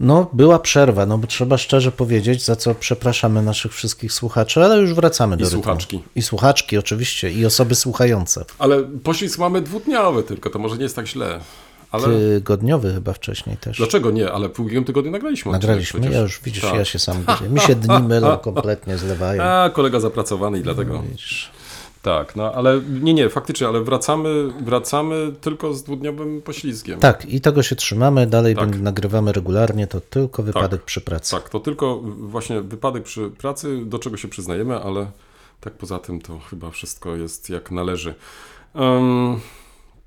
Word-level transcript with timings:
No, 0.00 0.30
była 0.32 0.58
przerwa, 0.58 1.06
no 1.06 1.18
bo 1.18 1.26
trzeba 1.26 1.58
szczerze 1.58 1.92
powiedzieć, 1.92 2.44
za 2.44 2.56
co 2.56 2.74
przepraszamy 2.74 3.42
naszych 3.42 3.74
wszystkich 3.74 4.12
słuchaczy, 4.12 4.64
ale 4.64 4.76
już 4.78 4.94
wracamy 4.94 5.36
do 5.36 5.44
rytmu. 5.44 5.62
słuchaczki. 5.62 6.02
I 6.16 6.22
słuchaczki 6.22 6.78
oczywiście, 6.78 7.30
i 7.32 7.46
osoby 7.46 7.74
słuchające. 7.74 8.44
Ale 8.58 8.82
poślizg 8.82 9.38
mamy 9.38 9.60
dwudniowy 9.62 10.22
tylko, 10.22 10.50
to 10.50 10.58
może 10.58 10.76
nie 10.76 10.82
jest 10.82 10.96
tak 10.96 11.06
źle. 11.06 11.40
Ale 11.90 12.06
Tygodniowy 12.08 12.94
chyba 12.94 13.12
wcześniej 13.12 13.56
też. 13.56 13.76
dlaczego 13.76 14.10
nie? 14.10 14.32
Ale 14.32 14.48
w 14.48 14.60
ubiegłym 14.60 14.84
tygodniu 14.84 15.10
nagraliśmy. 15.10 15.52
Nagraliśmy, 15.52 16.00
przecież. 16.00 16.16
ja 16.16 16.22
już 16.22 16.40
widzisz, 16.44 16.62
Tak. 16.62 16.74
ja 16.74 16.84
się 16.84 16.98
sam 16.98 17.16
gubię. 17.24 17.50
Mi 17.50 17.60
się 17.60 17.74
dni 17.74 17.98
mylą, 18.02 18.38
kompletnie 18.38 18.98
zlewają. 18.98 19.42
A, 19.42 19.70
kolega 19.70 20.00
zapracowany 20.00 20.58
i 20.58 20.62
dlatego. 20.62 21.02
Widzisz. 21.02 21.50
Tak, 22.02 22.36
no 22.36 22.52
ale 22.54 22.80
nie, 23.00 23.14
nie, 23.14 23.28
faktycznie, 23.28 23.68
ale 23.68 23.80
wracamy, 23.80 24.48
wracamy 24.60 25.32
tylko 25.40 25.74
z 25.74 25.82
dwudniowym 25.82 26.42
poślizgiem. 26.42 27.00
Tak, 27.00 27.24
i 27.24 27.40
tego 27.40 27.62
się 27.62 27.76
trzymamy, 27.76 28.26
dalej 28.26 28.56
Tak. 28.56 28.80
nagrywamy 28.80 29.32
regularnie, 29.32 29.86
to 29.86 30.00
tylko 30.00 30.42
wypadek 30.42 30.82
przy 30.82 31.00
pracy. 31.00 31.36
Tak, 31.36 31.48
to 31.48 31.60
tylko 31.60 32.00
właśnie 32.18 32.60
wypadek 32.60 33.02
przy 33.02 33.30
pracy, 33.30 33.84
do 33.84 33.98
czego 33.98 34.16
się 34.16 34.28
przyznajemy, 34.28 34.82
ale 34.82 35.06
tak 35.60 35.72
poza 35.72 35.98
tym 35.98 36.20
to 36.20 36.38
chyba 36.38 36.70
wszystko 36.70 37.16
jest 37.16 37.50
jak 37.50 37.70
należy. 37.70 38.14
Em, 38.74 39.40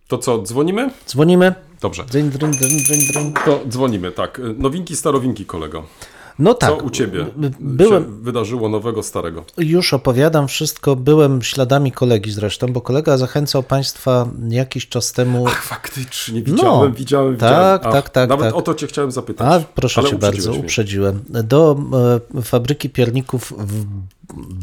to 0.07 0.17
co, 0.17 0.41
dzwonimy? 0.41 0.89
Dzwonimy. 1.07 1.55
Dobrze. 1.81 2.03
Dryń, 2.03 2.29
dryń, 2.29 2.51
dryń, 2.51 2.79
dryń. 3.13 3.33
To 3.45 3.59
dzwonimy, 3.67 4.11
tak. 4.11 4.41
Nowinki, 4.57 4.95
starowinki, 4.95 5.45
kolego. 5.45 5.83
No 6.39 6.53
Co 6.53 6.59
tak, 6.59 6.83
u 6.83 6.89
ciebie 6.89 7.25
byłem, 7.59 8.03
się 8.03 8.09
wydarzyło 8.21 8.69
nowego, 8.69 9.03
starego? 9.03 9.45
Już 9.57 9.93
opowiadam 9.93 10.47
wszystko, 10.47 10.95
byłem 10.95 11.41
śladami 11.41 11.91
kolegi 11.91 12.31
zresztą, 12.31 12.67
bo 12.73 12.81
kolega 12.81 13.17
zachęcał 13.17 13.63
Państwa 13.63 14.27
jakiś 14.49 14.87
czas 14.87 15.11
temu. 15.11 15.47
Ach, 15.47 15.63
faktycznie, 15.63 16.41
widziałem, 16.41 16.89
No, 16.89 16.95
widziałem, 16.97 17.37
tak, 17.37 17.49
widziałem. 17.49 17.79
Ach, 17.83 17.91
tak, 17.93 18.09
tak, 18.09 18.29
Nawet 18.29 18.45
tak. 18.45 18.55
o 18.55 18.61
to 18.61 18.73
cię 18.73 18.87
chciałem 18.87 19.11
zapytać. 19.11 19.47
A 19.63 19.65
proszę 19.75 20.03
Cię 20.03 20.15
bardzo, 20.15 20.51
mnie. 20.51 20.59
uprzedziłem. 20.59 21.23
Do 21.29 21.77
e, 22.37 22.41
fabryki 22.41 22.89
pierników 22.89 23.53
w 23.57 23.85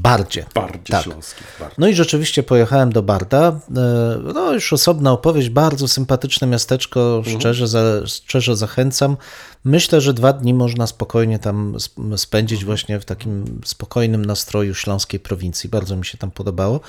Bardzie. 0.03 0.47
Bardziej 0.55 0.81
Tak. 0.85 1.05
śląski. 1.05 1.41
Bardziej. 1.61 1.75
No 1.79 1.89
i 1.89 1.95
rzeczywiście 1.95 2.43
pojechałem 2.43 2.93
do 2.93 3.03
Barda. 3.03 3.61
E, 3.77 4.19
No 4.35 4.53
już 4.53 4.73
osobna 4.73 5.13
opowieść, 5.13 5.49
bardzo 5.51 5.89
sympatyczne 5.89 6.47
miasteczko, 6.47 7.17
Mhm. 7.19 7.41
szczerze, 7.41 7.69
za, 7.69 7.83
szczerze 8.07 8.57
zachęcam. 8.57 9.17
Myślę, 9.65 10.01
że 10.01 10.15
dwa 10.15 10.33
dni 10.33 10.55
można 10.55 10.87
spokojnie 10.87 11.39
tam 11.39 11.75
sp- 11.87 12.19
spędzić 12.19 12.65
właśnie 12.65 13.01
w 13.01 13.05
takim 13.05 13.61
spokojnym 13.65 14.25
nastroju 14.25 14.75
śląskiej 14.75 15.21
prowincji. 15.21 15.71
Bardzo 15.71 15.97
mi 15.97 16.05
się 16.07 16.19
tam 16.19 16.31
podobało. 16.31 16.81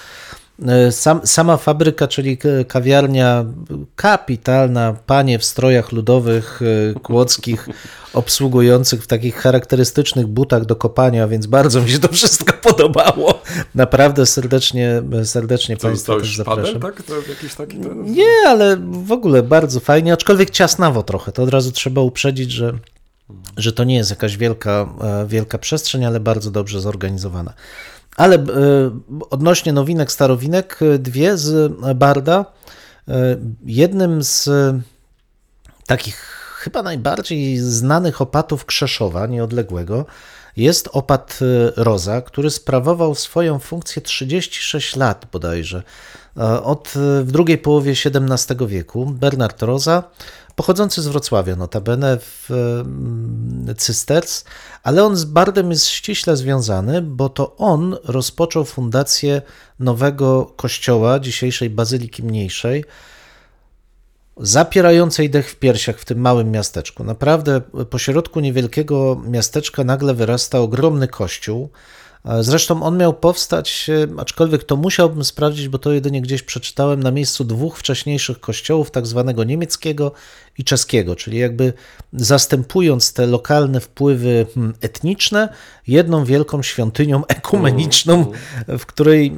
E, 0.67 0.91
Sam, 0.91 1.21
sama 1.23 1.57
fabryka, 1.57 2.07
czyli 2.07 2.37
kawiarnia 2.67 3.45
kapitalna, 3.95 4.95
panie 5.05 5.39
w 5.39 5.45
strojach 5.45 5.91
ludowych, 5.91 6.61
e, 6.95 6.99
kłodzkich, 6.99 7.69
obsługujących 8.13 9.03
w 9.03 9.07
takich 9.07 9.35
charakterystycznych 9.35 10.27
butach 10.27 10.65
do 10.65 10.75
kopania, 10.75 11.27
więc 11.27 11.47
bardzo 11.47 11.81
mi 11.81 11.89
się 11.89 11.99
to 11.99 12.07
wszystko 12.07 12.53
podobało. 12.53 13.41
Naprawdę 13.75 14.25
serdecznie, 14.25 15.01
serdecznie 15.23 15.77
Co, 15.77 15.87
Państwa 15.87 16.13
zostałeś 16.13 16.21
też 16.21 16.37
zapraszam. 16.37 16.81
tak? 16.81 17.03
To 17.03 17.13
jakiś 17.29 17.55
taki... 17.55 17.77
To... 17.77 17.93
Nie, 17.93 18.35
ale 18.47 18.77
w 18.91 19.11
ogóle 19.11 19.43
bardzo 19.43 19.79
fajnie, 19.79 20.13
aczkolwiek 20.13 20.49
ciasnawo 20.49 21.03
trochę. 21.03 21.31
To 21.31 21.43
od 21.43 21.49
razu 21.49 21.71
trzeba 21.71 22.01
uprzedzić, 22.01 22.51
że, 22.51 22.73
że 23.57 23.71
to 23.73 23.83
nie 23.83 23.95
jest 23.95 24.09
jakaś 24.09 24.37
wielka, 24.37 24.93
e, 25.01 25.27
wielka 25.27 25.57
przestrzeń, 25.57 26.05
ale 26.05 26.19
bardzo 26.19 26.51
dobrze 26.51 26.81
zorganizowana. 26.81 27.53
Ale 28.17 28.35
e, 28.35 28.41
odnośnie 29.29 29.73
nowinek, 29.73 30.11
starowinek, 30.11 30.79
e, 30.81 30.99
dwie 30.99 31.37
z 31.37 31.73
Barda. 31.95 32.45
E, 33.07 33.13
Jednym 33.65 34.23
z 34.23 34.49
takich 35.87 36.15
chyba 36.55 36.83
najbardziej 36.83 37.57
znanych 37.57 38.21
opatów 38.21 38.65
Krzeszowa, 38.65 39.27
nieodległego, 39.27 40.05
jest 40.57 40.89
opat 40.91 41.39
Roza, 41.75 42.21
który 42.21 42.49
sprawował 42.49 43.15
swoją 43.15 43.59
funkcję 43.59 44.01
36 44.01 44.95
lat 44.95 45.25
bodajże. 45.31 45.83
Od 46.63 46.91
w 47.23 47.31
drugiej 47.31 47.57
połowie 47.57 47.91
XVII 48.05 48.67
wieku 48.67 49.05
Bernard 49.05 49.61
Roza, 49.61 50.03
pochodzący 50.55 51.01
z 51.01 51.07
Wrocławia 51.07 51.55
notabene 51.55 52.17
w 52.17 52.51
mm, 52.51 53.75
Cysters, 53.77 54.43
ale 54.83 55.03
on 55.03 55.15
z 55.15 55.25
Bardem 55.25 55.71
jest 55.71 55.87
ściśle 55.87 56.37
związany, 56.37 57.01
bo 57.01 57.29
to 57.29 57.55
on 57.57 57.97
rozpoczął 58.03 58.65
fundację 58.65 59.41
nowego 59.79 60.45
kościoła, 60.45 61.19
dzisiejszej 61.19 61.69
Bazyliki 61.69 62.23
Mniejszej, 62.23 62.85
zapierającej 64.37 65.29
dech 65.29 65.49
w 65.49 65.55
piersiach 65.55 65.99
w 65.99 66.05
tym 66.05 66.19
małym 66.19 66.51
miasteczku. 66.51 67.03
Naprawdę 67.03 67.61
pośrodku 67.89 68.39
niewielkiego 68.39 69.21
miasteczka 69.25 69.83
nagle 69.83 70.13
wyrasta 70.13 70.59
ogromny 70.59 71.07
kościół. 71.07 71.69
Zresztą 72.41 72.83
on 72.83 72.97
miał 72.97 73.13
powstać, 73.13 73.89
e, 73.89 74.19
aczkolwiek 74.19 74.63
to 74.63 74.75
musiałbym 74.75 75.23
sprawdzić, 75.23 75.67
bo 75.67 75.77
to 75.77 75.91
jedynie 75.91 76.21
gdzieś 76.21 76.43
przeczytałem, 76.43 77.03
na 77.03 77.11
miejscu 77.11 77.43
dwóch 77.43 77.77
wcześniejszych 77.77 78.39
kościołów, 78.39 78.91
tak 78.91 79.07
zwanego 79.07 79.43
niemieckiego 79.43 80.11
i 80.57 80.63
czeskiego, 80.63 81.15
czyli 81.15 81.37
jakby 81.37 81.73
zastępując 82.13 83.13
te 83.13 83.27
lokalne 83.27 83.79
wpływy 83.79 84.45
hmm, 84.53 84.73
etniczne 84.81 85.49
jedną 85.87 86.25
wielką 86.25 86.63
świątynią 86.63 87.25
ekumeniczną, 87.37 88.31
w 88.67 88.85
której, 88.85 89.27
e, 89.27 89.31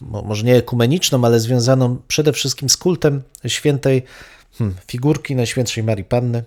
mo- 0.00 0.22
może 0.22 0.44
nie 0.44 0.56
ekumeniczną, 0.56 1.24
ale 1.24 1.40
związaną 1.40 1.96
przede 2.08 2.32
wszystkim 2.32 2.68
z 2.68 2.76
kultem 2.76 3.22
świętej 3.46 4.02
hmm, 4.58 4.76
figurki 4.86 5.36
Najświętszej 5.36 5.84
Marii 5.84 6.04
Panny, 6.04 6.44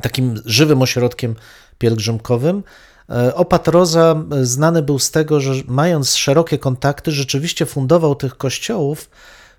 takim 0.00 0.42
żywym 0.44 0.82
ośrodkiem 0.82 1.36
pielgrzymkowym. 1.78 2.62
E, 3.10 3.34
Opat 3.34 3.68
Roza 3.68 4.24
znany 4.42 4.82
był 4.82 4.98
z 4.98 5.10
tego, 5.10 5.40
że 5.40 5.52
mając 5.66 6.14
szerokie 6.14 6.58
kontakty, 6.58 7.10
rzeczywiście 7.10 7.66
fundował 7.66 8.14
tych 8.14 8.36
kościołów, 8.36 9.08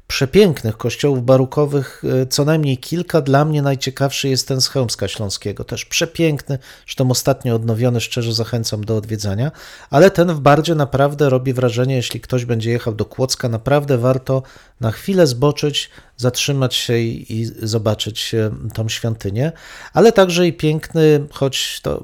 przepięknych 0.08 0.78
kościołów 0.78 1.26
barokowych, 1.26 2.04
e, 2.22 2.28
co 2.28 2.46
najmniej 2.46 2.78
kilka. 2.78 3.22
Dla 3.22 3.46
mnie 3.46 3.62
najciekawszy 3.62 4.30
jest 4.30 4.48
ten 4.48 4.62
z 4.62 4.68
Chełmska 4.68 5.08
Śląskiego, 5.08 5.64
też 5.64 5.86
przepiękny, 5.86 6.60
zresztą 6.86 7.12
ostatnio 7.12 7.56
odnowiony, 7.56 8.02
szczerze 8.02 8.34
zachęcam 8.34 8.84
do 8.84 8.98
odwiedzania, 8.98 9.52
ale 9.90 10.12
ten 10.12 10.34
w 10.34 10.40
Bardzie 10.40 10.76
naprawdę 10.76 11.30
robi 11.30 11.54
wrażenie, 11.54 11.96
jeśli 11.96 12.22
ktoś 12.22 12.46
będzie 12.46 12.72
jechał 12.72 12.94
do 12.94 13.06
Kłodzka, 13.06 13.50
naprawdę 13.50 13.98
warto 13.98 14.44
na 14.80 14.92
chwilę 14.92 15.28
zboczyć, 15.28 15.90
zatrzymać 16.24 16.76
się 16.76 16.98
i, 16.98 17.34
i 17.40 17.46
zobaczyć 17.46 18.34
e, 18.34 18.52
tą 18.74 18.90
świątynię, 18.90 19.52
ale 19.94 20.12
także 20.12 20.48
i 20.48 20.54
piękny, 20.54 21.28
choć 21.32 21.80
to 21.82 22.04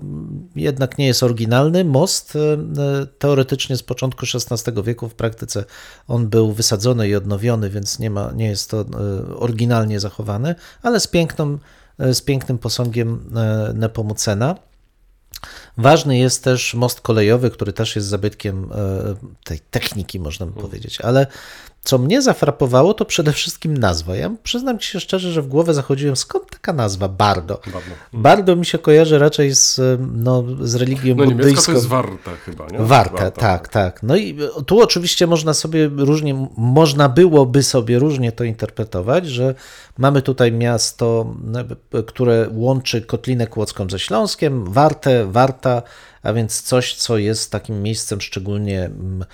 jednak 0.56 0.98
nie 0.98 1.08
jest 1.08 1.24
oryginalny, 1.24 1.86
most, 1.86 2.36
e, 2.36 2.40
e, 2.40 3.06
teoretycznie 3.06 3.78
z 3.78 3.84
początku 3.84 4.26
XVI 4.34 4.84
wieku, 4.84 5.10
w 5.10 5.14
praktyce 5.14 5.66
on 6.08 6.28
był 6.28 6.52
wysadzony 6.52 7.10
i 7.10 7.16
odnowiony, 7.16 7.70
więc 7.70 8.00
nie, 8.00 8.10
ma, 8.10 8.32
nie 8.32 8.48
jest 8.48 8.70
to 8.70 8.86
oryginalnie 9.36 10.00
zachowany, 10.00 10.56
ale 10.82 11.00
z, 11.00 11.08
piękną, 11.08 11.58
z 12.00 12.22
pięknym 12.22 12.58
posągiem 12.58 13.34
Nepomucena. 13.74 14.56
Ważny 15.78 16.18
jest 16.18 16.44
też 16.44 16.74
most 16.74 17.02
kolejowy, 17.02 17.52
który 17.52 17.74
też 17.74 17.96
jest 17.96 18.08
zabytkiem 18.08 18.70
tej 19.44 19.60
techniki, 19.60 20.20
można 20.20 20.48
powiedzieć, 20.48 21.02
ale 21.02 21.28
Co 21.84 21.98
mnie 21.98 22.22
zafrapowało, 22.22 22.94
to 22.94 23.06
przede 23.06 23.34
wszystkim 23.34 23.78
nazwa. 23.78 24.16
Ja 24.16 24.32
przyznam 24.44 24.80
ci 24.80 24.92
się 24.92 25.00
szczerze, 25.00 25.32
że 25.32 25.42
w 25.42 25.48
głowę 25.48 25.74
zachodziłem, 25.74 26.16
skąd 26.16 26.50
taka 26.52 26.74
nazwa 26.74 27.08
Bardo? 27.08 27.62
Bardo. 27.66 27.92
Bardo 28.14 28.56
mi 28.56 28.66
się 28.66 28.78
kojarzy 28.78 29.20
raczej 29.20 29.56
z, 29.56 29.82
no, 30.14 30.44
z 30.62 30.76
religią 30.76 31.16
No 31.16 31.26
buddyjską. 31.26 31.66
to 31.66 31.72
jest 31.72 31.88
warta 31.88 32.32
chyba, 32.46 32.68
nie? 32.68 32.78
Warta, 32.80 33.32
tak, 33.32 33.68
tak. 33.68 34.04
No 34.04 34.16
i 34.16 34.38
tu 34.66 34.82
oczywiście 34.82 35.28
można 35.28 35.54
sobie 35.54 35.90
różnie, 35.98 36.48
można 36.58 37.10
byłoby 37.10 37.64
sobie 37.64 38.00
różnie 38.00 38.32
to 38.32 38.44
interpretować, 38.44 39.28
że 39.28 39.56
mamy 39.98 40.22
tutaj 40.22 40.52
miasto, 40.52 41.36
które 42.08 42.50
łączy 42.52 43.02
Kotlinę 43.02 43.48
Kłodzką 43.48 43.90
ze 43.90 44.00
Śląskiem, 44.00 44.74
Wartę, 44.74 45.26
Warta, 45.32 45.82
a 46.24 46.34
więc 46.34 46.62
coś, 46.62 46.96
co 46.96 47.18
jest 47.18 47.52
takim 47.52 47.84
miejscem 47.84 48.22
szczególnie 48.22 48.86
mm, 48.86 49.26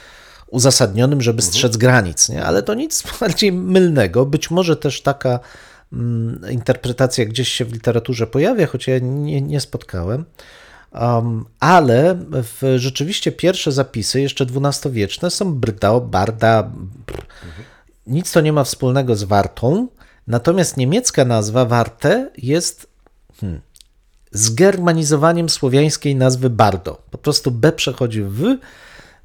uzasadnionym, 0.47 1.21
żeby 1.21 1.41
strzec 1.41 1.77
granic, 1.77 2.29
nie? 2.29 2.45
ale 2.45 2.63
to 2.63 2.73
nic 2.73 3.03
bardziej 3.19 3.51
mylnego. 3.51 4.25
Być 4.25 4.51
może 4.51 4.77
też 4.77 5.01
taka 5.01 5.39
mm, 5.93 6.41
interpretacja 6.51 7.25
gdzieś 7.25 7.49
się 7.49 7.65
w 7.65 7.73
literaturze 7.73 8.27
pojawia, 8.27 8.67
choć 8.67 8.87
ja 8.87 8.99
nie, 8.99 9.41
nie 9.41 9.59
spotkałem. 9.59 10.25
Um, 11.01 11.45
ale 11.59 12.17
w, 12.31 12.75
rzeczywiście 12.77 13.31
pierwsze 13.31 13.71
zapisy, 13.71 14.21
jeszcze 14.21 14.45
XII-wieczne, 14.45 15.31
są 15.31 15.55
brda, 15.55 15.99
barda. 15.99 16.63
Brr. 17.07 17.25
Nic 18.07 18.31
to 18.31 18.41
nie 18.41 18.53
ma 18.53 18.63
wspólnego 18.63 19.15
z 19.15 19.23
wartą, 19.23 19.87
natomiast 20.27 20.77
niemiecka 20.77 21.25
nazwa 21.25 21.65
warte 21.65 22.31
jest 22.37 22.87
hmm, 23.41 23.61
zgermanizowaniem 24.31 25.49
słowiańskiej 25.49 26.15
nazwy 26.15 26.49
bardo. 26.49 27.01
Po 27.11 27.17
prostu 27.17 27.51
B 27.51 27.71
przechodzi 27.71 28.21
w 28.21 28.29
w, 28.29 28.57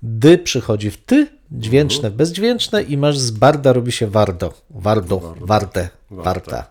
D 0.03 0.39
przychodzi 0.39 0.91
w 0.91 0.97
ty, 0.97 1.27
dźwięczne 1.53 2.11
bezdźwięczne 2.11 2.83
i 2.83 2.97
masz 2.97 3.19
z 3.19 3.31
barda 3.31 3.73
robi 3.73 3.93
się 3.93 4.07
wardo, 4.07 4.55
wardo, 4.71 5.35
wardę, 5.41 5.89
warta. 6.11 6.71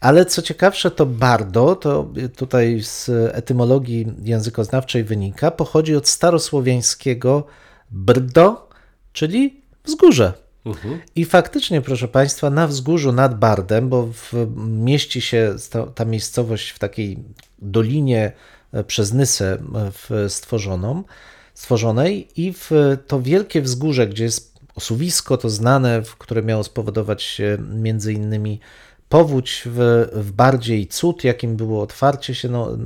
Ale 0.00 0.26
co 0.26 0.42
ciekawsze, 0.42 0.90
to 0.90 1.06
bardo, 1.06 1.76
to 1.76 2.10
tutaj 2.36 2.80
z 2.82 3.10
etymologii 3.34 4.06
językoznawczej 4.22 5.04
wynika, 5.04 5.50
pochodzi 5.50 5.96
od 5.96 6.08
starosłowiańskiego 6.08 7.46
brdo, 7.90 8.68
czyli 9.12 9.60
wzgórze. 9.84 10.32
I 11.16 11.24
faktycznie, 11.24 11.80
proszę 11.80 12.08
Państwa, 12.08 12.50
na 12.50 12.66
wzgórzu 12.66 13.12
nad 13.12 13.38
Bardem, 13.38 13.88
bo 13.88 14.06
w, 14.06 14.32
mieści 14.56 15.20
się 15.20 15.56
ta, 15.70 15.86
ta 15.86 16.04
miejscowość 16.04 16.70
w 16.70 16.78
takiej 16.78 17.18
dolinie 17.58 18.32
e, 18.72 18.84
przez 18.84 19.12
Nysę 19.12 19.58
e, 20.10 20.28
stworzoną, 20.28 21.04
stworzonej 21.54 22.28
i 22.36 22.52
w 22.52 22.70
to 23.06 23.20
wielkie 23.20 23.62
wzgórze, 23.62 24.06
gdzie 24.06 24.24
jest 24.24 24.54
osuwisko, 24.74 25.36
to 25.36 25.50
znane, 25.50 26.02
które 26.18 26.42
miało 26.42 26.64
spowodować 26.64 27.40
między 27.58 28.12
innymi 28.12 28.60
powódź 29.08 29.62
w, 29.66 30.08
w 30.12 30.32
bardziej 30.32 30.86
cud, 30.86 31.24
jakim 31.24 31.56
było 31.56 31.82
otwarcie 31.82 32.34
się 32.34 32.48
no, 32.48 32.78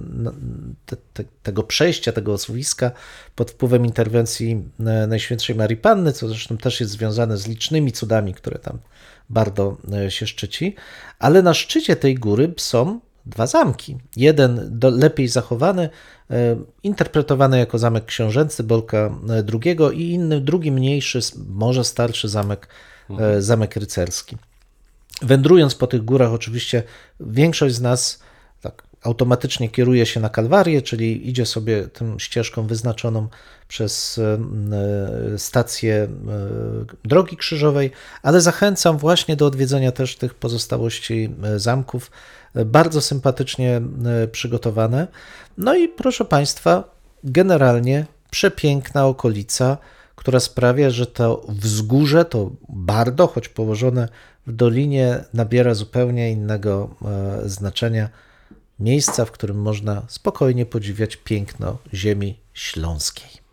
te, 0.86 0.96
te, 1.12 1.24
tego 1.42 1.62
przejścia, 1.62 2.12
tego 2.12 2.32
osuwiska 2.32 2.90
pod 3.34 3.50
wpływem 3.50 3.86
interwencji 3.86 4.62
e, 4.80 5.06
Najświętszej 5.06 5.56
Marii 5.56 5.76
Panny, 5.76 6.12
co 6.12 6.28
zresztą 6.28 6.56
też 6.56 6.80
jest 6.80 6.92
związane 6.92 7.36
z 7.36 7.46
licznymi 7.46 7.92
cudami, 7.92 8.34
które 8.34 8.58
tam 8.58 8.78
bardzo 9.30 9.76
e, 9.92 10.10
się 10.10 10.26
szczyci. 10.26 10.74
Ale 11.18 11.42
na 11.42 11.54
szczycie 11.54 11.96
tej 11.96 12.14
góry 12.14 12.54
są 12.56 13.00
dwa 13.28 13.46
zamki. 13.46 13.96
Jeden 14.16 14.78
do, 14.78 14.90
lepiej 14.90 15.28
zachowany, 15.28 15.88
e, 16.30 16.56
interpretowany 16.82 17.58
jako 17.58 17.78
zamek 17.78 18.04
książęcy 18.04 18.62
Bolka 18.62 18.96
e, 18.98 19.10
II 19.62 19.76
i 19.94 20.10
inny, 20.12 20.40
drugi 20.40 20.72
mniejszy, 20.72 21.20
może 21.48 21.84
starszy 21.84 22.28
zamek, 22.28 22.68
e, 23.18 23.42
zamek 23.42 23.76
rycerski. 23.76 24.36
Wędrując 25.22 25.74
po 25.74 25.86
tych 25.86 26.04
górach, 26.04 26.32
oczywiście 26.32 26.82
większość 27.20 27.74
z 27.74 27.80
nas 27.80 28.18
tak 28.60 28.82
automatycznie 29.02 29.68
kieruje 29.68 30.06
się 30.06 30.20
na 30.20 30.28
Kalwarię, 30.28 30.82
czyli 30.82 31.28
idzie 31.28 31.46
sobie 31.46 31.88
tą 31.88 32.18
ścieżką 32.18 32.66
wyznaczoną 32.66 33.28
przez 33.68 34.20
stację 35.36 36.08
drogi 37.04 37.36
krzyżowej, 37.36 37.90
ale 38.22 38.40
zachęcam 38.40 38.98
właśnie 38.98 39.36
do 39.36 39.46
odwiedzenia 39.46 39.92
też 39.92 40.16
tych 40.16 40.34
pozostałości 40.34 41.30
zamków, 41.56 42.10
bardzo 42.54 43.00
sympatycznie 43.00 43.80
e, 44.22 44.28
przygotowane. 44.28 45.06
No 45.58 45.74
i 45.74 45.88
proszę 45.88 46.24
Państwa, 46.24 46.84
generalnie 47.24 48.06
przepiękna 48.30 49.06
okolica, 49.06 49.78
która 50.16 50.40
sprawia, 50.40 50.90
że 50.90 51.06
to 51.06 51.46
wzgórze, 51.48 52.24
to 52.24 52.50
Bardo, 52.68 53.26
choć 53.26 53.48
położone 53.48 54.08
w 54.46 54.52
dolinie, 54.52 55.24
nabiera 55.34 55.74
zupełnie 55.74 56.32
innego 56.32 56.94
e, 57.04 57.48
znaczenia. 57.48 58.08
Miejsca, 58.80 59.24
w 59.24 59.30
którym 59.30 59.60
można 59.60 60.02
spokojnie 60.08 60.66
podziwiać 60.66 61.16
piękno 61.16 61.78
ziemi 61.94 62.40
śląskiej. 62.54 63.47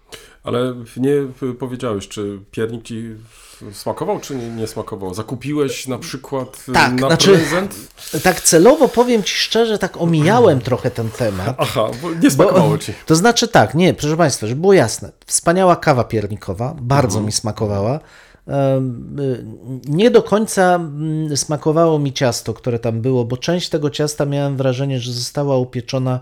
Ale 0.45 0.73
nie 0.97 1.13
powiedziałeś, 1.59 2.07
czy 2.07 2.39
piernik 2.51 2.83
ci 2.83 3.15
smakował, 3.71 4.19
czy 4.19 4.35
nie, 4.35 4.49
nie 4.49 4.67
smakował? 4.67 5.13
Zakupiłeś 5.13 5.87
na 5.87 5.97
przykład 5.97 6.65
Tak, 6.73 6.93
na 6.93 7.07
znaczy- 7.07 7.31
prezent? 7.31 7.75
Tak 8.23 8.41
celowo 8.41 8.87
powiem 8.87 9.23
Ci 9.23 9.35
szczerze, 9.35 9.77
tak 9.77 10.01
omijałem 10.01 10.61
trochę 10.61 10.91
ten 10.91 11.09
temat. 11.09 11.55
Aha, 11.59 11.87
bo 12.01 12.11
nie 12.13 12.31
smakowało 12.31 12.77
ci. 12.77 12.93
To 13.05 13.15
znaczy 13.15 13.47
tak, 13.47 13.75
nie, 13.75 13.93
proszę 13.93 14.17
Państwa, 14.17 14.47
żeby 14.47 14.61
było 14.61 14.73
jasne. 14.73 15.11
Wspaniała 15.25 15.75
kawa 15.75 16.03
piernikowa, 16.03 16.75
bardzo 16.81 17.21
mi 17.21 17.31
smakowała. 17.31 17.99
Y, 17.99 18.51
Nie 19.87 20.11
do 20.11 20.23
końca 20.23 20.75
mm, 20.75 21.37
smakowało 21.37 21.99
mi 21.99 22.13
ciasto, 22.13 22.53
które 22.53 22.79
tam 22.79 23.01
było, 23.01 23.25
bo 23.25 23.37
część 23.37 23.69
tego 23.69 23.89
ciasta 23.89 24.25
miałem 24.25 24.57
wrażenie, 24.57 24.99
że 24.99 25.11
została 25.11 25.57
upieczona 25.57 26.19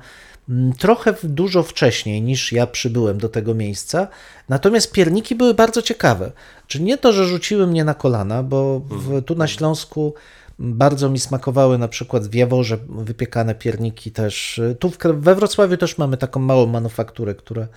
trochę 0.78 1.13
w- 1.13 1.25
dużo 1.25 1.63
wcześniej 1.63 2.22
niż 2.22 2.51
ja 2.51 2.68
przybyłem 2.68 3.18
do 3.18 3.30
tego 3.30 3.54
miejsca. 3.54 4.07
Natomiast 4.50 4.92
pierniki 4.92 5.36
były 5.36 5.54
bardzo 5.54 5.81
ciekawe. 5.81 6.31
Czyli 6.68 6.84
nie 6.84 6.98
to, 6.98 7.13
że 7.13 7.25
rzuciły 7.25 7.68
mnie 7.68 7.84
na 7.84 7.94
kolana, 7.94 8.44
bo 8.44 8.80
w, 8.80 9.22
tu 9.25 9.36
na 9.36 9.48
Śląsku 9.48 10.13
bardzo 10.60 11.10
mi 11.10 11.19
smakowały 11.19 11.78
na 11.78 11.88
przykład 11.88 12.28
w 12.28 12.34
Jaworze 12.34 12.78
wypiekane 12.90 13.56
pierniki 13.56 14.12
też. 14.12 14.62
Tu 14.80 14.90
w, 14.90 14.98
we 14.98 15.36
Wrocławiu 15.36 15.78
też 15.78 15.98
mamy 15.98 16.18
taką 16.18 16.40
małą 16.40 16.66
manufakturę, 16.68 17.36
która 17.36 17.68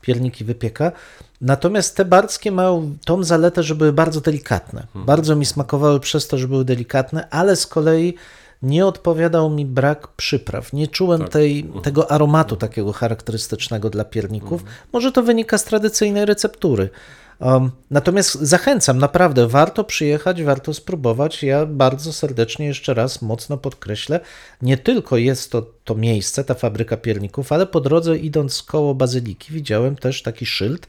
pierniki 0.00 0.44
wypieka. 0.44 0.92
Natomiast 1.40 1.96
te 1.96 2.04
barskie 2.04 2.52
mają 2.52 2.96
tą 3.04 3.24
zaletę, 3.24 3.62
że 3.62 3.74
były 3.74 3.92
bardzo 3.92 4.20
delikatne. 4.20 4.86
Bardzo 4.94 5.36
mi 5.36 5.46
smakowały 5.46 6.00
przez 6.00 6.28
to, 6.28 6.38
że 6.38 6.48
były 6.48 6.64
delikatne, 6.64 7.28
ale 7.30 7.56
z 7.56 7.66
kolei 7.66 8.14
nie 8.62 8.86
odpowiadał 8.86 9.50
mi 9.50 9.66
brak 9.66 10.08
przypraw. 10.08 10.72
Nie 10.72 10.88
czułem 10.88 11.28
tej, 11.28 11.70
tego 11.82 12.10
aromatu 12.10 12.56
takiego 12.56 12.92
charakterystycznego 12.92 13.90
dla 13.90 14.04
pierników. 14.04 14.64
Może 14.92 15.12
to 15.12 15.22
wynika 15.22 15.58
z 15.58 15.64
tradycyjnej 15.64 16.26
receptury. 16.26 16.90
Um, 17.38 17.70
natomiast 17.90 18.34
zachęcam, 18.34 18.98
naprawdę 18.98 19.46
warto 19.46 19.84
przyjechać, 19.84 20.42
warto 20.42 20.74
spróbować. 20.74 21.42
Ja 21.42 21.66
bardzo 21.66 22.12
serdecznie 22.12 22.66
jeszcze 22.66 22.94
raz 22.94 23.22
mocno 23.22 23.58
podkreślę, 23.58 24.20
nie 24.62 24.76
tylko 24.76 25.16
jest 25.16 25.52
to 25.52 25.66
to 25.84 25.94
miejsce, 25.94 26.44
ta 26.44 26.54
fabryka 26.54 26.96
pierników, 26.96 27.52
ale 27.52 27.66
po 27.66 27.80
drodze 27.80 28.16
idąc 28.16 28.62
koło 28.62 28.94
bazyliki 28.94 29.52
widziałem 29.52 29.96
też 29.96 30.22
taki 30.22 30.46
szyld, 30.46 30.86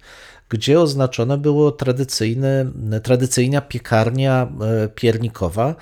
gdzie 0.50 0.80
oznaczone 0.80 1.38
było 1.38 1.72
tradycyjny, 1.72 2.72
tradycyjna 3.04 3.62
piekarnia 3.62 4.48
e, 4.84 4.88
piernikowa. 4.88 5.76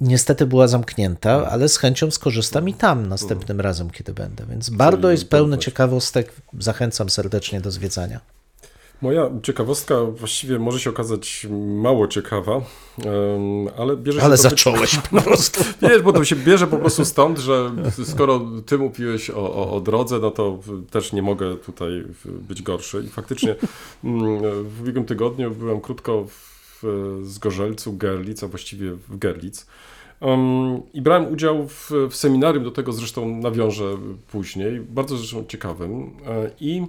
Niestety 0.00 0.46
była 0.46 0.68
zamknięta, 0.68 1.50
ale 1.50 1.68
z 1.68 1.76
chęcią 1.76 2.10
skorzystam 2.10 2.68
i 2.68 2.74
tam 2.74 3.06
następnym 3.06 3.60
razem, 3.60 3.90
kiedy 3.90 4.12
będę. 4.14 4.44
Więc 4.46 4.70
bardzo 4.70 5.10
jest 5.10 5.30
pełny 5.30 5.50
polecam. 5.50 5.62
ciekawostek. 5.62 6.32
Zachęcam 6.58 7.10
serdecznie 7.10 7.60
do 7.60 7.70
zwiedzania. 7.70 8.20
Moja 9.02 9.30
ciekawostka 9.42 10.04
właściwie 10.04 10.58
może 10.58 10.80
się 10.80 10.90
okazać 10.90 11.46
mało 11.60 12.08
ciekawa, 12.08 12.60
ale 13.78 13.96
bierze 13.96 14.18
się 14.18 14.24
Ale 14.24 14.36
zacząłeś 14.36 14.96
po 14.96 15.22
prostu. 15.22 15.64
Wiesz, 15.82 16.02
bo 16.02 16.12
to 16.12 16.24
się 16.24 16.36
bierze 16.36 16.66
po 16.66 16.76
prostu 16.76 17.04
stąd, 17.04 17.38
że 17.38 17.72
skoro 18.04 18.40
ty 18.66 18.78
mówiłeś 18.78 19.30
o, 19.30 19.54
o, 19.54 19.70
o 19.76 19.80
drodze, 19.80 20.18
no 20.18 20.30
to 20.30 20.58
też 20.90 21.12
nie 21.12 21.22
mogę 21.22 21.56
tutaj 21.56 22.04
być 22.24 22.62
gorszy. 22.62 23.02
I 23.06 23.08
faktycznie 23.08 23.56
mm, 24.04 24.40
w 24.64 24.80
ubiegłym 24.80 25.04
tygodniu 25.04 25.50
byłem 25.50 25.80
krótko 25.80 26.24
w 26.82 27.20
Zgorzelcu, 27.22 27.96
Gerlitz, 27.96 28.44
a 28.44 28.48
właściwie 28.48 28.92
w 28.94 29.18
Gerlitz. 29.18 29.66
Um, 30.20 30.82
I 30.92 31.02
brałem 31.02 31.32
udział 31.32 31.68
w, 31.68 31.90
w 32.10 32.16
seminarium, 32.16 32.64
do 32.64 32.70
tego 32.70 32.92
zresztą 32.92 33.36
nawiążę 33.36 33.84
później, 34.30 34.80
bardzo 34.80 35.16
zresztą 35.16 35.44
ciekawym. 35.48 36.10
E, 36.26 36.50
I 36.60 36.86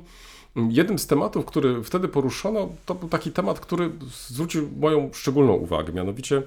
jednym 0.72 1.00
z 1.00 1.08
tematów, 1.08 1.46
który 1.46 1.84
wtedy 1.84 2.08
poruszono, 2.08 2.70
to 2.86 2.96
był 2.96 3.10
taki 3.10 3.32
temat, 3.32 3.60
który 3.60 3.90
zwrócił 4.30 4.70
moją 4.80 5.10
szczególną 5.14 5.54
uwagę, 5.54 5.94
mianowicie 5.94 6.44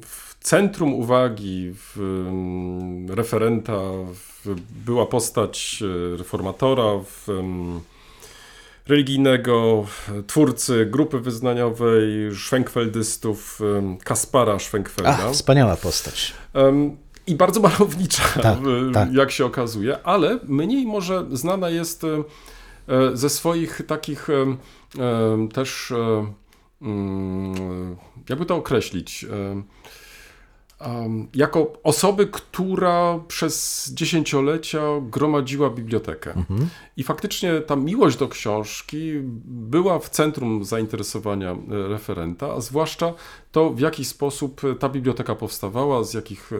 w 0.00 0.36
centrum 0.40 0.94
uwagi 0.94 1.72
w, 1.74 1.96
referenta 3.08 3.78
była 4.86 5.06
postać 5.06 5.82
e, 5.82 6.16
reformatora, 6.16 6.90
religijnego, 8.88 9.86
twórcy 10.26 10.86
grupy 10.86 11.20
wyznaniowej 11.20 12.34
szwenkfeldystów 12.34 13.60
Kaspara 14.04 14.58
Szwenkfelda. 14.58 15.18
Ach, 15.26 15.32
wspaniała 15.32 15.76
postać. 15.76 16.34
I 17.26 17.34
bardzo 17.34 17.60
malownicza, 17.60 18.22
Tak, 18.42 18.58
tak. 18.94 19.12
jak 19.12 19.30
się 19.30 19.44
okazuje, 19.44 19.98
ale 20.02 20.38
mniej 20.48 20.86
może 20.86 21.26
znana 21.32 21.70
jest 21.70 22.04
e, 22.04 22.06
ze 23.14 23.30
swoich 23.30 23.82
takich 23.86 24.30
em, 24.30 24.56
em, 24.98 25.48
też, 25.48 25.90
e, 25.90 26.32
mm, 26.82 27.96
jakby 28.28 28.46
to 28.46 28.56
określić, 28.56 29.26
jako 31.34 31.72
osoby, 31.82 32.26
która 32.26 33.20
przez 33.28 33.86
dziesięciolecia 33.94 34.80
gromadziła 35.02 35.70
bibliotekę. 35.70 36.34
I 36.96 37.02
faktycznie 37.02 37.60
ta 37.60 37.76
miłość 37.76 38.16
do 38.16 38.28
książki 38.28 39.12
była 39.44 39.98
w 39.98 40.08
centrum 40.08 40.64
zainteresowania 40.64 41.50
e, 41.52 41.56
referenta, 41.88 42.52
a 42.52 42.60
zwłaszcza 42.60 43.14
to, 43.52 43.70
w 43.70 43.80
jaki 43.80 44.04
sposób 44.04 44.64
e, 44.64 44.74
ta 44.74 44.88
biblioteka 44.88 45.34
powstawała, 45.34 46.04
z 46.04 46.14
jakich 46.14 46.52
e, 46.52 46.56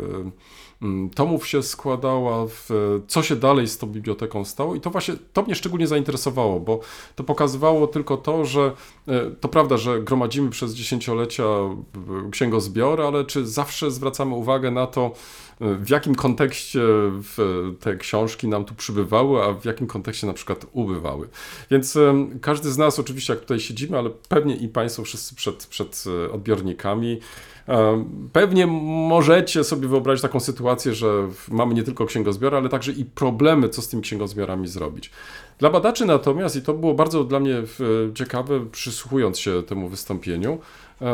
tomów 1.15 1.47
się 1.49 1.63
składała, 1.63 2.47
w, 2.47 2.71
co 3.09 3.23
się 3.23 3.37
dalej 3.37 3.69
z 3.69 3.79
tą 3.79 3.87
biblioteką 3.87 4.45
stało. 4.45 4.75
I 4.75 4.81
to 4.81 4.91
właśnie 4.91 5.15
to 5.33 5.43
mnie 5.43 5.55
szczególnie 5.55 5.87
zainteresowało, 5.87 6.61
bo 6.61 6.81
to 7.15 7.25
pokazywało 7.25 7.87
tylko 7.87 8.17
to, 8.17 8.45
że 8.45 8.73
e, 9.09 9.31
to 9.31 9.49
prawda, 9.49 9.77
że 9.77 10.01
gromadzimy 10.01 10.51
przez 10.51 10.75
dziesięciolecia 10.75 11.45
e, 11.45 11.77
księgozbiory, 12.31 13.03
ale 13.03 13.25
czy 13.25 13.47
zawsze 13.47 13.91
zwracamy 13.91 14.35
uwagę 14.35 14.71
na 14.71 14.87
to, 14.87 15.13
e, 15.61 15.75
w 15.75 15.91
jakim 15.91 16.15
kontekście 16.15 16.81
te 17.81 17.97
książki 17.97 18.49
nam 18.49 18.65
tu 18.65 18.75
przybywały, 18.75 19.43
a 19.43 19.53
w 19.53 19.65
jakim 19.65 19.87
kontekście 19.87 20.27
na 20.27 20.33
przykład 20.33 20.67
ubywały. 20.73 21.29
Więc 21.71 21.99
każdy 22.41 22.71
z 22.71 22.79
nas, 22.79 22.99
oczywiście, 22.99 23.33
jak 23.33 23.41
tutaj 23.43 23.61
siedzimy, 23.61 23.99
ale 23.99 24.11
pewnie 24.11 24.57
i 24.57 24.69
Państwo 24.69 25.03
wszyscy 25.03 25.35
przed, 25.35 25.67
przed 25.67 26.05
odbiornikami, 26.33 27.21
pewnie 28.33 28.67
możecie 28.67 29.65
sobie 29.65 29.89
wyobrazić 29.89 30.23
taką 30.23 30.41
sytuację, 30.41 30.95
że 30.95 31.29
mamy 31.51 31.75
nie 31.75 31.83
tylko 31.83 32.07
księgozbiory, 32.07 32.57
ale 32.57 32.69
także 32.69 32.93
i 32.93 33.05
problemy, 33.05 33.69
co 33.69 33.83
z 33.83 33.89
tymi 33.89 34.03
księgozbiorami 34.03 34.69
zrobić. 34.69 35.11
Dla 35.59 35.71
badaczy 35.71 36.07
natomiast, 36.07 36.57
i 36.57 36.63
to 36.63 36.75
było 36.75 36.95
bardzo 36.95 37.25
dla 37.25 37.41
mnie 37.41 37.63
ciekawe, 38.15 38.67
przysłuchując 38.73 39.39
się 39.39 39.63
temu 39.63 39.89
wystąpieniu, 39.89 40.59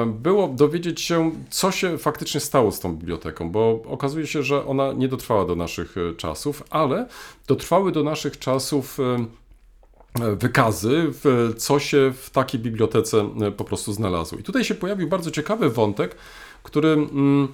było 0.07 0.49
dowiedzieć 0.49 1.01
się, 1.01 1.33
co 1.51 1.71
się 1.71 1.99
faktycznie 1.99 2.41
stało 2.41 2.73
z 2.73 2.81
tą 2.81 2.97
biblioteką, 2.97 3.51
bo 3.51 3.83
okazuje 3.87 4.27
się, 4.27 4.43
że 4.43 4.67
ona 4.67 4.93
nie 4.93 5.09
dotrwała 5.09 5.45
do 5.45 5.57
naszych 5.57 5.95
e, 5.97 6.15
czasów, 6.15 6.63
ale 6.71 7.07
dotrwały 7.47 7.93
do 7.93 8.03
naszych 8.03 8.39
czasów 8.39 8.99
e, 9.01 10.25
e, 10.25 10.37
wykazy, 10.37 11.13
co 11.57 11.79
się 11.79 12.13
w 12.17 12.31
takiej 12.31 12.61
bibliotece 12.61 13.31
po 13.57 13.65
prostu 13.65 13.93
znalazło. 13.93 14.39
I 14.39 14.43
tutaj 14.43 14.65
się 14.65 14.75
pojawił 14.75 15.09
bardzo 15.09 15.31
ciekawy 15.31 15.71
wątek, 15.71 16.17
który 16.63 16.89
mm, 16.89 17.49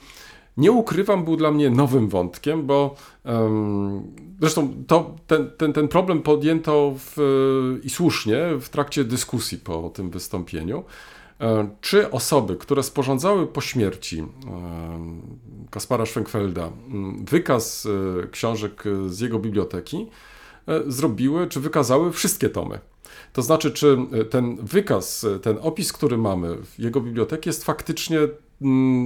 nie 0.57 0.73
ukrywam, 0.73 1.25
był 1.25 1.37
dla 1.37 1.51
mnie 1.51 1.71
nowym 1.71 2.09
wątkiem, 2.09 2.67
bo 2.67 2.95
zresztą 4.41 4.75
to, 4.87 5.15
ten, 5.27 5.51
ten, 5.57 5.73
ten 5.73 5.89
problem 5.89 6.23
podjęto 6.23 6.95
w, 6.99 7.17
i 7.83 7.91
słusznie 7.91 8.39
w 8.61 8.69
trakcie 8.69 9.05
dyskusji 9.05 9.59
po 9.59 9.91
tym 9.91 10.11
wystąpieniu. 10.11 10.85
E, 11.41 11.69
Czy 11.81 12.11
osoby, 12.11 12.57
które 12.57 12.83
sporządzały 12.83 13.47
po 13.47 13.61
śmierci 13.61 14.19
em, 14.19 15.23
Kaspara 15.71 16.07
Schwenkfelda 16.07 16.71
wykaz 17.25 17.87
e, 17.87 18.29
książek 18.29 18.85
e, 18.87 19.09
z 19.09 19.21
jego 19.21 19.39
biblioteki, 19.39 20.07
e, 20.69 20.83
zrobiły, 20.87 21.47
czy 21.47 21.61
wykazały 21.61 22.13
wszystkie 22.13 22.49
tomy. 22.49 22.79
To 23.33 23.43
znaczy, 23.43 23.71
czy 23.71 23.97
e, 24.13 24.25
ten 24.25 24.57
wykaz, 24.57 25.25
e, 25.25 25.39
ten 25.39 25.59
opis, 25.61 25.93
który 25.93 26.19
mamy 26.19 26.57
w 26.57 26.79
jego 26.79 27.01
biblioteki 27.01 27.49
jest 27.49 27.65
faktycznie 27.65 28.19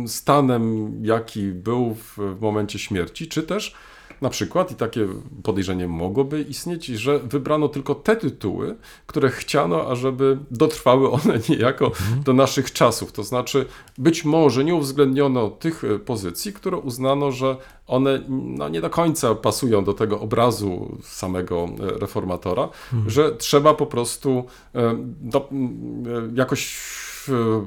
stanem, 0.07 0.93
jaki 1.05 1.47
był 1.47 1.95
w, 1.95 2.19
w 2.39 2.41
momencie 2.41 2.79
śmierci, 2.79 3.29
czy 3.29 3.43
też 3.43 3.75
na 4.23 4.31
przykład, 4.31 4.71
i 4.71 4.75
takie 4.75 5.09
podejrzenie 5.43 5.89
mogłoby 5.89 6.43
istnieć, 6.43 6.87
że 6.87 7.19
wybrano 7.19 7.69
tylko 7.69 7.95
te 7.95 8.17
tytuły, 8.17 8.77
które 9.07 9.31
chciano, 9.31 9.91
ażeby 9.91 10.39
dotrwały 10.51 11.11
one 11.11 11.39
niejako 11.49 11.93
do 12.25 12.33
naszych 12.33 12.73
czasów. 12.73 13.13
To 13.13 13.23
znaczy, 13.23 13.67
być 13.99 14.25
może 14.25 14.65
nie 14.65 14.75
uwzględniono 14.75 15.51
tych 15.51 15.85
e, 15.85 15.99
pozycji, 15.99 16.53
które 16.53 16.77
uznano, 16.77 17.33
że 17.33 17.57
one 17.87 18.23
no, 18.29 18.69
nie 18.69 18.81
do 18.81 18.91
końca 18.91 19.35
pasują 19.35 19.85
do 19.85 19.93
tego 19.93 20.21
obrazu 20.21 20.99
samego 21.03 21.65
e, 21.65 21.99
reformatora, 21.99 22.69
że 23.07 23.37
trzeba 23.37 23.75
po 23.75 23.87
prostu 23.87 24.45
e, 24.75 24.97
do, 25.21 25.49
m, 25.53 26.05
e, 26.07 26.39
jakoś 26.39 26.77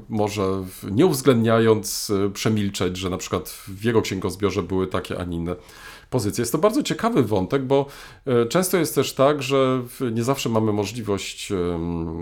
może 0.09 0.63
nie 0.91 1.05
uwzględniając 1.05 2.09
e, 2.09 2.29
przemilczeć, 2.29 2.97
że 2.97 3.09
na 3.09 3.17
przykład 3.17 3.49
w 3.49 3.83
jego 3.83 4.01
księgozbiorze 4.01 4.63
były 4.63 4.87
takie, 4.87 5.19
a 5.19 5.23
nie 5.23 5.37
inne 5.37 5.55
pozycje. 6.09 6.41
Jest 6.41 6.51
to 6.51 6.57
bardzo 6.57 6.83
ciekawy 6.83 7.23
wątek, 7.23 7.63
bo 7.63 7.85
e, 8.25 8.45
często 8.45 8.77
jest 8.77 8.95
też 8.95 9.13
tak, 9.13 9.43
że 9.43 9.81
nie 10.11 10.23
zawsze 10.23 10.49
mamy 10.49 10.73
możliwość 10.73 11.53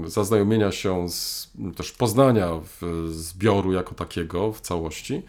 zaznajomienia 0.06 0.72
się 0.72 1.10
z 1.10 1.52
też 1.76 1.92
poznania 1.92 2.50
zbioru 3.10 3.74
jako 3.74 3.96
takiego 3.96 4.52
w 4.52 4.62
całości. 4.62 5.22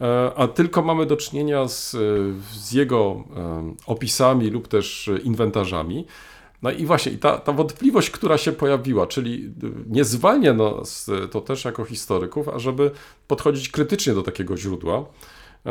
E, 0.00 0.32
a 0.36 0.48
tylko 0.48 0.82
mamy 0.82 1.06
do 1.06 1.16
czynienia 1.16 1.68
z, 1.68 1.96
z 2.52 2.72
jego 2.72 3.24
opisami 3.86 4.50
lub 4.50 4.68
też 4.68 5.10
inwentarzami. 5.24 6.06
No 6.62 6.70
i 6.70 6.86
właśnie 6.86 7.12
i 7.12 7.18
ta, 7.18 7.38
ta 7.38 7.52
wątpliwość, 7.52 8.10
która 8.10 8.38
się 8.38 8.52
pojawiła, 8.52 9.06
czyli 9.06 9.54
y, 9.64 9.70
nie 9.86 10.04
zwalnia 10.04 10.54
nas 10.54 11.08
y, 11.08 11.28
to 11.28 11.40
też 11.40 11.64
jako 11.64 11.84
historyków, 11.84 12.48
ażeby 12.48 12.90
podchodzić 13.26 13.68
krytycznie 13.68 14.14
do 14.14 14.22
takiego 14.22 14.56
źródła. 14.56 15.04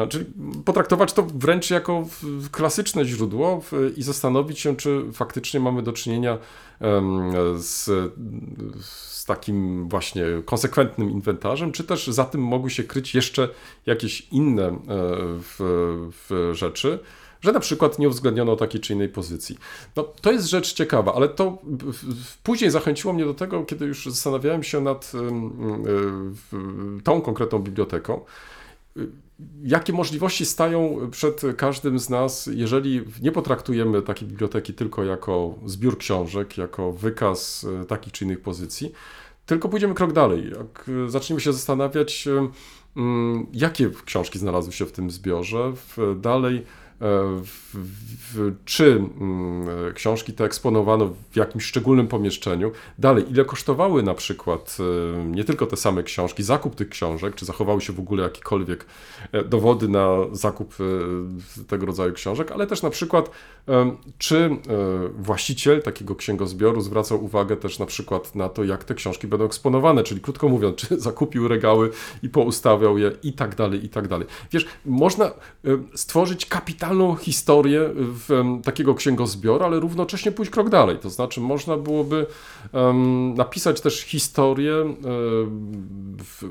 Czyli 0.09 0.25
potraktować 0.65 1.13
to 1.13 1.23
wręcz 1.23 1.69
jako 1.69 2.07
klasyczne 2.51 3.05
źródło 3.05 3.61
i 3.95 4.03
zastanowić 4.03 4.59
się, 4.59 4.75
czy 4.75 5.03
faktycznie 5.13 5.59
mamy 5.59 5.83
do 5.83 5.93
czynienia 5.93 6.37
z, 7.57 7.85
z 8.81 9.25
takim 9.25 9.89
właśnie 9.89 10.23
konsekwentnym 10.45 11.11
inwentarzem, 11.11 11.71
czy 11.71 11.83
też 11.83 12.07
za 12.07 12.25
tym 12.25 12.41
mogły 12.41 12.69
się 12.69 12.83
kryć 12.83 13.15
jeszcze 13.15 13.49
jakieś 13.85 14.27
inne 14.31 14.67
e, 14.67 14.77
w, 15.41 15.57
w 16.29 16.51
rzeczy, 16.53 16.99
że 17.41 17.51
na 17.51 17.59
przykład 17.59 17.99
nie 17.99 18.07
uwzględniono 18.07 18.55
takiej 18.55 18.81
czy 18.81 18.93
innej 18.93 19.09
pozycji. 19.09 19.57
No, 19.95 20.03
to 20.03 20.31
jest 20.31 20.47
rzecz 20.47 20.73
ciekawa, 20.73 21.13
ale 21.13 21.29
to 21.29 21.57
później 22.43 22.71
zachęciło 22.71 23.13
mnie 23.13 23.25
do 23.25 23.33
tego, 23.33 23.65
kiedy 23.65 23.85
już 23.85 24.05
zastanawiałem 24.05 24.63
się 24.63 24.81
nad 24.81 25.11
tą 27.03 27.21
konkretną 27.21 27.59
biblioteką, 27.59 28.21
jakie 29.63 29.93
możliwości 29.93 30.45
stają 30.45 31.09
przed 31.11 31.41
każdym 31.57 31.99
z 31.99 32.09
nas, 32.09 32.49
jeżeli 32.53 33.03
nie 33.21 33.31
potraktujemy 33.31 34.01
takiej 34.01 34.27
biblioteki 34.27 34.73
tylko 34.73 35.03
jako 35.03 35.55
zbiór 35.65 35.97
książek, 35.97 36.57
jako 36.57 36.91
wykaz 36.91 37.65
e, 37.81 37.85
takich 37.85 38.13
czy 38.13 38.25
innych 38.25 38.41
pozycji, 38.41 38.91
tylko 39.45 39.69
pójdziemy 39.69 39.93
krok 39.93 40.13
dalej. 40.13 40.51
Jak 40.57 40.89
e, 41.05 41.09
zaczniemy 41.09 41.41
się 41.41 41.53
zastanawiać, 41.53 42.27
jakie 43.53 43.89
książki 44.05 44.39
znalazły 44.39 44.73
się 44.73 44.85
w 44.85 44.91
tym 44.91 45.11
zbiorze, 45.11 45.73
dalej 46.15 46.63
w, 46.99 47.75
w, 48.33 48.55
czy 48.65 48.85
mm, 48.85 49.69
e, 49.89 49.93
książki 49.93 50.33
te 50.33 50.45
eksponowano 50.45 51.13
w 51.31 51.35
jakimś 51.35 51.65
szczególnym 51.65 52.07
pomieszczeniu. 52.07 52.71
Dalej, 52.99 53.25
ile 53.29 53.45
kosztowały 53.45 54.03
na 54.03 54.13
przykład 54.13 54.77
e, 54.79 55.25
nie 55.25 55.43
tylko 55.43 55.65
te 55.65 55.77
same 55.77 56.03
książki, 56.03 56.43
zakup 56.43 56.75
tych 56.75 56.89
książek, 56.89 57.35
czy 57.35 57.45
zachowały 57.45 57.81
się 57.81 57.93
w 57.93 57.99
ogóle 57.99 58.23
jakiekolwiek 58.23 58.85
e, 59.31 59.43
dowody 59.43 59.87
na 59.87 60.07
zakup 60.31 60.73
e, 61.59 61.63
tego 61.63 61.85
rodzaju 61.85 62.13
książek, 62.13 62.51
ale 62.51 62.67
też 62.67 62.81
na 62.81 62.89
przykład, 62.89 63.31
e, 63.67 63.95
czy 64.17 64.37
e, 64.37 64.59
właściciel 65.17 65.81
takiego 65.81 66.15
księgozbioru 66.15 66.81
zwracał 66.81 67.23
uwagę 67.23 67.57
też 67.57 67.79
na 67.79 67.85
przykład 67.85 68.35
na 68.35 68.49
to, 68.49 68.63
jak 68.63 68.83
te 68.83 68.95
książki 68.95 69.27
będą 69.27 69.45
eksponowane, 69.45 70.03
czyli 70.03 70.21
krótko 70.21 70.49
mówiąc, 70.49 70.75
czy 70.77 70.99
zakupił 71.09 71.47
regały 71.47 71.89
i 72.23 72.29
poustawiał 72.29 72.97
je 72.97 73.11
i 73.23 73.33
tak 73.33 73.55
dalej, 73.55 73.85
i 73.85 73.89
tak 73.89 74.07
dalej. 74.07 74.27
Wiesz, 74.51 74.65
można 74.85 75.25
e, 75.25 75.31
stworzyć 75.95 76.45
kapitalną 76.87 77.15
historię 77.15 77.89
w, 77.95 78.31
em, 78.31 78.61
takiego 78.61 78.95
księgozbioru, 78.95 79.65
ale 79.65 79.79
równocześnie 79.79 80.31
pójść 80.31 80.51
krok 80.51 80.69
dalej, 80.69 80.97
to 80.97 81.09
znaczy 81.09 81.41
można 81.41 81.77
byłoby 81.77 82.25
em, 82.73 83.33
napisać 83.33 83.81
też 83.81 84.01
historię 84.01 84.73
e, 84.73 84.93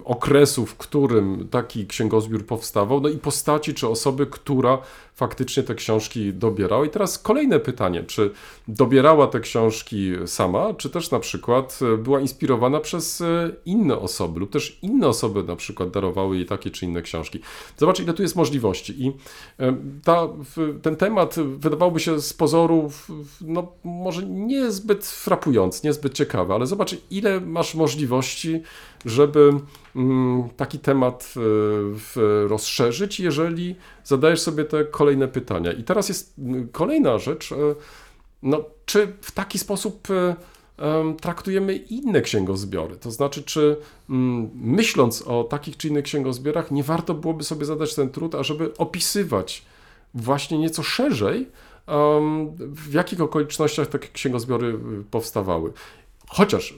okresu, 0.04 0.66
w 0.66 0.76
którym 0.76 1.48
taki 1.50 1.86
księgozbiór 1.86 2.46
powstawał, 2.46 3.00
no 3.00 3.08
i 3.08 3.18
postaci 3.18 3.74
czy 3.74 3.88
osoby, 3.88 4.26
która 4.26 4.78
faktycznie 5.16 5.62
te 5.62 5.74
książki 5.74 6.32
dobierała. 6.32 6.86
I 6.86 6.90
teraz 6.90 7.18
kolejne 7.18 7.60
pytanie, 7.60 8.04
czy 8.04 8.30
dobierała 8.68 9.26
te 9.26 9.40
książki 9.40 10.12
sama, 10.26 10.74
czy 10.74 10.90
też 10.90 11.10
na 11.10 11.20
przykład 11.20 11.78
e, 11.94 11.96
była 11.96 12.20
inspirowana 12.20 12.80
przez 12.80 13.20
e, 13.20 13.50
inne 13.66 13.98
osoby, 13.98 14.40
lub 14.40 14.50
też 14.50 14.78
inne 14.82 15.08
osoby 15.08 15.42
na 15.42 15.56
przykład 15.56 15.90
darowały 15.90 16.36
jej 16.36 16.46
takie 16.46 16.70
czy 16.70 16.84
inne 16.84 17.02
książki. 17.02 17.40
Zobacz, 17.76 18.00
ile 18.00 18.14
tu 18.14 18.22
jest 18.22 18.36
możliwości. 18.36 19.04
I 19.04 19.12
e, 19.58 19.76
ta 20.04 20.28
ten 20.82 20.96
temat 20.96 21.34
wydawałby 21.56 22.00
się 22.00 22.20
z 22.20 22.32
pozoru, 22.32 22.90
no 23.40 23.72
może 23.84 24.26
niezbyt 24.26 25.06
frapujący, 25.06 25.80
niezbyt 25.86 26.14
ciekawy, 26.14 26.54
ale 26.54 26.66
zobacz, 26.66 26.96
ile 27.10 27.40
masz 27.40 27.74
możliwości, 27.74 28.62
żeby 29.06 29.50
mm, 29.96 30.48
taki 30.56 30.78
temat 30.78 31.34
e, 32.16 32.48
rozszerzyć, 32.48 33.20
jeżeli 33.20 33.76
zadajesz 34.04 34.40
sobie 34.40 34.64
te 34.64 34.84
kolejne 34.84 35.28
pytania. 35.28 35.72
I 35.72 35.84
teraz 35.84 36.08
jest 36.08 36.34
kolejna 36.72 37.18
rzecz, 37.18 37.52
e, 37.52 37.56
no, 38.42 38.64
czy 38.86 39.12
w 39.20 39.32
taki 39.32 39.58
sposób 39.58 40.08
e, 40.10 40.36
em, 40.84 41.16
traktujemy 41.16 41.76
inne 41.76 42.22
księgozbiory? 42.22 42.96
To 42.96 43.10
znaczy, 43.10 43.42
czy 43.42 43.76
myśląc 44.54 45.22
o 45.22 45.44
takich 45.44 45.76
czy 45.76 45.88
innych 45.88 46.04
księgozbiorach, 46.04 46.70
nie 46.70 46.82
warto 46.82 47.14
byłoby 47.14 47.44
sobie 47.44 47.64
zadać 47.64 47.94
ten 47.94 48.10
trud, 48.10 48.34
ażeby 48.34 48.76
opisywać 48.76 49.64
właśnie 50.14 50.58
nieco 50.58 50.82
szerzej, 50.82 51.48
w 52.58 52.92
jakich 52.92 53.20
okolicznościach 53.20 53.88
takie 53.88 54.08
księgozbiory 54.08 54.68
y, 54.68 55.04
powstawały? 55.10 55.72
Chociaż 56.28 56.74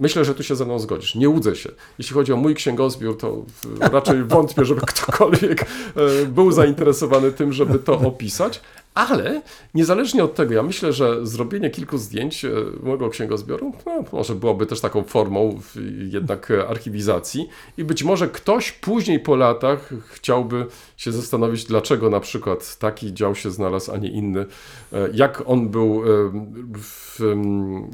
Myślę, 0.00 0.24
że 0.24 0.34
tu 0.34 0.42
się 0.42 0.56
ze 0.56 0.64
mną 0.64 0.78
zgodzisz. 0.78 1.14
Nie 1.14 1.28
łudzę 1.28 1.56
się. 1.56 1.70
Jeśli 1.98 2.14
chodzi 2.14 2.32
o 2.32 2.36
mój 2.36 2.54
księgozbiór, 2.54 3.18
to 3.18 3.32
w- 3.62 3.80
raczej 3.92 4.24
wątpię, 4.24 4.64
żeby 4.64 4.80
ktokolwiek 4.80 5.62
e, 5.62 6.26
był 6.26 6.52
zainteresowany 6.52 7.32
tym, 7.32 7.52
żeby 7.52 7.78
to 7.78 7.98
opisać. 7.98 8.60
Ale 8.94 9.42
niezależnie 9.74 10.24
od 10.24 10.34
tego, 10.34 10.54
ja 10.54 10.62
myślę, 10.62 10.92
że 10.92 11.26
zrobienie 11.26 11.70
kilku 11.70 11.98
zdjęć 11.98 12.44
e, 12.44 12.50
mojego 12.82 13.10
księgozbioru 13.10 13.72
no, 13.86 14.04
może 14.12 14.34
byłoby 14.34 14.66
też 14.66 14.80
taką 14.80 15.02
formą 15.02 15.60
jednak 16.08 16.50
e, 16.50 16.68
archiwizacji 16.68 17.48
i 17.78 17.84
być 17.84 18.02
może 18.02 18.28
ktoś 18.28 18.72
później 18.72 19.20
po 19.20 19.36
latach 19.36 19.90
chciałby 20.06 20.66
się 20.96 21.12
zastanowić, 21.12 21.64
dlaczego 21.64 22.10
na 22.10 22.20
przykład 22.20 22.78
taki 22.78 23.14
dział 23.14 23.34
się 23.34 23.50
znalazł, 23.50 23.92
a 23.92 23.96
nie 23.96 24.10
inny. 24.10 24.46
E, 24.92 25.08
Jak 25.12 25.42
on 25.46 25.68
był 25.68 26.02
em, 26.12 27.90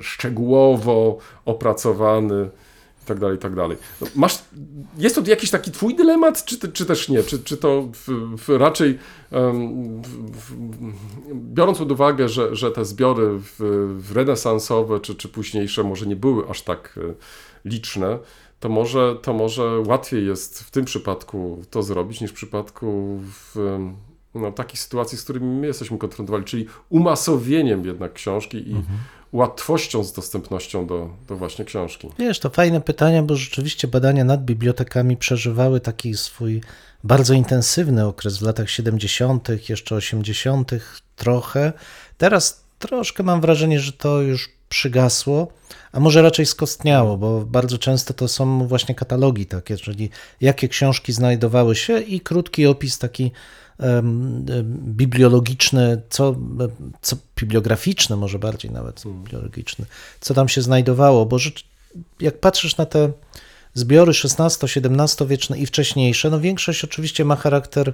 szczegółowo 0.00 1.18
opracowany 1.44 2.50
i 3.02 3.04
tak 3.04 3.18
dalej, 3.18 3.36
i 3.36 3.40
tak 3.40 3.54
dalej. 3.54 3.76
No, 4.00 4.06
Masz, 4.14 4.38
jest 4.98 5.14
to 5.16 5.22
jakiś 5.26 5.50
taki 5.50 5.70
twój 5.70 5.94
dylemat, 5.94 6.44
czy, 6.44 6.72
czy 6.72 6.86
też 6.86 7.08
nie? 7.08 7.22
Czy, 7.22 7.38
czy 7.38 7.56
to 7.56 7.88
w, 7.92 8.36
w 8.36 8.48
raczej 8.48 8.98
em, 9.30 10.02
w, 10.32 10.54
biorąc 11.34 11.78
pod 11.78 11.92
uwagę, 11.92 12.28
że, 12.28 12.56
że 12.56 12.70
te 12.70 12.84
zbiory 12.84 13.40
renesansowe 14.14 15.00
czy, 15.00 15.14
czy 15.14 15.28
późniejsze 15.28 15.84
może 15.84 16.06
nie 16.06 16.16
były 16.16 16.48
aż 16.48 16.62
tak 16.62 16.98
e, 16.98 17.14
liczne, 17.64 18.18
to 18.60 18.68
może, 18.68 19.16
to 19.22 19.32
może 19.32 19.82
łatwiej 19.86 20.26
jest 20.26 20.62
w 20.62 20.70
tym 20.70 20.84
przypadku 20.84 21.62
to 21.70 21.82
zrobić 21.82 22.20
niż 22.20 22.30
w 22.30 22.34
przypadku 22.34 23.20
w, 23.22 23.78
no, 24.34 24.52
takich 24.52 24.80
sytuacji, 24.80 25.18
z 25.18 25.24
którymi 25.24 25.46
my 25.46 25.66
jesteśmy 25.66 25.98
konfrontowani, 25.98 26.44
czyli 26.44 26.66
umasowieniem 26.88 27.86
jednak 27.86 28.12
książki 28.12 28.56
i 28.70 28.74
łatwością 29.32 30.04
z 30.04 30.12
dostępnością 30.12 30.86
do, 30.86 31.10
do 31.28 31.36
właśnie 31.36 31.64
książki. 31.64 32.08
Wiesz, 32.18 32.40
to 32.40 32.50
fajne 32.50 32.80
pytania, 32.80 33.22
bo 33.22 33.36
rzeczywiście 33.36 33.88
badania 33.88 34.24
nad 34.24 34.44
bibliotekami 34.44 35.16
przeżywały 35.16 35.80
taki 35.80 36.16
swój 36.16 36.60
bardzo 37.04 37.34
intensywny 37.34 38.06
okres 38.06 38.38
w 38.38 38.42
latach 38.42 38.70
70., 38.70 39.48
jeszcze 39.68 39.94
80. 39.94 40.70
trochę. 41.16 41.72
Teraz 42.18 42.64
troszkę 42.78 43.22
mam 43.22 43.40
wrażenie, 43.40 43.80
że 43.80 43.92
to 43.92 44.20
już 44.20 44.50
przygasło, 44.68 45.52
a 45.92 46.00
może 46.00 46.22
raczej 46.22 46.46
skostniało, 46.46 47.16
bo 47.16 47.40
bardzo 47.40 47.78
często 47.78 48.14
to 48.14 48.28
są 48.28 48.66
właśnie 48.66 48.94
katalogi 48.94 49.46
takie, 49.46 49.76
czyli 49.76 50.10
jakie 50.40 50.68
książki 50.68 51.12
znajdowały 51.12 51.76
się 51.76 52.00
i 52.00 52.20
krótki 52.20 52.66
opis 52.66 52.98
taki 52.98 53.32
bibliologiczny, 54.66 56.02
co, 56.10 56.36
co 57.02 57.16
bibliograficzny 57.36 58.16
może 58.16 58.38
bardziej 58.38 58.70
nawet 58.70 59.02
bibliologiczny, 59.06 59.86
co 60.20 60.34
tam 60.34 60.48
się 60.48 60.62
znajdowało, 60.62 61.26
bo 61.26 61.38
rzecz, 61.38 61.64
jak 62.20 62.40
patrzysz 62.40 62.76
na 62.76 62.86
te 62.86 63.12
zbiory 63.74 64.12
XVI-XVII 64.12 65.26
wieczne 65.26 65.58
i 65.58 65.66
wcześniejsze, 65.66 66.30
no 66.30 66.40
większość 66.40 66.84
oczywiście 66.84 67.24
ma 67.24 67.36
charakter 67.36 67.92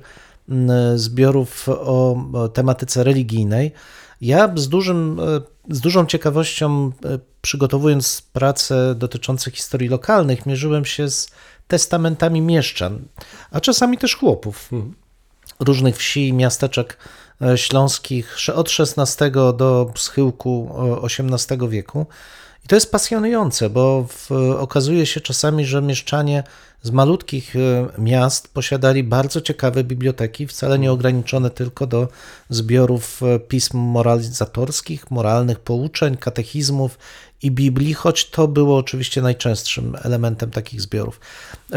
zbiorów 0.97 1.69
o, 1.69 2.49
tematyce 2.55 3.05
religijnej. 3.05 3.73
Ja 4.21 4.53
z, 4.57 4.69
dużym, 4.69 5.21
e, 5.21 5.75
z 5.75 5.81
dużą 5.81 6.07
ciekawością, 6.07 6.93
e, 7.05 7.19
przygotowując 7.41 8.23
prace 8.33 8.95
dotyczące 8.95 9.51
historii 9.51 9.89
lokalnych, 9.89 10.47
mierzyłem 10.47 10.85
się 10.85 11.11
z 11.11 11.31
testamentami 11.69 12.41
mieszczan, 12.41 12.99
a 13.51 13.61
czasami 13.61 13.99
też 13.99 14.17
chłopów 14.17 14.71
różnych 15.61 15.97
wsi 15.97 16.29
i 16.29 16.33
miasteczek 16.33 16.97
e, 17.43 17.59
śląskich 17.59 18.37
od 18.55 18.71
XVI 18.79 19.31
do 19.33 19.93
schyłku 19.97 20.71
e, 21.03 21.07
XVIII 21.07 21.69
wieku. 21.69 22.07
I 22.65 22.69
to 22.69 22.75
jest 22.75 22.93
pasjonujące, 22.93 23.71
bo 23.71 24.07
w, 24.09 24.31
okazuje 24.59 25.07
się 25.07 25.21
czasami, 25.21 25.65
że 25.65 25.83
mieszczanie 25.83 26.43
z 26.83 26.91
malutkich 26.91 27.57
e, 27.57 27.89
miast 27.99 28.49
posiadali 28.49 29.05
bardzo 29.05 29.41
ciekawe 29.41 29.85
biblioteki, 29.85 30.47
wcale 30.47 30.79
nie 30.79 30.93
ograniczone 30.93 31.51
tylko 31.51 31.87
do 31.87 32.09
zbiorów 32.51 33.23
e, 33.23 33.39
pism 33.39 33.79
moralizatorskich, 33.79 35.11
moralnych 35.11 35.61
pouczeń, 35.61 36.17
katechizmów 36.17 36.99
i 37.43 37.51
Biblii, 37.51 37.95
choć 37.95 38.31
to 38.31 38.49
było 38.49 38.77
oczywiście 38.77 39.23
najczęstszym 39.23 39.97
elementem 40.03 40.51
takich 40.51 40.81
zbiorów. 40.81 41.21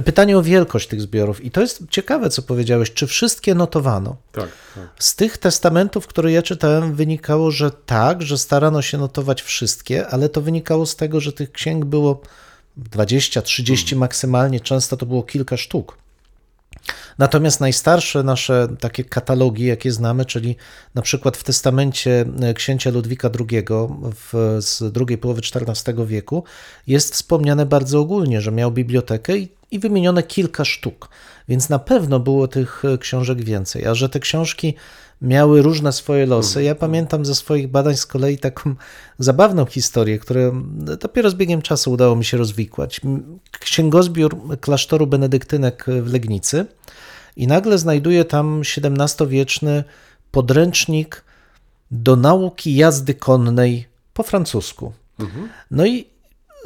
Pytanie 0.06 0.38
o 0.38 0.42
wielkość 0.42 0.88
tych 0.88 1.02
zbiorów. 1.02 1.46
I 1.46 1.52
to 1.52 1.62
jest 1.62 1.84
ciekawe, 1.90 2.30
co 2.30 2.42
powiedziałeś. 2.42 2.94
Czy 2.94 3.08
wszystkie 3.08 3.56
notowano? 3.56 4.16
Tak, 4.32 4.50
tak. 4.76 4.90
Z 5.00 5.16
tych 5.16 5.38
testamentów, 5.38 6.08
które 6.08 6.32
ja 6.32 6.42
czytałem, 6.42 6.96
wynikało, 6.96 7.52
że 7.52 7.72
tak, 7.72 8.22
że 8.22 8.38
starano 8.38 8.82
się 8.82 8.98
notować 8.98 9.42
wszystkie, 9.42 10.08
ale 10.08 10.30
to 10.30 10.42
wynikało 10.42 10.86
z 10.86 10.96
tego, 10.96 11.20
że 11.20 11.34
tych 11.34 11.52
księg 11.52 11.86
było 11.86 12.22
20, 12.82 13.42
30 13.42 13.96
maksymalnie, 13.96 14.60
często 14.60 14.98
to 14.98 15.06
było 15.06 15.24
kilka 15.24 15.58
sztuk. 15.58 15.98
Natomiast 17.18 17.60
najstarsze 17.60 18.24
nasze 18.24 18.68
takie 18.80 19.04
katalogi, 19.04 19.66
jakie 19.66 19.92
znamy, 19.92 20.26
czyli 20.26 20.56
na 20.96 21.02
przykład 21.02 21.38
w 21.38 21.44
testamencie 21.44 22.26
księcia 22.56 22.90
Ludwika 22.90 23.30
II 23.40 23.66
w, 24.16 24.58
z 24.62 24.94
drugiej 24.94 25.18
połowy 25.18 25.42
XIV 25.56 26.06
wieku 26.06 26.44
jest 26.88 27.14
wspomniane 27.14 27.66
bardzo 27.66 28.00
ogólnie, 28.00 28.42
że 28.42 28.52
miał 28.52 28.72
bibliotekę 28.72 29.38
i, 29.38 29.50
i 29.72 29.80
wymienione 29.80 30.24
kilka 30.24 30.66
sztuk. 30.66 31.10
Więc 31.48 31.70
na 31.70 31.80
pewno 31.80 32.20
było 32.20 32.48
tych 32.48 32.84
książek 33.00 33.44
więcej. 33.44 33.86
A 33.86 33.96
że 33.96 34.10
te 34.10 34.20
książki 34.20 34.76
miały 35.22 35.62
różne 35.62 35.92
swoje 35.92 36.26
losy. 36.26 36.64
Ja 36.64 36.76
pamiętam 36.76 37.26
ze 37.26 37.36
swoich 37.36 37.68
badań 37.68 37.98
z 37.98 38.06
kolei 38.06 38.38
taką 38.38 38.76
zabawną 39.20 39.66
historię, 39.66 40.20
którą 40.20 40.64
dopiero 40.98 41.30
z 41.30 41.36
biegiem 41.36 41.62
czasu 41.62 41.92
udało 41.92 42.16
mi 42.16 42.26
się 42.26 42.38
rozwikłać. 42.38 43.02
Księgozbiór 43.52 44.60
klasztoru 44.60 45.08
benedyktynek 45.08 45.86
w 46.02 46.14
Legnicy 46.14 46.66
i 47.36 47.48
nagle 47.48 47.78
znajduję 47.78 48.26
tam 48.26 48.62
XVII-wieczny 48.62 49.84
podręcznik 50.32 51.24
do 51.92 52.16
nauki 52.16 52.76
jazdy 52.76 53.14
konnej 53.14 53.88
po 54.14 54.24
francusku. 54.24 54.94
No 55.72 55.86
i 55.86 56.11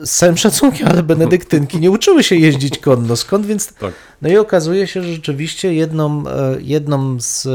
z 0.04 0.12
całym 0.12 0.38
szacunkiem, 0.38 0.88
ale 0.88 1.04
benedyktynki 1.04 1.80
nie 1.80 1.92
uczyły 1.92 2.24
się 2.24 2.36
jeździć 2.36 2.78
konno. 2.78 3.16
Skąd 3.16 3.46
więc 3.46 3.74
Tak. 3.74 3.94
no 4.22 4.30
i 4.30 4.38
okazuje 4.38 4.88
się, 4.88 5.04
że 5.04 5.14
rzeczywiście 5.14 5.74
jedną, 5.74 6.28
e, 6.28 6.58
jedną 6.62 7.22
z 7.22 7.48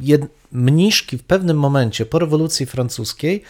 jed, 0.00 0.22
mniszki 0.52 1.18
w 1.18 1.22
pewnym 1.22 1.58
momencie 1.58 2.06
po 2.06 2.18
rewolucji 2.18 2.66
francuskiej 2.66 3.42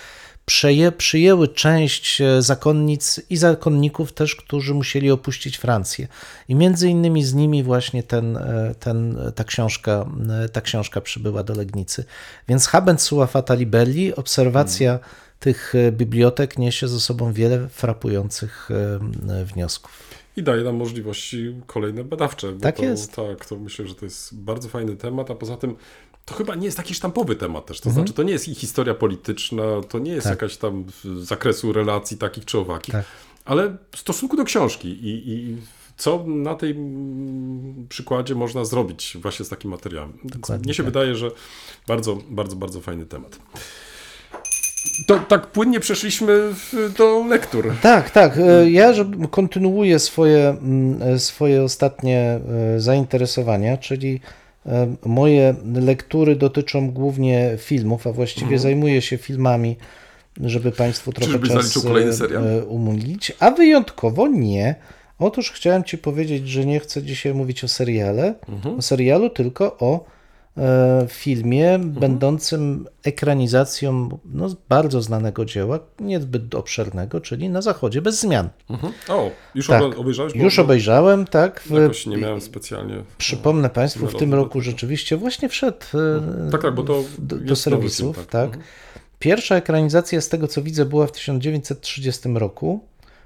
przeje, 0.45 0.93
przyjęły 0.93 1.49
część 1.49 2.21
e, 2.21 2.43
zakonnic 2.43 3.21
i 3.31 3.37
zakonników 3.37 4.13
też, 4.13 4.37
którzy 4.37 4.75
musieli 4.75 5.11
opuścić 5.11 5.57
Francję. 5.57 6.09
I 6.49 6.55
między 6.55 6.89
innymi 6.89 7.25
z 7.25 7.35
nimi 7.35 7.63
właśnie 7.63 8.03
ten, 8.03 8.37
e, 8.37 8.75
ten, 8.81 9.19
ta, 9.35 9.45
książka, 9.45 10.07
ta 10.53 10.61
książka 10.61 11.01
przybyła 11.01 11.43
do 11.43 11.55
Legnicy. 11.55 12.05
Więc 12.49 12.67
Habent 12.67 13.03
sua 13.03 13.27
fata 13.27 13.55
libelli, 13.55 14.15
obserwacja 14.15 14.99
tych 15.45 15.75
e, 15.75 15.93
bibliotek 15.93 16.59
niesie 16.59 16.89
ze 16.89 17.01
sobą 17.01 17.33
wiele 17.33 17.69
frapujących 17.69 18.69
e, 19.31 19.45
wniosków. 19.45 20.03
I 20.37 20.43
daje 20.43 20.65
nam 20.65 20.77
możliwości 20.77 21.55
kolejne 21.67 22.05
badawcze. 22.05 22.53
Tak 22.61 22.77
to, 22.77 22.83
jest. 22.85 23.13
Tak, 23.13 23.47
to 23.47 23.57
myślę, 23.57 23.87
że 23.87 23.95
to 23.95 24.05
jest 24.05 24.35
bardzo 24.37 24.69
fajny 24.69 24.97
temat, 24.97 25.31
a 25.31 25.35
poza 25.35 25.57
tym 25.57 25.77
to 26.25 26.35
chyba 26.35 26.55
nie 26.55 26.65
jest 26.65 26.77
taki 26.77 26.95
sztampowy 26.95 27.37
temat 27.37 27.67
też. 27.67 27.81
To 27.81 27.89
Mhm. 27.89 28.07
znaczy, 28.07 28.17
to 28.17 28.23
nie 28.23 28.33
jest 28.33 28.49
i 28.49 28.55
historia 28.55 28.95
polityczna, 28.95 29.63
to 29.89 29.99
nie 29.99 30.13
jest 30.13 30.25
Tak. 30.25 30.31
jakaś 30.33 30.57
tam 30.57 30.85
z 31.05 31.27
zakresu 31.29 31.73
relacji 31.73 32.17
takich 32.19 32.45
czy 32.45 32.59
owakich, 32.59 32.93
Tak. 32.95 33.05
ale 33.45 33.77
w 33.93 33.99
stosunku 33.99 34.37
do 34.37 34.45
książki 34.45 34.89
i, 34.89 35.31
i 35.33 35.57
co 35.97 36.25
na 36.27 36.55
tej 36.55 36.71
mm, 36.71 37.87
przykładzie 37.89 38.35
można 38.35 38.65
zrobić 38.65 39.17
właśnie 39.23 39.45
z 39.45 39.49
takim 39.49 39.71
materiałem. 39.71 40.13
Dokładnie 40.25 40.65
Mnie 40.65 40.75
się 40.75 40.83
tak. 40.83 40.93
wydaje, 40.93 41.17
że 41.17 41.31
bardzo, 41.87 42.19
bardzo, 42.31 42.57
bardzo 42.57 42.81
fajny 42.81 43.07
temat. 43.07 43.39
To 45.07 45.19
tak 45.19 45.47
płynnie 45.47 45.81
przeszliśmy 45.81 46.41
do 46.99 47.25
lektur. 47.29 47.73
Tak, 47.83 48.11
tak. 48.11 48.39
E, 48.39 48.71
Ja 48.71 48.93
kontynuuję 49.31 49.99
swoje, 49.99 50.49
mm, 50.49 51.19
swoje 51.19 51.63
ostatnie 51.63 52.19
e, 52.77 52.81
zainteresowania, 52.81 53.77
czyli 53.77 54.21
e, 54.67 54.95
moje 55.05 55.55
lektury 55.75 56.37
dotyczą 56.37 56.91
głównie 56.91 57.55
filmów, 57.59 58.07
a 58.07 58.13
właściwie 58.13 58.45
Mhm. 58.45 58.61
zajmuję 58.61 59.03
się 59.03 59.19
filmami, 59.19 59.77
żeby 60.41 60.73
Państwu 60.73 61.13
trochę 61.13 61.33
Czyżbyś 61.33 61.51
czas 61.51 61.77
umilić, 62.69 63.33
a 63.41 63.51
wyjątkowo 63.51 64.29
nie. 64.29 64.75
Otóż 65.19 65.51
chciałem 65.51 65.85
Ci 65.85 65.99
powiedzieć, 65.99 66.49
że 66.49 66.65
nie 66.67 66.81
chcę 66.81 67.03
dzisiaj 67.03 67.35
mówić 67.35 67.65
o 67.65 67.69
seriale, 67.69 68.35
Mhm. 68.49 68.79
o 68.79 68.83
serialu, 68.83 69.31
tylko 69.31 69.77
o 69.79 70.05
filmie 71.09 71.71
Mhm. 71.75 71.93
będącym 71.93 72.87
ekranizacją 73.05 74.09
no, 74.25 74.49
bardzo 74.69 75.03
znanego 75.03 75.45
dzieła, 75.45 75.79
niezbyt 76.01 76.55
obszernego, 76.55 77.21
czyli 77.21 77.49
Na 77.49 77.63
Zachodzie 77.63 78.03
bez 78.03 78.21
zmian. 78.21 78.49
Mhm. 78.71 78.93
O, 79.09 79.31
już 79.55 79.67
Tak. 79.67 79.99
obejrzałeś? 79.99 80.35
Już 80.35 80.57
bo 80.57 80.63
obejrzałem, 80.63 81.27
tak. 81.27 81.61
W, 81.61 81.71
Jakoś 81.71 82.07
nie 82.07 82.17
miałem 82.17 82.41
specjalnie. 82.41 82.95
Przypomnę 83.19 83.71
Państwu, 83.71 84.07
w 84.07 84.17
tym 84.17 84.35
roku 84.35 84.61
rzeczywiście 84.61 85.17
właśnie 85.17 85.49
wszedł 85.49 85.79
e, 85.95 86.51
Tak, 86.51 86.63
tak, 86.63 86.75
bo 86.75 86.83
to 86.83 87.03
do, 87.19 87.37
do 87.37 87.57
serwisów. 87.57 88.17
film, 88.17 88.27
tak. 88.31 88.45
Mhm. 88.47 88.65
Pierwsza 89.19 89.57
ekranizacja, 89.57 90.21
z 90.21 90.29
tego 90.29 90.49
co 90.49 90.63
widzę, 90.63 90.85
była 90.85 91.07
w 91.07 91.13
1930 91.13 92.29
roku. 92.35 92.81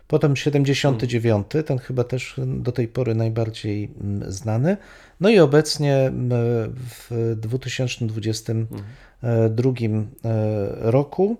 Potem 0.08 0.36
79, 0.36 1.46
ten 1.66 1.78
chyba 1.78 2.04
też 2.04 2.34
do 2.46 2.72
tej 2.72 2.88
pory 2.88 3.14
najbardziej 3.14 3.90
mm, 4.00 4.32
znany. 4.32 4.76
No 5.20 5.28
i 5.28 5.38
obecnie 5.38 5.96
mm, 5.96 6.30
w 6.74 7.34
2022 7.36 9.70
e, 9.70 10.06
roku, 10.90 11.36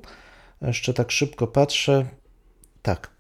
jeszcze 0.63 0.95
tak 0.95 1.11
szybko 1.11 1.47
patrzę, 1.47 2.07
tak. 2.83 3.11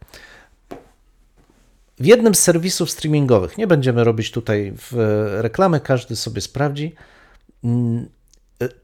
W 1.99 2.07
jednym 2.07 2.35
z 2.35 2.39
serwisów 2.39 2.91
streamingowych, 2.91 3.59
nie 3.59 3.67
będziemy 3.67 4.05
robić 4.05 4.31
tutaj 4.31 4.73
w 4.77 4.93
reklamy, 5.41 5.81
każdy 5.81 6.17
sobie 6.17 6.41
sprawdzi, 6.41 6.95
mm, 7.65 8.09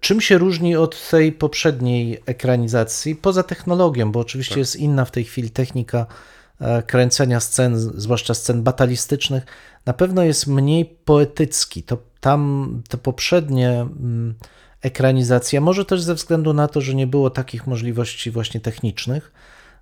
Czym 0.00 0.20
się 0.20 0.38
różni 0.38 0.76
od 0.76 1.10
tej 1.10 1.32
poprzedniej 1.32 2.22
ekranizacji, 2.26 3.16
poza 3.16 3.42
technologią, 3.42 4.12
bo 4.12 4.20
oczywiście 4.20 4.58
jest 4.58 4.76
inna 4.76 5.04
w 5.04 5.10
tej 5.10 5.24
chwili 5.24 5.50
technika 5.50 5.98
e, 5.98 6.06
kręcenia 6.86 7.40
scen, 7.40 7.78
zwłaszcza 7.78 8.34
scen 8.34 8.62
batalistycznych, 8.62 9.46
na 9.86 9.92
pewno 9.92 10.22
jest 10.22 10.46
mniej 10.46 10.84
poetycki. 10.84 11.82
To 11.82 11.98
tam 12.20 12.82
te 12.88 12.98
poprzednie 12.98 13.70
mm, 13.70 14.34
ekranizacje, 14.82 15.60
może 15.60 15.84
też 15.84 16.02
ze 16.02 16.14
względu 16.14 16.52
na 16.52 16.68
to, 16.68 16.80
że 16.80 16.94
nie 16.94 17.06
było 17.06 17.30
takich 17.30 17.66
możliwości 17.66 18.30
właśnie 18.30 18.60
technicznych, 18.60 19.32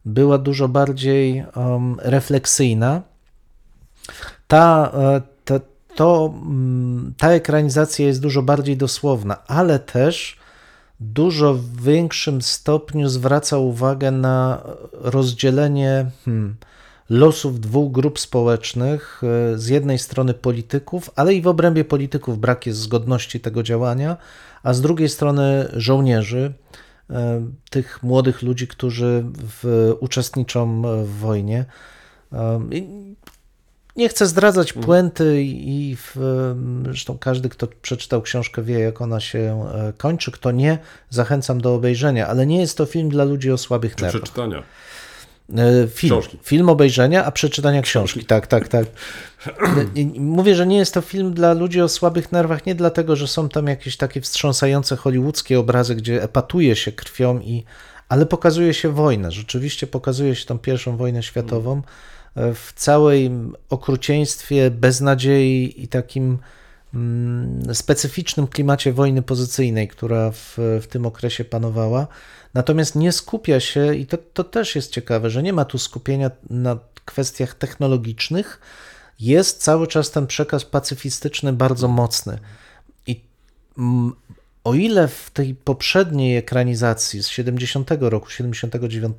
była 0.05 0.39
dużo 0.39 0.69
bardziej 0.69 1.45
um, 1.57 1.97
refleksyjna. 2.01 3.03
Ta, 4.49 4.93
e, 4.95 5.23
ta, 5.45 5.61
to, 5.95 6.35
mm, 6.43 7.15
ta 7.19 7.31
ekranizacja 7.31 8.07
jest 8.07 8.21
dużo 8.21 8.43
bardziej 8.43 8.77
dosłowna, 8.77 9.47
ale 9.47 9.79
też 9.79 10.42
dużo 11.03 11.55
w 11.55 11.83
większym 11.83 12.43
stopniu 12.43 13.09
zwraca 13.09 13.59
uwagę 13.59 14.11
na 14.11 14.63
rozdzielenie 14.93 16.11
hmm, 16.25 16.57
losów 17.11 17.61
dwóch 17.61 17.93
grup 17.93 18.19
społecznych. 18.19 19.23
e, 19.55 19.59
Z 19.59 19.69
jednej 19.69 19.99
strony 19.99 20.35
polityków, 20.35 21.11
ale 21.17 21.35
i 21.35 21.43
w 21.43 21.47
obrębie 21.47 21.85
polityków 21.85 22.39
brak 22.39 22.67
jest 22.67 22.79
zgodności 22.79 23.41
tego 23.41 23.63
działania, 23.63 24.17
a 24.63 24.75
z 24.75 24.81
drugiej 24.81 25.09
strony 25.09 25.69
żołnierzy, 25.73 26.53
e, 27.11 27.47
tych 27.71 28.03
młodych 28.03 28.43
ludzi, 28.43 28.69
którzy 28.69 29.25
w, 29.35 29.93
uczestniczą 30.01 30.83
w 31.05 31.19
wojnie. 31.19 31.65
Nie 33.97 34.09
chcę 34.09 34.27
zdradzać 34.27 34.73
puenty 34.73 35.43
i 35.45 35.97
w, 35.97 36.17
zresztą 36.85 37.19
każdy, 37.19 37.49
kto 37.49 37.67
przeczytał 37.83 38.23
książkę 38.23 38.63
wie, 38.63 38.79
jak 38.79 39.01
ona 39.01 39.21
się 39.21 39.67
e, 39.75 39.93
kończy. 39.97 40.31
Kto 40.33 40.51
nie, 40.51 40.79
zachęcam 41.11 41.61
do 41.61 41.75
obejrzenia, 41.75 42.29
ale 42.29 42.47
nie 42.47 42.61
jest 42.61 42.77
to 42.79 42.87
film 42.87 43.09
dla 43.09 43.25
ludzi 43.25 43.51
o 43.53 43.59
słabych 43.59 43.99
nerwach. 44.01 44.23
przeczytania? 44.23 44.63
E, 45.57 45.89
Film, 45.89 46.13
Książki. 46.13 46.39
film 46.43 46.69
obejrzenia, 46.69 47.25
a 47.25 47.31
przeczytania 47.33 47.83
książki. 47.83 48.25
Tak, 48.25 48.47
tak, 48.47 48.69
tak. 48.69 48.87
I- 49.95 50.01
i 50.01 50.21
Mówię, 50.21 50.55
że 50.55 50.67
nie 50.67 50.77
jest 50.77 50.95
to 50.95 51.01
film 51.01 51.35
dla 51.35 51.53
ludzi 51.53 51.81
o 51.81 51.89
słabych 51.89 52.33
nerwach, 52.33 52.67
nie 52.67 52.75
dlatego, 52.75 53.17
że 53.17 53.29
są 53.29 53.49
tam 53.49 53.67
jakieś 53.67 53.97
takie 53.97 54.21
wstrząsające 54.21 54.97
hollywoodzkie 54.97 55.59
obrazy, 55.61 55.95
gdzie 55.95 56.23
epatuje 56.23 56.77
się 56.77 56.93
krwią, 56.93 57.41
i, 57.41 57.65
ale 58.09 58.27
pokazuje 58.27 58.75
się 58.75 58.89
wojnę. 58.89 59.33
Rzeczywiście 59.33 59.87
pokazuje 59.87 60.35
się 60.35 60.47
tą 60.47 60.59
pierwszą 60.59 60.97
wojnę 60.97 61.23
światową 61.23 61.77
e, 61.79 61.83
w 62.37 62.73
całej 62.77 63.31
okrucieństwie, 63.71 64.71
beznadziei 64.71 65.83
i 65.83 65.89
takim 65.89 66.39
mm, 66.95 67.75
specyficznym 67.75 68.47
klimacie 68.47 68.93
wojny 68.93 69.23
pozycyjnej, 69.23 69.89
która 69.89 70.31
w, 70.31 70.59
w 70.83 70.87
tym 70.87 71.07
okresie 71.07 71.45
panowała. 71.45 72.07
Natomiast 72.55 72.95
nie 72.95 73.13
skupia 73.13 73.61
się, 73.61 73.95
i 73.95 74.07
to, 74.07 74.19
to 74.35 74.45
też 74.45 74.77
jest 74.77 74.93
ciekawe, 74.93 75.31
że 75.31 75.43
nie 75.43 75.53
ma 75.53 75.65
tu 75.65 75.79
skupienia 75.79 76.31
na 76.51 76.79
kwestiach 77.05 77.55
technologicznych. 77.55 78.61
Jest 79.21 79.63
cały 79.63 79.87
czas 79.87 80.11
ten 80.11 80.27
przekaz 80.27 80.65
pacyfistyczny 80.65 81.53
bardzo 81.53 81.89
mocny. 81.89 82.39
I 83.07 83.21
mm, 83.79 84.13
o 84.65 84.75
ile 84.75 85.09
w 85.09 85.31
tej 85.31 85.55
poprzedniej 85.55 86.37
ekranizacji 86.37 87.23
z 87.23 87.29
70 87.29 87.91
roku, 88.01 88.31
79, 88.31 89.19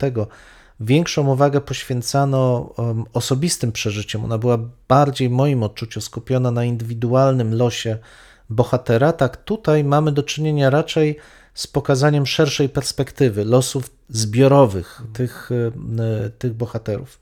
większą 0.86 1.28
uwagę 1.28 1.62
poświęcano 1.62 2.74
osobistym 3.14 3.72
przeżyciom, 3.72 4.26
ona 4.26 4.38
była 4.38 4.58
bardziej 4.88 5.30
w 5.30 5.32
moim 5.32 5.64
odczuciu 5.64 6.02
skupiona 6.02 6.52
na 6.52 6.66
indywidualnym 6.66 7.56
losie 7.56 7.98
bohatera, 8.50 9.14
tak 9.14 9.38
tutaj 9.38 9.84
mamy 9.84 10.12
do 10.12 10.24
czynienia 10.24 10.70
raczej 10.70 11.18
z 11.54 11.68
pokazaniem 11.68 12.26
szerszej 12.26 12.70
perspektywy 12.70 13.46
losów 13.46 13.90
zbiorowych 14.10 15.02
tych, 15.14 15.52
y, 15.52 16.30
tych 16.30 16.54
bohaterów. 16.54 17.20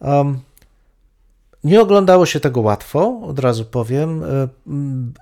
Um, 0.00 0.40
nie 1.64 1.80
oglądało 1.80 2.26
się 2.26 2.40
tego 2.40 2.60
łatwo, 2.60 3.20
od 3.22 3.38
razu 3.38 3.64
powiem. 3.64 4.24
Mm, 4.66 5.12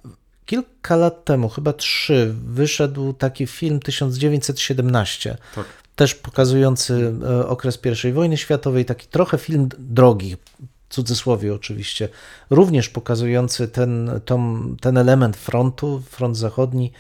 Kilka 0.47 0.97
lat 0.97 1.25
temu, 1.25 1.49
chyba 1.49 1.73
trzy, 1.73 2.35
wyszedł 2.45 3.13
taki 3.13 3.47
film 3.47 3.81
1917, 3.81 5.37
Tak. 5.55 5.65
Też 6.01 6.15
pokazujący 6.15 7.15
e, 7.31 7.49
okres 7.49 7.79
I 8.09 8.13
wojny 8.13 8.37
światowej, 8.37 8.85
taki 8.85 9.07
trochę 9.07 9.39
film 9.39 9.69
drogi, 9.79 10.37
cudzysłowie 10.89 11.55
oczywiście, 11.55 12.09
również 12.51 12.89
pokazujący 12.89 13.69
ten, 13.69 14.11
ten 14.81 14.99
element 14.99 15.37
frontu, 15.37 16.03
front 16.11 16.37
zachodni, 16.37 16.93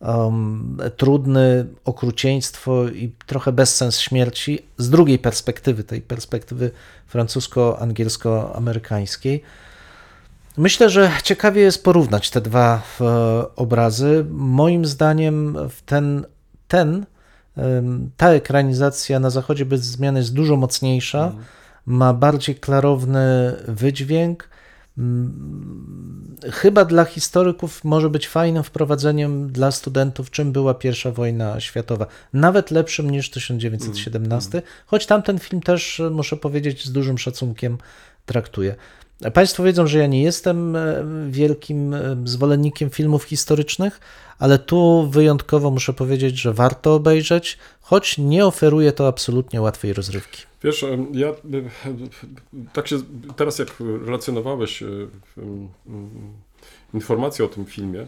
um, 0.00 0.78
trudny, 0.96 1.66
okrucieństwo 1.84 2.88
i 2.88 3.12
trochę 3.26 3.52
bezsens 3.52 3.98
śmierci 3.98 4.58
z 4.78 4.90
drugiej 4.90 5.18
perspektywy, 5.18 5.84
tej 5.84 6.00
perspektywy 6.00 6.70
francusko-angielsko-amerykańskiej. 7.06 9.40
Myślę, 10.56 10.90
że 10.90 11.10
ciekawie 11.22 11.62
jest 11.62 11.84
porównać 11.84 12.30
te 12.30 12.40
dwa 12.40 12.82
e, 13.00 13.04
obrazy. 13.56 14.26
Moim 14.30 14.86
zdaniem 14.86 15.56
ten, 15.86 16.26
ten 16.68 17.06
ta 18.16 18.30
ekranizacja 18.30 19.20
na 19.20 19.30
zachodzie 19.30 19.66
bez 19.66 19.80
zmian 19.80 20.16
jest 20.16 20.34
dużo 20.34 20.56
mocniejsza, 20.56 21.32
ma 21.86 22.14
bardziej 22.14 22.54
klarowny 22.54 23.52
wydźwięk. 23.68 24.48
Mm, 24.98 26.14
Chyba 26.52 26.84
dla 26.84 27.04
historyków 27.04 27.84
może 27.84 28.10
być 28.10 28.28
fajnym 28.28 28.62
wprowadzeniem 28.62 29.52
dla 29.52 29.70
studentów, 29.70 30.30
czym 30.30 30.52
była 30.52 30.74
pierwsza 30.74 31.10
wojna 31.10 31.60
światowa. 31.60 32.06
Nawet 32.32 32.70
lepszym 32.70 33.10
niż 33.10 33.30
1917, 33.30 34.62
choć 34.86 35.06
tamten 35.06 35.38
film 35.38 35.62
też, 35.62 36.00
e, 36.00 36.10
muszę 36.10 36.36
powiedzieć, 36.36 36.84
z 36.84 36.92
dużym 36.92 37.18
szacunkiem 37.18 37.78
traktuje. 38.26 38.74
Państwo 39.32 39.62
wiedzą, 39.62 39.86
że 39.86 39.98
ja 39.98 40.06
nie 40.06 40.22
jestem 40.22 40.76
e, 40.76 41.04
wielkim 41.28 41.94
e, 41.94 42.16
zwolennikiem 42.24 42.90
filmów 42.90 43.24
historycznych, 43.24 44.00
ale 44.38 44.58
tu 44.58 45.08
wyjątkowo 45.10 45.70
muszę 45.70 45.92
powiedzieć, 45.92 46.38
że 46.38 46.52
warto 46.52 46.94
obejrzeć, 46.94 47.58
choć 47.80 48.18
nie 48.18 48.46
oferuje 48.46 48.92
to 48.92 49.08
absolutnie 49.08 49.60
łatwej 49.60 49.92
rozrywki. 49.92 50.42
Wiesz, 50.64 50.84
ja 51.12 51.28
tak 52.72 52.88
się 52.88 52.96
teraz 53.36 53.58
jak 53.58 53.68
relacjonowałeś 54.06 54.82
e, 54.82 54.86
informacje 56.94 57.44
o 57.44 57.48
tym 57.48 57.64
filmie, 57.64 58.06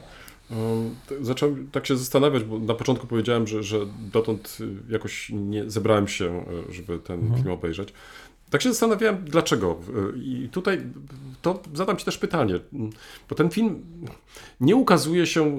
zacząłem 1.21 1.69
tak 1.73 1.87
się 1.87 1.97
zastanawiać, 1.97 2.45
bo 2.45 2.59
na 2.59 2.75
początku 2.75 3.07
powiedziałem, 3.07 3.47
że, 3.47 3.63
że 3.63 3.79
dotąd 4.13 4.59
jakoś 4.89 5.31
nie 5.35 5.71
zebrałem 5.71 6.09
się, 6.09 6.45
żeby 6.71 6.99
ten 6.99 7.35
film 7.37 7.51
obejrzeć. 7.51 7.93
Tak 8.57 8.63
się 8.63 8.69
zastanawiałem, 8.69 9.25
dlaczego. 9.25 9.77
E, 10.15 10.19
I 10.19 10.49
tutaj 10.49 10.83
to 11.43 11.63
zadam 11.75 11.97
Ci 11.97 12.05
też 12.05 12.19
pytanie, 12.19 12.55
bo 13.29 13.35
ten 13.35 13.51
film 13.51 13.85
nie 14.61 14.77
ukazuje 14.77 15.27
się 15.27 15.45
e, 15.45 15.59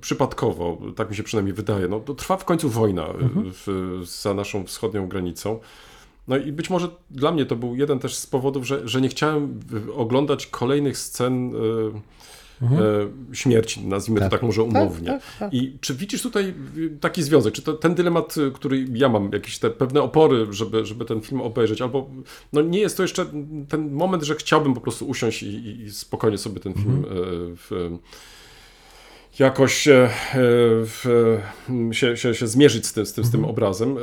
przypadkowo, 0.00 0.78
tak 0.96 1.10
mi 1.10 1.16
się 1.16 1.22
przynajmniej 1.22 1.54
wydaje. 1.54 1.88
No, 1.88 2.00
to 2.00 2.14
trwa 2.14 2.36
w 2.36 2.44
końcu 2.44 2.68
wojna 2.68 3.02
e, 3.02 3.14
w, 3.66 4.00
za 4.04 4.34
naszą 4.34 4.64
wschodnią 4.64 5.08
granicą. 5.08 5.60
No 6.28 6.36
i 6.36 6.52
być 6.52 6.70
może 6.70 6.88
dla 7.10 7.32
mnie 7.32 7.46
to 7.46 7.56
był 7.56 7.76
jeden 7.76 7.98
też 7.98 8.16
z 8.16 8.26
powodów, 8.26 8.66
że, 8.66 8.88
że 8.88 9.00
nie 9.00 9.08
chciałem 9.08 9.60
y, 9.88 9.94
oglądać 9.94 10.46
kolejnych 10.46 10.98
scen 10.98 11.56
y, 11.56 11.58
e, 12.62 12.66
śmierci, 13.34 13.86
nazwijmy 13.86 14.20
Tak. 14.20 14.30
to 14.30 14.36
tak 14.36 14.42
może 14.42 14.62
umownie. 14.62 15.06
tak, 15.06 15.22
tak. 15.38 15.54
I 15.54 15.78
czy 15.80 15.94
widzisz 15.94 16.22
tutaj 16.22 16.54
y, 16.76 16.98
taki 17.00 17.22
związek? 17.22 17.54
Czy 17.54 17.62
to, 17.62 17.72
ten 17.72 17.94
dylemat, 17.94 18.36
y, 18.36 18.50
który 18.52 18.86
ja 18.92 19.08
mam, 19.08 19.30
jakieś 19.32 19.58
te 19.58 19.70
pewne 19.70 20.02
opory, 20.02 20.46
żeby, 20.50 20.86
żeby 20.86 21.04
ten 21.04 21.20
film 21.20 21.40
obejrzeć, 21.40 21.82
albo 21.82 22.10
no 22.52 22.62
nie 22.62 22.78
jest 22.80 22.96
to 22.96 23.02
jeszcze 23.02 23.26
ten 23.68 23.92
moment, 23.92 24.22
że 24.22 24.34
chciałbym 24.34 24.74
po 24.74 24.80
prostu 24.80 25.06
usiąść 25.08 25.42
i, 25.42 25.80
i- 25.80 25.90
spokojnie 25.92 26.38
sobie 26.38 26.60
ten 26.60 26.74
film 26.74 26.96
Mhm. 26.96 27.12
e, 27.16 27.20
w, 27.56 27.98
jakoś 29.38 29.88
e, 29.88 30.08
w, 30.34 31.38
się, 31.92 32.16
się, 32.16 32.34
się 32.34 32.46
zmierzyć 32.46 32.86
z 32.86 32.92
tym, 32.92 33.06
z 33.06 33.12
tym, 33.12 33.24
z 33.24 33.26
Mhm. 33.26 33.42
tym 33.42 33.50
obrazem. 33.50 33.98
E, 33.98 34.00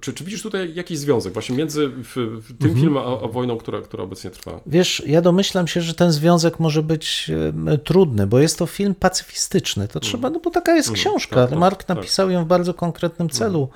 czy, 0.00 0.12
czy 0.12 0.24
widzisz 0.24 0.42
tutaj 0.42 0.74
jakiś 0.74 0.98
związek 0.98 1.32
właśnie 1.32 1.56
między 1.56 1.88
w, 1.88 2.10
w 2.42 2.46
tym 2.58 2.68
Mhm. 2.70 2.74
filmem 2.74 3.02
a, 3.06 3.20
a 3.24 3.28
wojną, 3.28 3.56
która, 3.56 3.80
która 3.80 4.04
obecnie 4.04 4.30
trwa? 4.30 4.60
Wiesz, 4.66 5.02
ja 5.06 5.22
domyślam 5.22 5.66
się, 5.66 5.80
że 5.80 5.94
ten 5.94 6.12
związek 6.12 6.60
może 6.60 6.82
być 6.82 7.30
e, 7.68 7.78
trudny, 7.78 8.26
bo 8.26 8.38
jest 8.38 8.58
to 8.58 8.66
film 8.66 8.94
pacyfistyczny. 8.94 9.88
To 9.88 10.00
trzeba, 10.00 10.30
no 10.30 10.40
bo 10.40 10.50
taka 10.50 10.76
jest 10.76 10.92
książka. 10.92 11.36
tak, 11.36 11.50
tak, 11.50 11.58
Mark 11.58 11.84
tak. 11.84 11.96
napisał 11.96 12.30
ją 12.30 12.44
w 12.44 12.46
bardzo 12.46 12.74
konkretnym 12.74 13.28
celu. 13.30 13.68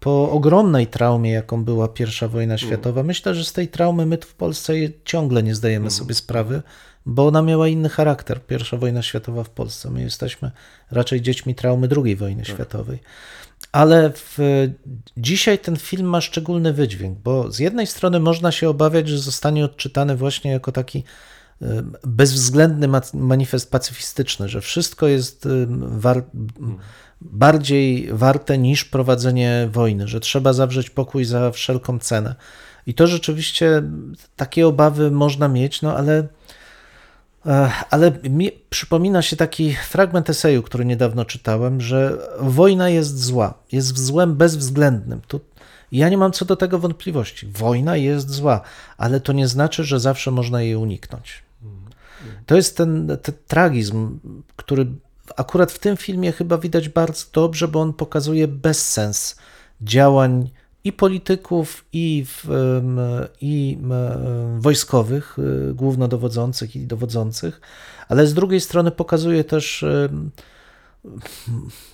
Po 0.00 0.30
ogromnej 0.30 0.86
traumie, 0.86 1.30
jaką 1.32 1.64
była 1.64 1.88
pierwsza 1.88 2.28
wojna 2.28 2.58
światowa. 2.58 3.02
Myślę, 3.02 3.34
że 3.34 3.44
z 3.44 3.52
tej 3.52 3.68
traumy 3.68 4.06
my 4.06 4.18
w 4.20 4.34
Polsce 4.34 4.72
ciągle 5.04 5.42
nie 5.42 5.54
zdajemy 5.54 5.90
sobie 5.90 6.14
sprawy, 6.14 6.62
bo 7.06 7.26
ona 7.26 7.42
miała 7.42 7.68
inny 7.68 7.88
charakter. 7.88 8.46
Pierwsza 8.46 8.76
wojna 8.76 9.02
światowa 9.02 9.44
w 9.44 9.50
Polsce. 9.50 9.90
My 9.90 10.02
jesteśmy 10.02 10.50
raczej 10.90 11.22
dziećmi 11.22 11.54
traumy 11.54 11.88
II 12.04 12.16
wojny 12.16 12.44
światowej. 12.44 12.98
Ale 13.72 14.12
w, 14.14 14.38
dzisiaj 15.16 15.58
ten 15.58 15.76
film 15.76 16.06
ma 16.06 16.20
szczególny 16.20 16.72
wydźwięk, 16.72 17.18
bo 17.18 17.52
z 17.52 17.58
jednej 17.58 17.86
strony 17.86 18.20
można 18.20 18.52
się 18.52 18.68
obawiać, 18.68 19.08
że 19.08 19.18
zostanie 19.18 19.64
odczytany 19.64 20.16
właśnie 20.16 20.50
jako 20.50 20.72
taki 20.72 21.04
bezwzględny 22.04 22.88
ma- 22.88 23.00
manifest 23.14 23.70
pacyfistyczny, 23.70 24.48
że 24.48 24.60
wszystko 24.60 25.06
jest 25.06 25.48
war, 25.78 26.24
bardziej 27.20 28.08
warte 28.12 28.58
niż 28.58 28.84
prowadzenie 28.84 29.68
wojny, 29.72 30.08
że 30.08 30.20
trzeba 30.20 30.52
zawrzeć 30.52 30.90
pokój 30.90 31.24
za 31.24 31.50
wszelką 31.50 31.98
cenę. 31.98 32.34
I 32.86 32.94
to 32.94 33.06
rzeczywiście 33.06 33.82
takie 34.36 34.66
obawy 34.66 35.10
można 35.10 35.48
mieć, 35.48 35.82
no 35.82 35.96
ale 35.96 36.28
Ale 37.90 38.12
mi 38.30 38.50
przypomina 38.70 39.22
się 39.22 39.36
taki 39.36 39.74
fragment 39.74 40.30
eseju, 40.30 40.62
który 40.62 40.84
niedawno 40.84 41.24
czytałem, 41.24 41.80
że 41.80 42.18
wojna 42.40 42.88
jest 42.88 43.24
zła, 43.24 43.54
jest 43.72 43.98
złem 43.98 44.36
bezwzględnym. 44.36 45.20
Tu 45.28 45.40
ja 45.92 46.08
nie 46.08 46.18
mam 46.18 46.32
co 46.32 46.44
do 46.44 46.56
tego 46.56 46.78
wątpliwości. 46.78 47.46
Wojna 47.46 47.96
jest 47.96 48.30
zła, 48.30 48.60
ale 48.96 49.20
to 49.20 49.32
nie 49.32 49.48
znaczy, 49.48 49.84
że 49.84 50.00
zawsze 50.00 50.30
można 50.30 50.62
jej 50.62 50.76
uniknąć. 50.76 51.42
To 52.46 52.56
jest 52.56 52.76
ten, 52.76 53.18
ten 53.22 53.34
tragizm, 53.46 54.18
który 54.56 54.86
akurat 55.36 55.72
w 55.72 55.78
tym 55.78 55.96
filmie 55.96 56.32
chyba 56.32 56.58
widać 56.58 56.88
bardzo 56.88 57.24
dobrze, 57.32 57.68
bo 57.68 57.80
on 57.80 57.92
pokazuje 57.92 58.48
bezsens 58.48 59.36
działań 59.82 60.50
i 60.84 60.92
polityków, 60.92 61.84
i, 61.92 62.24
w, 62.26 62.44
i 63.40 63.78
wojskowych, 64.58 65.36
y, 65.70 65.74
głównodowodzących 65.74 66.76
i 66.76 66.86
dowodzących, 66.86 67.60
ale 68.08 68.26
z 68.26 68.34
drugiej 68.34 68.60
strony 68.60 68.90
pokazuje 68.90 69.44
też 69.44 69.84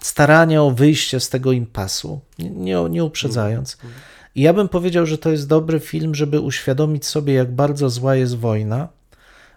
starania 0.01 0.63
o 0.63 0.71
wyjście 0.71 1.21
z 1.21 1.29
tego 1.29 1.53
impasu, 1.53 2.21
nie, 2.39 2.51
nie, 2.51 2.77
nie 2.91 3.05
uprzedzając. 3.05 3.79
I 4.35 4.43
ja 4.43 4.53
bym 4.53 4.69
powiedział, 4.69 5.07
że 5.07 5.19
to 5.19 5.31
jest 5.31 5.49
dobry 5.49 5.81
film, 5.81 6.15
żeby 6.15 6.41
uświadomić 6.41 7.07
sobie, 7.07 7.35
jak 7.35 7.55
bardzo 7.55 7.91
zła 7.91 8.15
jest 8.15 8.37
wojna, 8.37 8.89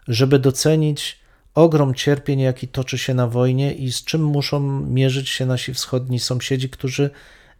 żeby 0.08 0.39
docenić 0.39 1.19
ogrom 1.56 1.93
cierpień, 1.93 2.39
jaki 2.39 2.67
toczy 2.67 2.98
się 2.98 3.13
na 3.13 3.28
wojnie 3.28 3.74
i 3.74 3.91
z 3.91 4.04
czym 4.04 4.24
muszą 4.24 4.60
mierzyć 4.86 5.30
się 5.30 5.46
nasi 5.46 5.74
wschodni 5.74 6.19
sąsiedzi, 6.19 6.69
którzy 6.69 7.10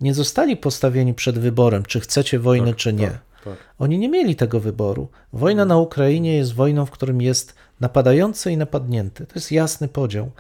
nie 0.02 0.14
zostali 0.14 0.58
postawieni 0.58 1.14
przed 1.14 1.40
wyborem, 1.40 1.84
czy 1.86 2.00
chcecie 2.00 2.40
wojny, 2.40 2.68
Tak, 2.68 2.76
czy 2.76 2.94
nie. 2.94 3.08
tak, 3.08 3.20
tak. 3.44 3.58
Oni 3.80 3.98
nie 3.98 4.10
mieli 4.10 4.36
tego 4.36 4.60
wyboru. 4.60 5.08
Wojna 5.34 5.66
na 5.66 5.78
Ukrainie 5.78 6.36
jest 6.36 6.54
wojną, 6.54 6.86
w 6.86 6.92
którym 6.92 7.22
jest 7.22 7.56
napadający 7.80 8.52
i 8.52 8.58
napadnięty. 8.58 9.26
To 9.26 9.32
jest 9.36 9.52
jasny 9.52 9.88
podział. 9.88 10.32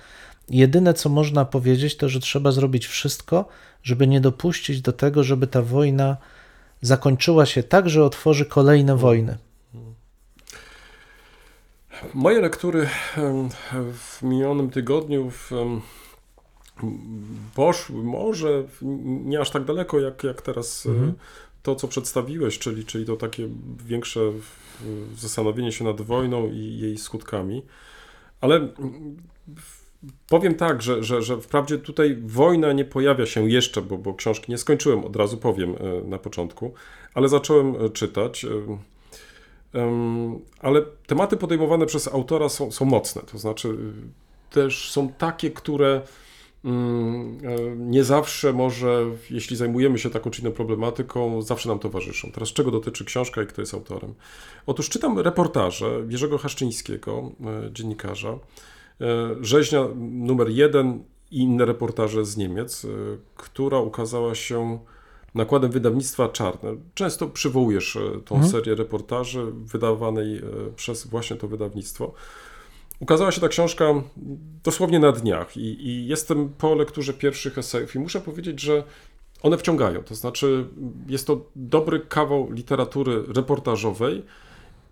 Jedyne, 0.49 0.93
co 0.93 1.09
można 1.09 1.45
powiedzieć, 1.45 1.97
to, 1.97 2.09
że 2.09 2.19
trzeba 2.19 2.51
zrobić 2.51 2.87
wszystko, 2.87 3.45
żeby 3.83 4.07
nie 4.07 4.21
dopuścić 4.21 4.81
do 4.81 4.93
tego, 4.93 5.23
żeby 5.23 5.47
ta 5.47 5.61
wojna 5.61 6.17
zakończyła 6.81 7.45
się 7.45 7.63
tak, 7.63 7.89
że 7.89 8.03
otworzy 8.03 8.45
kolejne 8.45 8.95
wojny. 8.97 9.37
Moje 12.13 12.41
lektury 12.41 12.89
w 13.93 14.21
minionym 14.21 14.69
tygodniu 14.69 15.29
w, 15.29 15.51
poszły 17.55 18.03
może 18.03 18.63
nie 19.25 19.39
aż 19.39 19.49
tak 19.49 19.65
daleko, 19.65 19.99
jak, 19.99 20.23
jak 20.23 20.41
teraz 20.41 20.85
e, 20.85 21.13
to, 21.63 21.75
co 21.75 21.87
przedstawiłeś, 21.87 22.59
czyli, 22.59 22.85
czyli 22.85 23.05
to 23.05 23.15
takie 23.15 23.49
większe 23.85 24.19
zastanowienie 25.17 25.71
się 25.71 25.83
nad 25.83 26.01
wojną 26.01 26.51
i 26.51 26.77
jej 26.77 26.97
skutkami. 26.97 27.65
Ale 28.41 28.55
mm, 28.55 29.17
powiem 30.29 30.55
tak, 30.55 30.81
że, 30.81 31.03
że, 31.03 31.21
że 31.21 31.41
wprawdzie 31.41 31.77
tutaj 31.77 32.17
wojna 32.25 32.73
nie 32.73 32.85
pojawia 32.85 33.25
się 33.25 33.49
jeszcze, 33.49 33.81
bo, 33.81 33.97
bo 33.97 34.13
książki 34.13 34.51
nie 34.51 34.57
skończyłem, 34.57 35.05
od 35.05 35.15
razu 35.15 35.37
powiem 35.37 35.75
e, 35.75 36.07
na 36.07 36.17
początku, 36.17 36.73
ale 37.13 37.29
zacząłem 37.29 37.75
e, 37.75 37.89
czytać. 37.89 38.45
Ale 40.59 40.81
tematy 41.07 41.37
podejmowane 41.37 41.85
przez 41.85 42.07
autora 42.07 42.49
są, 42.49 42.71
są 42.71 42.85
mocne, 42.85 43.21
to 43.31 43.37
znaczy 43.37 43.77
też 44.49 44.91
są 44.91 45.09
takie, 45.09 45.51
które 45.51 46.01
nie 47.77 48.03
zawsze 48.03 48.53
może, 48.53 49.05
jeśli 49.29 49.55
zajmujemy 49.55 49.99
się 49.99 50.09
taką 50.09 50.29
czy 50.29 50.41
inną 50.41 50.51
problematyką, 50.51 51.41
zawsze 51.41 51.69
nam 51.69 51.79
towarzyszą. 51.79 52.31
Teraz 52.31 52.49
czego 52.49 52.71
dotyczy 52.71 53.05
książka 53.05 53.43
i 53.43 53.47
kto 53.47 53.61
jest 53.61 53.73
autorem? 53.73 54.13
Otóż 54.65 54.89
czytam 54.89 55.19
reportaże 55.19 56.05
Jerzego 56.09 56.37
Haszczyńskiego, 56.37 57.31
e, 57.41 57.73
dziennikarza, 57.73 58.29
e, 58.31 58.37
rzeźnia 59.41 59.87
numer 59.95 60.49
jeden 60.49 61.03
i 61.31 61.39
inne 61.39 61.65
reportaże 61.65 62.25
z 62.25 62.37
Niemiec, 62.37 62.85
e, 62.85 62.87
która 63.35 63.79
ukazała 63.79 64.35
się 64.35 64.79
nakładem 65.35 65.71
wydawnictwa 65.71 66.29
Czarne. 66.29 66.75
Często 66.93 67.27
przywołujesz 67.27 67.95
e, 67.95 68.21
tą 68.25 68.47
serię 68.49 68.75
reportaży 68.75 69.45
wydawanej 69.51 70.37
e, 70.37 70.41
przez 70.75 71.07
właśnie 71.07 71.35
to 71.35 71.47
wydawnictwo. 71.47 72.13
Ukazała 72.99 73.31
się 73.31 73.41
ta 73.41 73.47
książka 73.47 73.85
dosłownie 74.63 74.99
na 74.99 75.11
dniach 75.11 75.57
i, 75.57 75.87
i 75.87 76.07
jestem 76.07 76.49
po 76.49 76.75
lekturze 76.75 77.13
pierwszych 77.13 77.57
esejów 77.57 77.95
i 77.95 77.99
muszę 77.99 78.21
powiedzieć, 78.21 78.59
że 78.61 78.83
one 79.41 79.57
wciągają. 79.57 80.03
To 80.03 80.15
znaczy 80.15 80.65
jest 81.07 81.27
to 81.27 81.45
dobry 81.55 81.99
kawał 81.99 82.51
literatury 82.51 83.23
reportażowej 83.27 84.23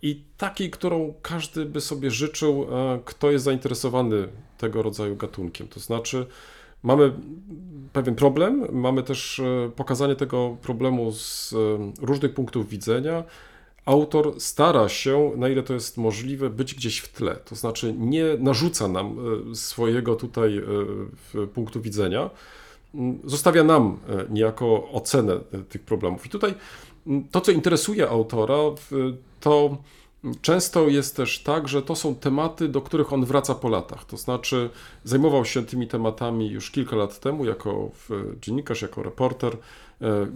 i 0.01 0.23
takiej, 0.37 0.69
którą 0.69 1.13
każdy 1.21 1.65
by 1.65 1.81
sobie 1.81 2.11
życzył, 2.11 2.67
e, 2.71 2.99
kto 3.05 3.31
jest 3.31 3.45
zainteresowany 3.45 4.27
tego 4.57 4.81
rodzaju 4.81 5.15
gatunkiem. 5.15 5.67
To 5.67 5.79
znaczy 5.79 6.25
mamy 6.83 7.13
pewien 7.93 8.15
problem, 8.15 8.67
mamy 8.71 9.03
też 9.03 9.39
e, 9.39 9.71
pokazanie 9.75 10.15
tego 10.15 10.57
problemu 10.61 11.11
z 11.11 11.53
e, 11.53 11.57
różnych 12.05 12.33
punktów 12.33 12.69
widzenia. 12.69 13.23
Autor 13.85 14.41
stara 14.41 14.89
się, 14.89 15.31
na 15.37 15.49
ile 15.49 15.63
to 15.63 15.73
jest 15.73 15.97
możliwe, 15.97 16.49
być 16.49 16.75
gdzieś 16.75 16.99
w 16.99 17.13
tle. 17.13 17.35
To 17.35 17.55
znaczy 17.55 17.93
nie 17.97 18.25
narzuca 18.39 18.87
nam 18.87 19.17
e, 19.51 19.55
swojego 19.55 20.15
tutaj 20.15 20.57
e, 20.57 21.47
punktu 21.47 21.81
widzenia, 21.81 22.29
m, 22.95 23.19
zostawia 23.23 23.63
nam 23.63 23.99
e, 24.09 24.25
niejako 24.29 24.91
ocenę 24.91 25.39
tych 25.69 25.81
problemów. 25.81 26.25
I 26.25 26.29
tutaj 26.29 26.53
m, 27.07 27.23
to, 27.31 27.41
co 27.41 27.51
interesuje 27.51 28.09
autora, 28.09 28.57
to 29.39 29.77
często 30.41 30.87
jest 30.87 31.15
też 31.15 31.39
tak, 31.39 31.67
że 31.67 31.81
to 31.81 31.95
są 31.95 32.15
tematy, 32.15 32.67
do 32.67 32.81
których 32.81 33.13
on 33.13 33.25
wraca 33.25 33.55
po 33.55 33.69
latach. 33.69 34.05
To 34.05 34.17
znaczy 34.17 34.69
zajmował 35.03 35.45
się 35.45 35.65
tymi 35.65 35.87
tematami 35.87 36.49
już 36.49 36.71
kilka 36.71 36.95
lat 36.95 37.19
temu 37.19 37.45
jako 37.45 37.91
dziennikarz, 38.41 38.81
jako 38.81 39.03
reporter, 39.03 39.57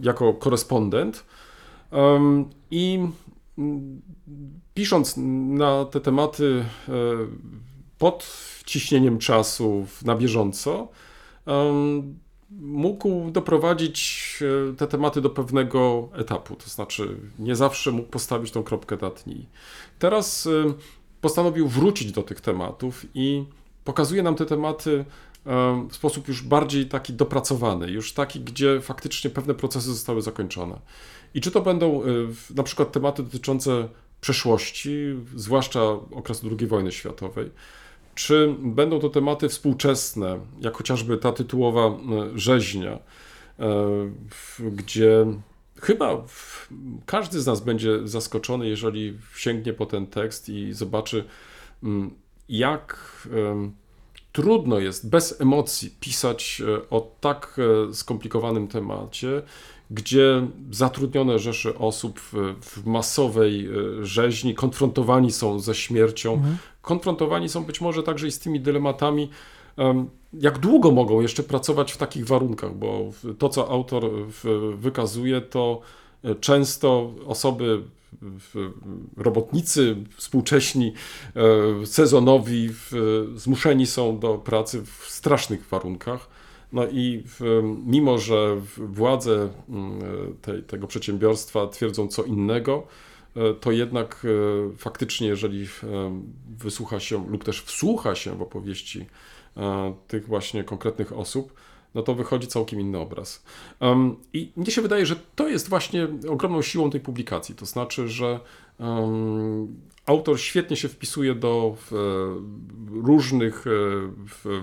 jako 0.01 0.33
korespondent. 0.33 1.23
I 2.71 2.95
mm, 2.95 3.11
pisząc 4.73 5.13
na 5.47 5.85
te 5.85 6.01
tematy 6.01 6.65
e, 6.89 6.91
pod 7.97 8.37
ciśnieniem 8.65 9.17
czasu, 9.17 9.87
na 10.05 10.15
bieżąco, 10.15 10.87
mógł 12.51 13.31
doprowadzić 13.31 14.39
e, 14.71 14.75
te 14.75 14.87
tematy 14.87 15.21
do 15.21 15.29
pewnego 15.29 16.09
etapu. 16.13 16.55
To 16.55 16.69
znaczy, 16.69 17.17
nie 17.39 17.55
zawsze 17.55 17.91
mógł 17.91 18.09
postawić 18.09 18.51
tą 18.51 18.63
kropkę 18.63 18.97
na 19.01 19.09
dni. 19.09 19.45
Teraz 19.99 20.47
e, 20.47 20.73
postanowił 21.21 21.67
wrócić 21.67 22.11
do 22.11 22.23
tych 22.23 22.41
tematów 22.41 23.05
i 23.13 23.45
pokazuje 23.83 24.23
nam 24.23 24.35
te 24.35 24.45
tematy 24.45 25.05
w 25.89 25.95
sposób 25.95 26.27
już 26.27 26.41
bardziej 26.41 26.85
taki 26.85 27.13
dopracowany, 27.13 27.91
już 27.91 28.13
taki, 28.13 28.39
gdzie 28.39 28.81
faktycznie 28.81 29.29
pewne 29.29 29.53
procesy 29.53 29.87
zostały 29.87 30.21
zakończone. 30.21 30.79
I 31.35 31.41
czy 31.41 31.51
to 31.51 31.61
będą 31.61 32.01
w- 32.33 32.55
na 32.55 32.63
przykład 32.63 32.91
tematy 32.91 33.23
dotyczące 33.23 33.89
przeszłości, 34.21 34.95
zwłaszcza 35.35 35.81
okresu 35.91 36.49
II 36.59 36.67
wojny 36.67 36.91
światowej, 36.91 37.51
czy 38.15 38.55
będą 38.59 38.99
to 38.99 39.09
tematy 39.09 39.49
współczesne, 39.49 40.39
jak 40.61 40.77
chociażby 40.77 41.17
ta 41.17 41.31
tytułowa 41.31 41.81
e, 41.87 41.95
rzeźnia, 42.35 42.99
w- 44.29 44.61
gdzie 44.71 45.25
chyba 45.81 46.23
każdy 47.05 47.41
z 47.41 47.45
nas 47.45 47.61
będzie 47.61 48.07
zaskoczony, 48.07 48.67
jeżeli 48.67 49.17
sięgnie 49.35 49.73
po 49.73 49.85
ten 49.85 50.07
tekst 50.07 50.49
i 50.49 50.73
zobaczy, 50.73 51.23
mm, 51.83 52.11
jak 52.49 52.97
trudno 54.31 54.79
jest 54.79 55.09
bez 55.09 55.41
emocji 55.41 55.95
pisać 55.99 56.61
e, 56.67 56.89
o 56.89 57.11
tak 57.21 57.57
e, 57.89 57.93
skomplikowanym 57.93 58.67
temacie, 58.67 59.41
gdzie 59.91 60.47
zatrudnione 60.71 61.39
rzesze 61.39 61.77
osób 61.77 62.19
w, 62.61 62.85
masowej 62.85 63.67
e, 63.67 64.05
rzeźni 64.05 64.55
konfrontowani 64.55 65.31
są 65.31 65.59
ze 65.59 65.75
śmiercią, 65.75 66.41
konfrontowani 66.81 67.49
są 67.49 67.63
być 67.63 67.81
może 67.81 68.03
także 68.03 68.27
i 68.27 68.31
z 68.31 68.39
tymi 68.39 68.59
dylematami, 68.59 69.29
em, 69.77 70.09
jak 70.33 70.57
długo 70.57 70.91
mogą 70.91 71.21
jeszcze 71.21 71.43
pracować 71.43 71.91
w 71.91 71.97
takich 71.97 72.25
warunkach, 72.25 72.75
bo 72.75 73.11
to, 73.39 73.49
co 73.49 73.69
autor 73.69 74.11
wykazuje, 74.75 75.41
to 75.41 75.81
e, 76.23 76.35
często 76.35 77.13
osoby, 77.25 77.81
robotnicy 79.17 79.95
współcześni, 80.15 80.93
e, 81.81 81.85
sezonowi, 81.85 82.69
zmuszeni 83.35 83.85
są 83.85 84.19
do 84.19 84.37
pracy 84.37 84.83
w 84.85 85.05
strasznych 85.09 85.67
warunkach. 85.67 86.27
No 86.75 86.87
i 86.87 87.23
mimo, 87.85 88.17
że 88.17 88.61
władze 88.77 89.49
tej, 90.41 90.63
tego 90.63 90.87
przedsiębiorstwa 90.87 91.67
twierdzą 91.67 92.07
co 92.07 92.23
innego, 92.23 92.87
e, 93.35 93.53
to 93.53 93.71
jednak 93.71 94.25
e, 94.73 94.77
faktycznie, 94.77 95.27
jeżeli 95.27 95.63
e, 95.63 95.67
wysłucha 96.57 96.99
się 96.99 97.29
lub 97.29 97.43
też 97.43 97.61
wsłucha 97.61 98.15
się 98.15 98.37
w 98.37 98.41
opowieści 98.41 99.05
e, 99.57 99.93
tych 100.07 100.27
właśnie 100.27 100.63
konkretnych 100.63 101.13
osób, 101.13 101.53
no 101.95 102.01
to 102.01 102.15
wychodzi 102.15 102.47
całkiem 102.47 102.81
inny 102.81 102.97
obraz. 102.97 103.43
I 104.33 104.51
mnie 104.55 104.71
się 104.71 104.81
wydaje, 104.81 105.05
że 105.05 105.15
to 105.35 105.47
jest 105.47 105.69
właśnie 105.69 106.07
ogromną 106.29 106.61
siłą 106.61 106.89
tej 106.89 107.01
publikacji. 107.01 107.55
To 107.55 107.65
znaczy, 107.65 108.07
że 108.07 108.39
autor 110.05 110.39
świetnie 110.39 110.77
się 110.77 110.89
wpisuje 110.89 111.35
do 111.35 111.77
w, 111.81 111.93
e, 111.93 111.97
różnych 113.07 113.67
e, 113.67 113.69
w, 114.27 114.61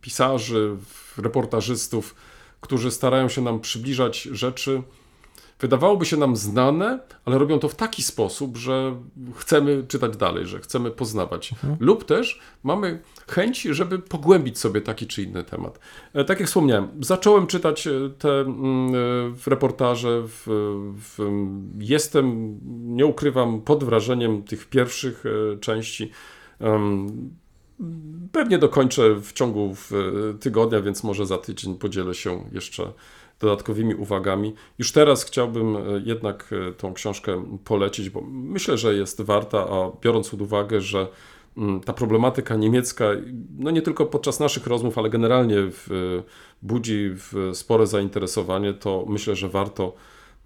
pisarzy, 0.00 0.76
reportażystów, 1.16 2.14
którzy 2.60 2.90
starają 2.90 3.28
się 3.28 3.42
nam 3.42 3.60
przybliżać 3.60 4.22
rzeczy, 4.22 4.82
wydawałoby 5.60 6.06
się 6.06 6.16
nam 6.16 6.36
znane, 6.36 6.98
ale 7.24 7.38
robią 7.38 7.58
to 7.58 7.68
w 7.68 7.74
taki 7.74 8.02
sposób, 8.02 8.56
że 8.56 8.96
chcemy 9.36 9.84
czytać 9.88 10.16
dalej, 10.16 10.46
że 10.46 10.60
chcemy 10.60 10.90
poznawać. 10.90 11.54
Lub 11.80 12.04
też 12.04 12.40
mamy 12.62 13.02
chęć, 13.28 13.62
żeby 13.62 13.98
pogłębić 13.98 14.58
sobie 14.58 14.80
taki 14.80 15.06
czy 15.06 15.22
inny 15.22 15.44
temat. 15.44 15.78
E, 16.14 16.24
Tak 16.24 16.40
jak 16.40 16.48
wspomniałem, 16.48 16.88
zacząłem 17.00 17.46
czytać 17.46 17.86
e, 17.86 17.90
te 18.18 18.40
mm, 18.40 18.94
e, 18.94 19.50
reportaże. 19.50 20.22
W, 20.26 20.42
w, 20.96 21.18
jestem, 21.78 22.58
nie 22.96 23.06
ukrywam, 23.06 23.60
pod 23.60 23.84
wrażeniem 23.84 24.42
tych 24.42 24.66
pierwszych 24.66 25.24
części. 25.60 26.10
Pewnie 28.32 28.58
dokończę 28.58 29.14
w 29.14 29.32
ciągu 29.32 29.74
tygodnia, 30.40 30.80
więc 30.80 31.04
może 31.04 31.26
za 31.26 31.38
tydzień 31.38 31.74
podzielę 31.78 32.14
się 32.14 32.44
jeszcze 32.52 32.92
dodatkowymi 33.40 33.94
uwagami. 33.94 34.54
Już 34.78 34.92
teraz 34.92 35.24
chciałbym 35.24 35.76
e, 35.76 35.80
jednak 36.04 36.50
e, 36.68 36.72
tą 36.72 36.94
książkę 36.94 37.44
polecić, 37.64 38.10
bo 38.10 38.20
myślę, 38.30 38.78
że 38.78 38.94
jest 38.94 39.22
warta, 39.22 39.58
a 39.58 39.90
biorąc 40.02 40.30
pod 40.30 40.42
uwagę, 40.42 40.80
że 40.80 41.08
mm, 41.56 41.80
ta 41.80 41.92
problematyka 41.92 42.56
niemiecka, 42.56 43.04
no 43.58 43.70
nie 43.70 43.82
tylko 43.82 44.06
podczas 44.06 44.40
naszych 44.40 44.66
rozmów, 44.66 44.98
ale 44.98 45.10
generalnie 45.10 45.56
w, 45.58 45.88
budzi 46.62 47.10
w 47.14 47.50
spore 47.52 47.86
zainteresowanie, 47.86 48.74
to 48.74 49.04
myślę, 49.08 49.36
że 49.36 49.48
warto 49.48 49.92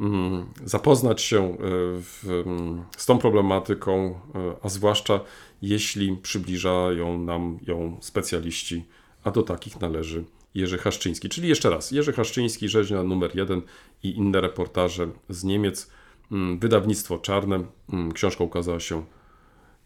mm, 0.00 0.46
zapoznać 0.64 1.22
się 1.22 1.44
e, 1.44 1.56
w, 2.00 2.42
mm, 2.46 2.84
z 2.96 3.06
tą 3.06 3.18
problematyką, 3.18 4.20
e, 4.34 4.56
a 4.62 4.68
zwłaszcza 4.68 5.20
jeśli 5.62 6.16
przybliżają 6.16 7.18
nam 7.18 7.58
ją 7.66 7.96
specjaliści, 8.00 8.84
a 9.24 9.30
do 9.30 9.42
takich 9.42 9.80
należy 9.80 10.24
Jerzy 10.58 10.78
Haszczyński. 10.78 11.28
Czyli 11.28 11.48
jeszcze 11.48 11.70
raz, 11.70 11.90
Jerzy 11.90 12.12
Haszczyński, 12.12 12.68
rzeźnia 12.68 13.02
numer 13.02 13.36
jeden 13.36 13.62
i 14.02 14.16
inne 14.16 14.40
reportaże 14.40 15.08
z 15.28 15.44
Niemiec. 15.44 15.90
Mm, 16.32 16.58
Wydawnictwo 16.58 17.18
czarne. 17.18 17.64
Mm, 17.92 18.12
Książka 18.12 18.44
ukazała 18.44 18.80
się. 18.80 19.04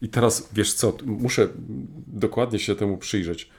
I 0.01 0.09
teraz 0.09 0.49
wiesz 0.53 0.73
co, 0.73 0.93
muszę 1.05 1.47
dokładnie 2.07 2.59
się 2.59 2.75
temu 2.75 2.97
przyjrzeć. 2.97 3.49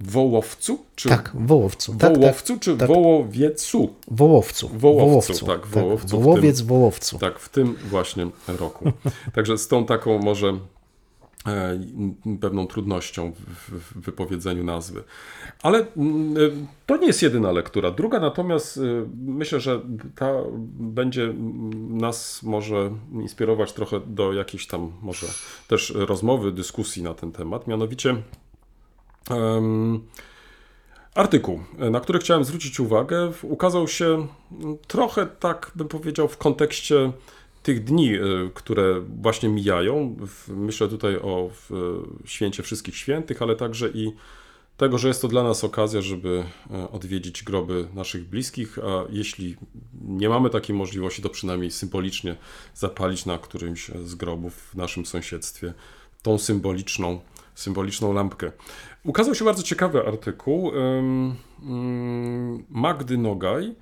Wołowcu? 0.00 0.78
Czy 0.96 1.08
Tak, 1.08 1.32
Wołowcu. 1.34 1.92
Tak, 1.92 2.00
tak, 2.12 2.20
Wołowcu 2.20 2.58
czy 2.58 2.76
tak. 2.76 2.88
Wołowiecu? 2.88 3.94
Wołowcu. 4.10 4.68
Wołowcu, 4.68 5.46
tak, 5.46 5.66
Wołowcu, 5.66 6.06
w 6.06 6.10
tym- 6.10 6.20
Wołowiec 6.20 6.60
w 6.60 6.66
Wołowcu. 6.66 7.18
Tak, 7.18 7.38
w 7.38 7.48
tym 7.48 7.74
właśnie 7.90 8.26
roku. 8.48 8.92
Także 9.34 9.58
z 9.58 9.68
tą 9.68 9.86
taką 9.86 10.18
może 10.18 10.58
pewną 12.40 12.66
trudnością 12.66 13.32
w, 13.32 14.00
wypowiedzeniu 14.00 14.64
nazwy. 14.64 15.04
Ale 15.62 15.86
mm, 15.96 16.36
e, 16.36 16.40
to 16.86 16.96
nie 16.96 17.06
jest 17.06 17.22
jedyna 17.22 17.52
lektura. 17.52 17.90
Druga 17.90 18.20
natomiast 18.20 18.76
e, 18.76 18.80
myślę, 19.16 19.60
że 19.60 19.80
ta 20.14 20.32
będzie 20.78 21.24
mm, 21.24 21.98
nas 21.98 22.42
może 22.42 22.90
inspirować 23.12 23.72
trochę 23.72 24.00
do 24.06 24.32
jakiejś 24.32 24.66
tam 24.66 24.92
może 25.02 25.26
też 25.68 25.92
rozmowy, 25.96 26.52
dyskusji 26.52 27.02
na 27.02 27.14
ten 27.14 27.32
temat. 27.32 27.66
Mianowicie 27.66 28.16
em, 29.30 30.00
Artykuł, 31.14 31.60
na 31.78 32.00
który 32.00 32.18
chciałem 32.18 32.44
zwrócić 32.44 32.80
uwagę, 32.80 33.32
ukazał 33.42 33.88
się 33.88 34.06
mm, 34.06 34.78
trochę 34.86 35.26
tak, 35.26 35.72
bym 35.74 35.88
powiedział, 35.88 36.28
w 36.28 36.36
kontekście 36.36 37.12
tych 37.66 37.84
dni, 37.84 38.14
y, 38.14 38.20
które 38.54 39.00
właśnie 39.22 39.48
mijają. 39.48 40.16
Myślę 40.48 40.88
tutaj 40.88 41.16
o 41.16 41.50
y, 42.24 42.28
święcie 42.28 42.62
Wszystkich 42.62 42.96
Świętych, 42.96 43.42
ale 43.42 43.56
także 43.56 43.88
i 43.88 44.12
tego, 44.76 44.98
że 44.98 45.08
jest 45.08 45.22
to 45.22 45.28
dla 45.28 45.42
nas 45.42 45.64
okazja, 45.64 46.02
żeby 46.02 46.44
e, 46.70 46.90
odwiedzić 46.90 47.42
groby 47.42 47.88
naszych 47.94 48.28
bliskich, 48.28 48.78
a 48.78 49.04
jeśli 49.10 49.56
nie 50.02 50.28
mamy 50.28 50.50
takiej 50.50 50.76
możliwości, 50.76 51.22
to 51.22 51.28
przynajmniej 51.28 51.70
symbolicznie 51.70 52.36
zapalić 52.74 53.26
na 53.26 53.38
którymś 53.38 53.88
z 53.88 54.14
grobów 54.14 54.54
w 54.54 54.74
naszym 54.74 55.06
sąsiedztwie 55.06 55.74
tą 56.22 56.38
symboliczną, 56.38 57.20
symboliczną 57.54 58.12
lampkę. 58.12 58.52
Ukazał 59.04 59.34
się 59.34 59.44
bardzo 59.44 59.62
ciekawy 59.62 60.06
artykuł 60.06 60.72
mm, 60.74 61.36
Magdy 62.70 63.18
Nogaj 63.18 63.74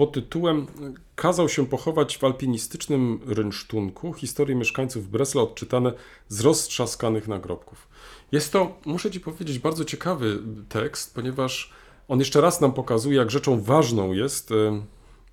pod 0.00 0.12
tytułem 0.12 0.66
Kazał 1.14 1.48
się 1.48 1.66
pochować 1.66 2.18
w 2.18 2.24
alpinistycznym 2.24 3.20
rynsztunku 3.26 4.12
historie 4.12 4.56
mieszkańców 4.56 5.10
Bresla 5.10 5.42
odczytane 5.42 5.92
z 6.28 6.40
roztrzaskanych 6.40 7.28
nagrobków. 7.28 7.88
Jest 8.32 8.52
to, 8.52 8.78
muszę 8.84 9.10
Ci 9.10 9.20
powiedzieć, 9.20 9.58
bardzo 9.58 9.84
ciekawy 9.84 10.38
tekst, 10.68 11.14
ponieważ 11.14 11.72
on 12.08 12.18
jeszcze 12.18 12.40
raz 12.40 12.60
nam 12.60 12.72
pokazuje, 12.72 13.16
jak 13.16 13.30
rzeczą 13.30 13.62
ważną 13.62 14.12
jest 14.12 14.52
em, 14.52 14.84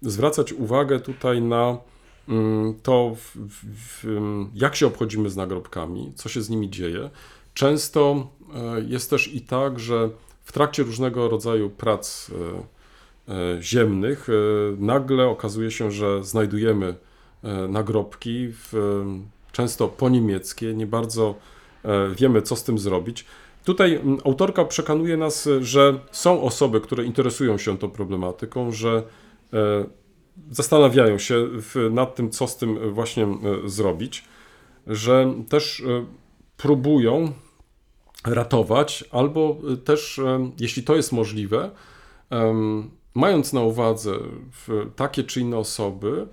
zwracać 0.01 0.53
uwagę 0.53 0.99
tutaj 0.99 1.41
na 1.41 1.77
mm, 2.27 2.79
to, 2.83 3.15
w, 3.15 3.37
w, 3.63 4.05
em, 4.05 4.51
jak 4.55 4.75
się 4.75 4.87
obchodzimy 4.87 5.29
z 5.29 5.35
nagrobkami, 5.35 6.13
co 6.15 6.29
się 6.29 6.41
z 6.41 6.49
nimi 6.49 6.69
dzieje. 6.69 7.09
Często 7.53 8.27
e, 8.55 8.81
jest 8.81 9.09
też 9.09 9.33
i 9.33 9.41
tak, 9.41 9.79
że 9.79 10.09
w 10.43 10.51
trakcie 10.51 10.83
różnego 10.83 11.29
rodzaju 11.29 11.69
prac 11.69 12.31
ziemnych 13.61 14.29
e, 14.29 14.33
nagle 14.77 15.27
okazuje 15.27 15.71
się, 15.71 15.91
że 15.91 16.23
znajdujemy 16.23 16.95
e, 17.43 17.67
nagrobki, 17.67 18.47
w, 18.51 18.73
e, 18.73 19.51
często 19.51 19.87
po 19.87 20.09
niemieckie, 20.09 20.73
nie 20.73 20.87
bardzo 20.87 21.35
e, 21.83 22.09
wiemy, 22.15 22.41
co 22.41 22.55
z 22.55 22.63
tym 22.63 22.79
zrobić. 22.79 23.25
Tutaj 23.63 24.01
autorka 24.25 24.65
przekonuje 24.65 25.17
nas, 25.17 25.47
e, 25.47 25.63
że 25.63 25.99
są 26.11 26.41
osoby, 26.41 26.81
które 26.81 27.05
interesują 27.05 27.57
się 27.57 27.77
tą 27.77 27.89
problematyką, 27.89 28.71
że 28.71 29.03
e, 29.53 29.85
zastanawiają 30.51 31.17
się 31.17 31.47
nad 31.91 32.15
tym, 32.15 32.29
co 32.29 32.47
z 32.47 32.57
tym 32.57 32.93
właśnie 32.93 33.23
e, 33.23 33.37
zrobić, 33.65 34.23
że 34.87 35.33
też 35.49 35.79
e, 35.79 36.05
próbują 36.57 37.31
ratować, 38.25 39.03
albo 39.11 39.57
e, 39.73 39.77
też, 39.77 40.19
e, 40.19 40.51
jeśli 40.59 40.83
to 40.83 40.95
jest 40.95 41.11
możliwe, 41.11 41.71
mając 43.17 43.53
na 43.53 43.61
uwadze 43.61 44.11
takie 44.95 45.23
czy 45.23 45.41
inne 45.41 45.57
osoby, 45.57 46.27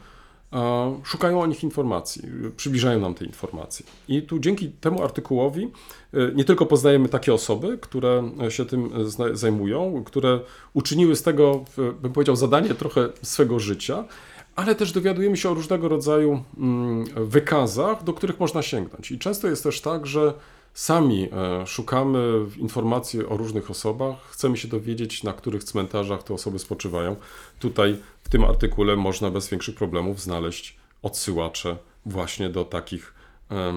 szukają 1.04 1.40
o 1.40 1.46
nich 1.46 1.64
informacji, 1.64 2.22
przybliżają 2.56 3.00
nam 3.00 3.14
te 3.14 3.24
informacje. 3.24 3.86
I 4.08 4.22
tu 4.22 4.38
dzięki 4.38 4.68
temu 4.68 5.02
artykułowi 5.02 5.70
e, 6.14 6.32
nie 6.34 6.44
tylko 6.44 6.66
poznajemy 6.66 7.08
takie 7.08 7.34
osoby, 7.34 7.78
które 7.78 8.30
się 8.48 8.64
tym 8.64 8.90
zajmują, 9.32 10.02
które 10.04 10.40
uczyniły 10.74 11.16
z 11.16 11.22
tego, 11.22 11.64
bym 12.02 12.12
powiedział, 12.12 12.36
zadanie 12.36 12.74
trochę 12.74 13.08
swego 13.22 13.58
życia, 13.58 14.04
ale 14.56 14.74
też 14.74 14.92
dowiadujemy 14.92 15.36
się 15.36 15.50
o 15.50 15.54
różnego 15.54 15.88
rodzaju 15.88 16.42
mm, 16.58 17.04
wykazach, 17.16 18.04
do 18.04 18.12
których 18.12 18.40
można 18.40 18.62
sięgnąć. 18.62 19.10
I 19.10 19.18
często 19.18 19.48
jest 19.48 19.62
też 19.62 19.80
tak, 19.80 20.06
że 20.06 20.34
Sami 20.74 21.28
e, 21.32 21.66
szukamy 21.66 22.46
informacji 22.58 23.26
o 23.26 23.36
różnych 23.36 23.70
osobach, 23.70 24.16
chcemy 24.30 24.56
się 24.56 24.68
dowiedzieć, 24.68 25.22
na 25.22 25.32
których 25.32 25.64
cmentarzach 25.64 26.22
te 26.22 26.34
osoby 26.34 26.58
spoczywają. 26.58 27.16
Tutaj 27.58 27.96
w 28.22 28.28
tym 28.28 28.44
artykule 28.44 28.96
można 28.96 29.30
bez 29.30 29.48
większych 29.48 29.74
problemów 29.74 30.20
znaleźć 30.20 30.76
odsyłacze 31.02 31.76
właśnie 32.06 32.48
do 32.48 32.64
takich, 32.64 33.14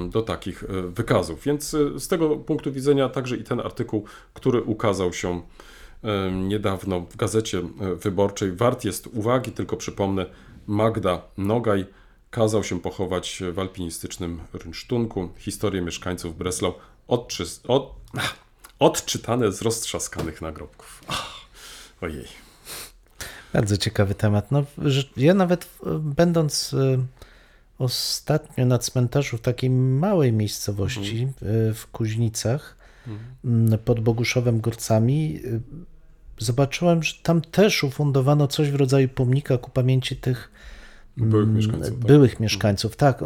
do 0.10 0.22
takich 0.22 0.64
e, 0.64 0.68
wykazów. 0.82 1.44
Więc 1.44 1.74
e, 1.74 2.00
z 2.00 2.08
tego 2.08 2.36
punktu 2.36 2.72
widzenia 2.72 3.10
także 3.10 3.38
i 3.38 3.44
ten 3.44 3.60
artykuł, 3.60 4.06
który 4.34 4.62
ukazał 4.62 5.14
się 5.14 5.42
niedawno 6.32 7.00
w 7.00 7.16
gazecie 7.16 7.62
wyborczej, 7.96 8.52
wart 8.52 8.86
jest 8.86 9.08
uwagi, 9.08 9.52
tylko 9.52 9.78
przypomnę, 9.78 10.26
Magda 10.68 11.22
Nogaj 11.38 11.86
kazał 12.30 12.64
się 12.64 12.82
pochować 12.82 13.44
w 13.54 13.60
alpinistycznym 13.60 14.42
rynsztunku. 14.54 15.30
Historię 15.38 15.82
mieszkańców 15.82 16.38
Breslau 16.38 16.74
odczy, 17.08 17.44
od, 17.68 17.96
odczytane 18.80 19.52
z 19.52 19.62
roztrzaskanych 19.62 20.42
nagrobków. 20.42 21.04
Ach, 21.08 21.36
ojej. 22.02 22.26
Bardzo 23.54 23.78
ciekawy 23.78 24.16
temat. 24.16 24.52
No, 24.52 24.66
ja 25.18 25.34
nawet 25.34 25.70
e, 25.86 26.00
będąc 26.00 26.74
e, 26.74 27.06
ostatnio 27.80 28.66
na 28.66 28.80
cmentarzu 28.80 29.38
w 29.38 29.42
takiej 29.42 29.70
małej 29.70 30.34
miejscowości 30.34 31.24
e, 31.24 31.74
w 31.74 31.88
Kuźnicach 31.92 32.78
m, 33.46 33.78
pod 33.86 34.00
Boguszowem 34.00 34.60
Górcami 34.60 35.42
zobaczyłem, 36.38 37.04
że 37.04 37.14
tam 37.24 37.42
też 37.42 37.84
ufundowano 37.84 38.48
coś 38.48 38.72
w 38.72 38.76
rodzaju 38.76 39.10
pomnika 39.10 39.58
ku 39.58 39.72
pamięci 39.72 40.16
tych 40.16 40.52
Byłych 41.18 41.44
mm, 41.44 41.56
mieszkańców. 41.56 41.90
Tak? 42.00 42.08
byłych 42.08 42.40
mieszkańców. 42.40 42.96
Tak, 42.96 43.24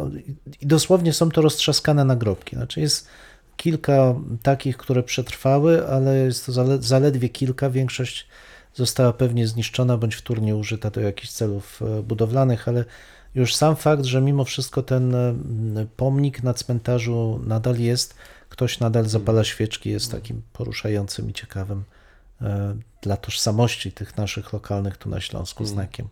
i- 0.60 0.66
dosłownie 0.66 1.12
są 1.12 1.30
to 1.30 1.42
roztrzaskane 1.42 2.04
nagrobki. 2.04 2.56
Znaczy 2.56 2.80
jest 2.80 3.08
kilka 3.56 4.14
takich, 4.42 4.76
które 4.76 5.02
przetrwały, 5.02 5.88
ale 5.88 6.16
jest 6.18 6.46
to 6.46 6.52
zale, 6.52 6.82
zaledwie 6.82 7.28
kilka. 7.28 7.70
Większość 7.70 8.26
została 8.74 9.12
pewnie 9.12 9.46
zniszczona 9.46 9.96
bądź 9.96 10.14
wtórnie 10.14 10.56
użyta 10.56 10.90
do 10.90 11.00
jakichś 11.00 11.30
celów 11.30 11.82
e, 11.82 12.02
budowlanych, 12.02 12.68
ale 12.68 12.84
już 13.34 13.54
sam 13.54 13.76
fakt, 13.76 14.04
że 14.04 14.20
mimo 14.20 14.44
wszystko 14.44 14.82
ten 14.82 15.14
e, 15.14 15.34
pomnik 15.96 16.42
na 16.42 16.54
cmentarzu 16.54 17.40
nadal 17.46 17.78
jest, 17.78 18.14
ktoś 18.48 18.80
nadal 18.80 19.06
zapala 19.08 19.44
świeczki, 19.44 19.90
jest 19.90 20.10
takim 20.10 20.42
poruszającym 20.52 21.30
i 21.30 21.32
ciekawym 21.32 21.84
e, 22.42 22.76
dla 23.02 23.16
tożsamości 23.16 23.92
tych 23.92 24.16
naszych 24.16 24.52
lokalnych 24.52 24.96
tu 24.96 25.08
na 25.08 25.20
Śląsku 25.20 25.64
znakiem. 25.64 26.08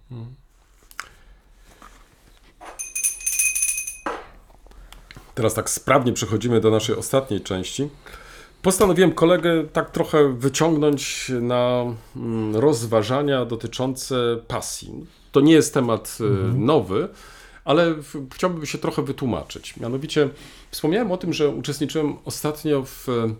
Teraz 5.40 5.54
tak 5.54 5.70
sprawnie 5.70 6.12
przechodzimy 6.12 6.60
do 6.60 6.70
naszej 6.70 6.96
ostatniej 6.96 7.40
części. 7.40 7.88
Postanowiłem 8.62 9.12
kolegę 9.12 9.64
tak 9.72 9.90
trochę 9.90 10.32
wyciągnąć 10.32 11.32
na 11.40 11.84
mm, 12.16 12.56
rozważania 12.56 13.44
dotyczące 13.44 14.38
pasji. 14.48 15.06
To 15.32 15.40
nie 15.40 15.52
jest 15.52 15.74
temat 15.74 16.18
e, 16.20 16.24
nowy, 16.58 17.08
ale 17.64 17.94
chciałbym 18.34 18.66
się 18.66 18.78
trochę 18.78 19.02
wytłumaczyć. 19.02 19.76
Mianowicie 19.76 20.28
wspomniałem 20.70 21.12
o 21.12 21.16
tym, 21.16 21.32
że 21.32 21.48
uczestniczyłem 21.48 22.16
ostatnio 22.24 22.84
w, 22.84 23.08
e, 23.08 23.34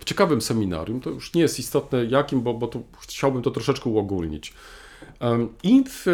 w 0.00 0.04
ciekawym 0.04 0.42
seminarium. 0.42 1.00
To 1.00 1.10
już 1.10 1.34
nie 1.34 1.42
jest 1.42 1.58
istotne 1.58 2.04
jakim, 2.04 2.42
bo, 2.42 2.54
bo 2.54 2.66
tu 2.66 2.82
chciałbym 3.00 3.42
to 3.42 3.50
troszeczkę 3.50 3.90
uogólnić. 3.90 4.52
I 5.62 5.84
w, 5.84 6.06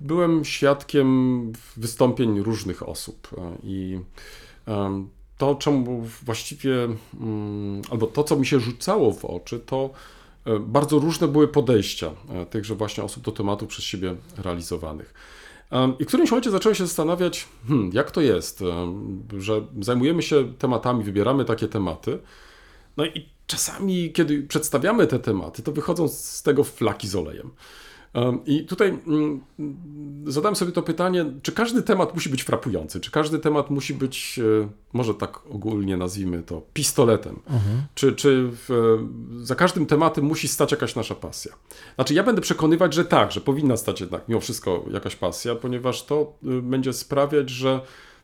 byłem 0.00 0.44
świadkiem 0.44 1.52
wystąpień 1.76 2.40
różnych 2.40 2.88
osób. 2.88 3.28
e, 3.38 3.52
I 3.64 4.00
to, 5.38 5.54
czemu 5.54 6.06
właściwie, 6.22 6.84
mm, 7.20 7.82
albo 7.90 8.06
to, 8.06 8.24
co 8.24 8.36
mi 8.36 8.46
się 8.46 8.60
rzucało 8.60 9.12
w 9.12 9.24
oczy, 9.24 9.60
to 9.60 9.90
e, 10.44 10.58
bardzo 10.58 10.98
różne 10.98 11.28
były 11.28 11.48
podejścia 11.48 12.10
e, 12.28 12.46
tychże 12.46 12.74
właśnie 12.74 13.04
osób 13.04 13.24
do 13.24 13.32
tematu 13.32 13.66
przez 13.66 13.84
siebie 13.84 14.14
realizowanych. 14.36 15.14
I 15.98 16.04
w 16.04 16.06
którymś 16.06 16.30
momencie 16.30 16.50
zacząłem 16.50 16.74
się 16.74 16.86
zastanawiać, 16.86 17.48
hmm, 17.68 17.90
jak 17.94 18.10
to 18.10 18.20
jest, 18.20 18.64
że 19.38 19.66
zajmujemy 19.80 20.22
się 20.22 20.54
tematami, 20.58 21.04
wybieramy 21.04 21.44
takie 21.44 21.68
tematy, 21.68 22.18
no 22.96 23.06
i 23.06 23.28
czasami, 23.46 24.12
kiedy 24.12 24.42
przedstawiamy 24.42 25.06
te 25.06 25.18
tematy, 25.18 25.62
to 25.62 25.72
wychodzą 25.72 26.08
z 26.08 26.42
tego 26.42 26.64
flaki 26.64 27.08
z 27.08 27.16
olejem. 27.16 27.50
I 28.46 28.64
tutaj 28.64 28.98
mm, 29.06 29.40
zadałem 30.26 30.56
sobie 30.56 30.72
to 30.72 30.82
pytanie, 30.82 31.24
czy 31.42 31.52
każdy 31.52 31.82
temat 31.82 32.14
musi 32.14 32.28
być 32.28 32.42
frapujący, 32.42 33.00
czy 33.00 33.10
każdy 33.10 33.38
temat 33.38 33.70
musi 33.70 33.94
być, 33.94 34.40
e, 34.62 34.68
może 34.92 35.14
tak 35.14 35.40
ogólnie 35.50 35.96
nazwijmy 35.96 36.42
to, 36.42 36.62
pistoletem, 36.72 37.40
czy, 37.94 38.12
czy 38.12 38.50
w, 38.52 38.70
e, 38.70 39.44
za 39.44 39.54
każdym 39.54 39.86
tematem 39.86 40.24
musi 40.24 40.48
stać 40.48 40.72
jakaś 40.72 40.94
nasza 40.94 41.14
pasja. 41.14 41.52
Znaczy 41.94 42.14
ja 42.14 42.22
będę 42.22 42.40
przekonywać, 42.40 42.94
że 42.94 43.04
tak, 43.04 43.32
że 43.32 43.40
powinna 43.40 43.76
stać 43.76 44.00
jednak 44.00 44.28
mimo 44.28 44.40
wszystko 44.40 44.84
jakaś 44.90 45.16
pasja, 45.16 45.54
ponieważ 45.54 46.02
to 46.02 46.32
y, 46.44 46.62
będzie 46.62 46.92
sprawiać, 46.92 47.50
że 47.50 47.80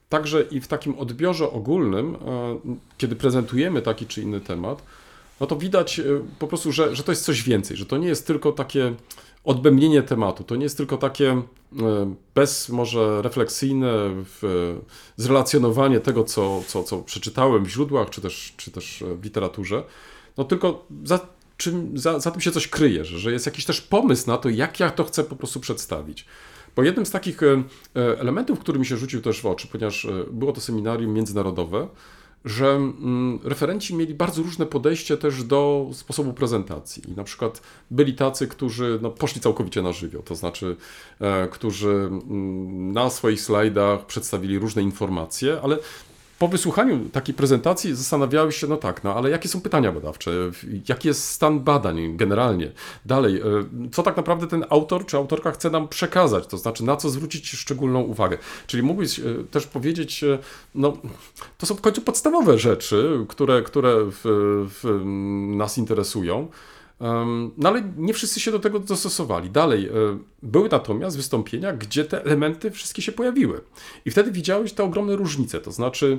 także 0.08 0.42
i 0.42 0.60
w 0.60 0.68
takim 0.68 0.98
odbiorze 0.98 1.50
ogólnym, 1.50 2.14
e, 2.14 2.18
kiedy 2.98 3.16
prezentujemy 3.16 3.82
taki 3.82 4.06
czy 4.06 4.22
inny 4.22 4.40
temat, 4.40 4.82
no 5.40 5.46
to 5.46 5.56
widać 5.56 6.00
po 6.38 6.48
prostu, 6.48 6.72
że, 6.72 6.96
że 6.96 7.02
to 7.02 7.12
jest 7.12 7.24
coś 7.24 7.42
więcej, 7.42 7.76
że 7.76 7.86
to 7.86 7.96
nie 7.96 8.08
jest 8.08 8.26
tylko 8.26 8.52
takie 8.52 8.94
odbębnienie 9.44 10.02
tematu, 10.02 10.44
to 10.44 10.56
nie 10.56 10.62
jest 10.62 10.76
tylko 10.76 10.96
takie 10.96 11.30
e, 11.30 12.14
bez 12.34 12.68
może 12.68 13.22
refleksyjne 13.22 13.92
w, 14.24 14.76
zrelacjonowanie 15.16 16.00
tego, 16.00 16.24
co, 16.24 16.62
co, 16.66 16.84
co 16.84 16.98
przeczytałem 16.98 17.64
w 17.64 17.68
źródłach, 17.68 18.10
czy 18.10 18.20
też, 18.20 18.54
czy 18.56 18.70
też 18.70 19.04
w 19.06 19.24
literaturze, 19.24 19.84
no 20.36 20.44
tylko 20.44 20.86
za, 21.04 21.20
czym, 21.56 21.98
za, 21.98 22.20
za 22.20 22.30
tym 22.30 22.40
się 22.40 22.50
coś 22.50 22.68
kryje, 22.68 23.04
że, 23.04 23.18
że 23.18 23.32
jest 23.32 23.46
jakiś 23.46 23.64
też 23.64 23.80
pomysł 23.80 24.26
na 24.26 24.38
to, 24.38 24.48
jak 24.48 24.80
ja 24.80 24.90
to 24.90 25.04
chcę 25.04 25.24
po 25.24 25.36
prostu 25.36 25.60
przedstawić. 25.60 26.26
Bo 26.76 26.82
jednym 26.82 27.06
z 27.06 27.10
takich 27.10 27.42
e, 27.42 27.46
e, 27.96 28.20
elementów, 28.20 28.58
który 28.58 28.78
mi 28.78 28.86
się 28.86 28.96
rzucił 28.96 29.20
też 29.20 29.40
w 29.40 29.46
oczy, 29.46 29.68
ponieważ 29.68 30.04
e, 30.04 30.10
było 30.30 30.52
to 30.52 30.60
seminarium 30.60 31.12
międzynarodowe, 31.12 31.88
że 32.44 32.66
mm, 32.66 33.38
referenci 33.44 33.94
mieli 33.94 34.14
bardzo 34.14 34.42
różne 34.42 34.66
podejście 34.66 35.16
też 35.16 35.44
do 35.44 35.90
sposobu 35.92 36.32
prezentacji. 36.32 37.02
I 37.10 37.14
na 37.14 37.24
przykład 37.24 37.62
byli 37.90 38.14
tacy, 38.14 38.48
którzy 38.48 38.98
no, 39.02 39.10
poszli 39.10 39.40
całkowicie 39.40 39.82
na 39.82 39.92
żywioł, 39.92 40.22
to 40.22 40.34
znaczy, 40.34 40.76
e, 41.20 41.48
którzy 41.48 41.88
mm, 41.90 42.92
na 42.92 43.10
swoich 43.10 43.40
slajdach 43.40 44.06
przedstawili 44.06 44.58
różne 44.58 44.82
informacje, 44.82 45.60
ale 45.62 45.78
po 46.42 46.48
wysłuchaniu 46.48 47.08
takiej 47.08 47.34
prezentacji 47.34 47.94
zastanawiały 47.94 48.52
się, 48.52 48.66
no 48.66 48.76
tak, 48.76 49.04
no 49.04 49.14
ale 49.14 49.30
jakie 49.30 49.48
są 49.48 49.60
pytania 49.60 49.92
badawcze, 49.92 50.30
jaki 50.88 51.08
jest 51.08 51.28
stan 51.28 51.60
badań 51.60 52.16
generalnie, 52.16 52.72
dalej, 53.06 53.40
e, 53.40 53.42
co 53.92 54.02
tak 54.02 54.16
naprawdę 54.16 54.46
ten 54.46 54.64
autor 54.70 55.06
czy 55.06 55.16
autorka 55.16 55.50
chce 55.50 55.70
nam 55.70 55.88
przekazać, 55.88 56.46
to 56.46 56.58
znaczy 56.58 56.84
na 56.84 56.96
co 56.96 57.10
zwrócić 57.10 57.50
szczególną 57.50 58.00
uwagę. 58.00 58.38
Czyli 58.66 58.82
mógłbyś 58.82 59.18
e, 59.18 59.22
też 59.50 59.66
powiedzieć, 59.66 60.24
e, 60.24 60.38
no 60.74 60.96
to 61.58 61.66
są 61.66 61.74
w 61.74 61.80
końcu 61.80 62.00
podstawowe 62.00 62.58
rzeczy, 62.58 63.26
które, 63.28 63.62
które 63.62 63.96
w, 64.04 64.20
w 64.82 65.04
nas 65.56 65.78
interesują. 65.78 66.48
No 67.58 67.68
ale 67.68 67.82
nie 67.96 68.14
wszyscy 68.14 68.40
się 68.40 68.50
do 68.50 68.58
tego 68.58 68.78
dostosowali. 68.78 69.50
Dalej, 69.50 69.86
e, 69.86 69.92
były 70.42 70.68
natomiast 70.68 71.16
wystąpienia, 71.16 71.72
gdzie 71.72 72.04
te 72.04 72.24
elementy 72.24 72.70
wszystkie 72.70 73.02
się 73.02 73.12
pojawiły. 73.12 73.60
I 74.04 74.10
wtedy 74.10 74.32
widziałeś 74.32 74.72
te 74.72 74.84
ogromne 74.84 75.16
różnice. 75.16 75.60
To 75.60 75.72
znaczy, 75.72 76.18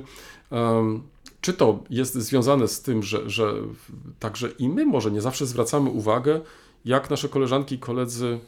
czy 1.40 1.52
to 1.52 1.78
jest 1.90 2.14
związane 2.14 2.68
z 2.68 2.82
tym, 2.82 3.02
że, 3.02 3.30
że 3.30 3.54
także 4.18 4.48
i 4.58 4.68
my 4.68 4.86
może 4.86 5.10
nie 5.10 5.20
zawsze 5.20 5.46
zwracamy 5.46 5.90
uwagę, 5.90 6.40
jak 6.84 7.10
nasze 7.10 7.28
koleżanki 7.28 7.74
i 7.74 7.78
koledzy, 7.78 8.38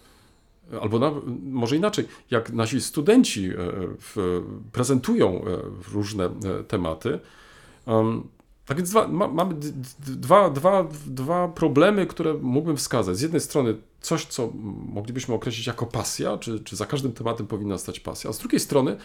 e, 0.73 0.81
albo 0.81 0.99
na, 0.99 1.13
może 1.43 1.77
inaczej, 1.77 2.09
jak 2.31 2.53
nasi 2.53 2.81
studenci 2.81 3.47
e, 3.47 3.55
w, 4.01 4.43
prezentują 4.73 5.45
e, 5.45 5.59
różne 5.93 6.25
e, 6.25 6.65
tematy. 6.69 7.21
Um, 8.67 8.77
tak 8.77 8.77
więc 8.77 8.91
dwa, 8.91 9.09
ma, 9.09 9.29
mamy 9.29 9.55
dwa, 9.99 10.51
dwa, 10.51 10.89
dwa 11.07 11.49
problemy, 11.49 12.07
które 12.07 12.35
mógłbym 12.35 12.77
wskazać. 12.77 13.17
Z 13.17 13.21
jednej 13.21 13.41
strony 13.41 13.77
coś, 14.01 14.25
co 14.25 14.53
moglibyśmy 14.89 15.35
określić 15.35 15.67
jako 15.67 15.87
pasja, 15.87 16.39
czy, 16.39 16.61
czy 16.61 16.77
za 16.77 16.87
każdym 16.87 17.13
tematem 17.13 17.47
powinna 17.47 17.79
stać 17.79 18.01
pasja, 18.01 18.31
a 18.31 18.33
z 18.33 18.39
drugiej 18.39 18.61
strony, 18.61 18.97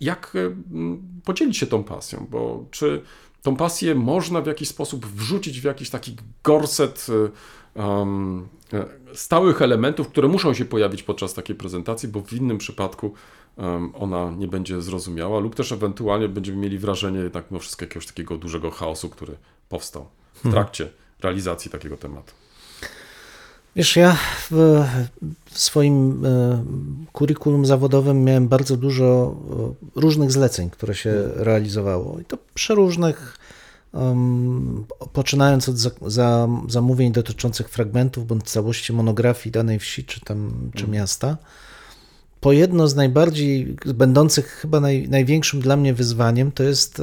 jak 0.00 0.32
podzielić 1.24 1.56
się 1.56 1.66
tą 1.66 1.84
pasją, 1.84 2.26
bo 2.30 2.64
czy 2.70 3.02
tą 3.42 3.56
pasję 3.56 3.94
można 3.94 4.40
w 4.40 4.46
jakiś 4.46 4.68
sposób 4.68 5.06
wrzucić 5.06 5.60
w 5.60 5.64
jakiś 5.64 5.90
taki 5.90 6.16
gorset 6.44 7.06
e, 7.72 8.84
stałych 9.14 9.62
elementów, 9.62 10.08
które 10.08 10.28
muszą 10.28 10.54
się 10.54 10.64
pojawić 10.64 11.02
podczas 11.02 11.34
takiej 11.34 11.56
prezentacji, 11.56 12.08
bo 12.08 12.20
w 12.20 12.32
innym 12.32 12.58
przypadku 12.58 13.14
ona 13.94 14.30
nie 14.30 14.48
będzie 14.48 14.82
zrozumiała, 14.82 15.40
lub 15.40 15.54
też 15.54 15.72
ewentualnie 15.72 16.28
będziemy 16.28 16.58
mieli 16.58 16.78
wrażenie 16.78 17.18
jednak 17.18 17.50
mimo 17.50 17.60
wszystko 17.60 17.84
jakiegoś 17.84 18.06
takiego 18.06 18.38
dużego 18.38 18.70
chaosu, 18.70 19.08
który 19.08 19.36
powstał 19.68 20.06
w 20.44 20.50
trakcie 20.50 20.88
realizacji 21.20 21.70
takiego 21.70 21.96
tematu. 21.96 22.32
Wiesz, 23.76 23.96
ja 23.96 24.16
w, 24.50 24.84
swoim 25.50 26.26
e, 26.26 26.64
kurikulum 27.12 27.66
zawodowym 27.66 28.24
miałem 28.24 28.48
bardzo 28.48 28.76
dużo 28.76 29.36
e, 29.94 30.00
różnych 30.00 30.32
zleceń, 30.32 30.70
które 30.70 30.94
się 30.94 31.12
realizowało. 31.34 32.20
I 32.20 32.24
to 32.24 32.38
przeróżnych 32.54 33.18
um, 33.28 33.40
poczynając 35.12 35.68
od 35.68 35.78
za, 35.78 35.90
za, 36.06 36.48
zamówień 36.68 37.12
dotyczących 37.12 37.68
fragmentów 37.68 38.26
bądź 38.26 38.44
całości 38.44 38.92
monografii 38.92 39.52
danej 39.52 39.78
wsi 39.78 40.04
czy, 40.04 40.20
tam, 40.20 40.70
czy 40.74 40.88
miasta, 40.88 41.36
po 42.40 42.52
jedno 42.52 42.88
z 42.88 42.94
najbardziej, 42.94 43.76
będących 43.94 44.46
chyba 44.46 44.80
naj, 44.80 45.08
największym 45.08 45.60
dla 45.60 45.76
mnie 45.76 45.94
wyzwaniem, 45.94 46.52
to 46.52 46.62
jest 46.62 47.02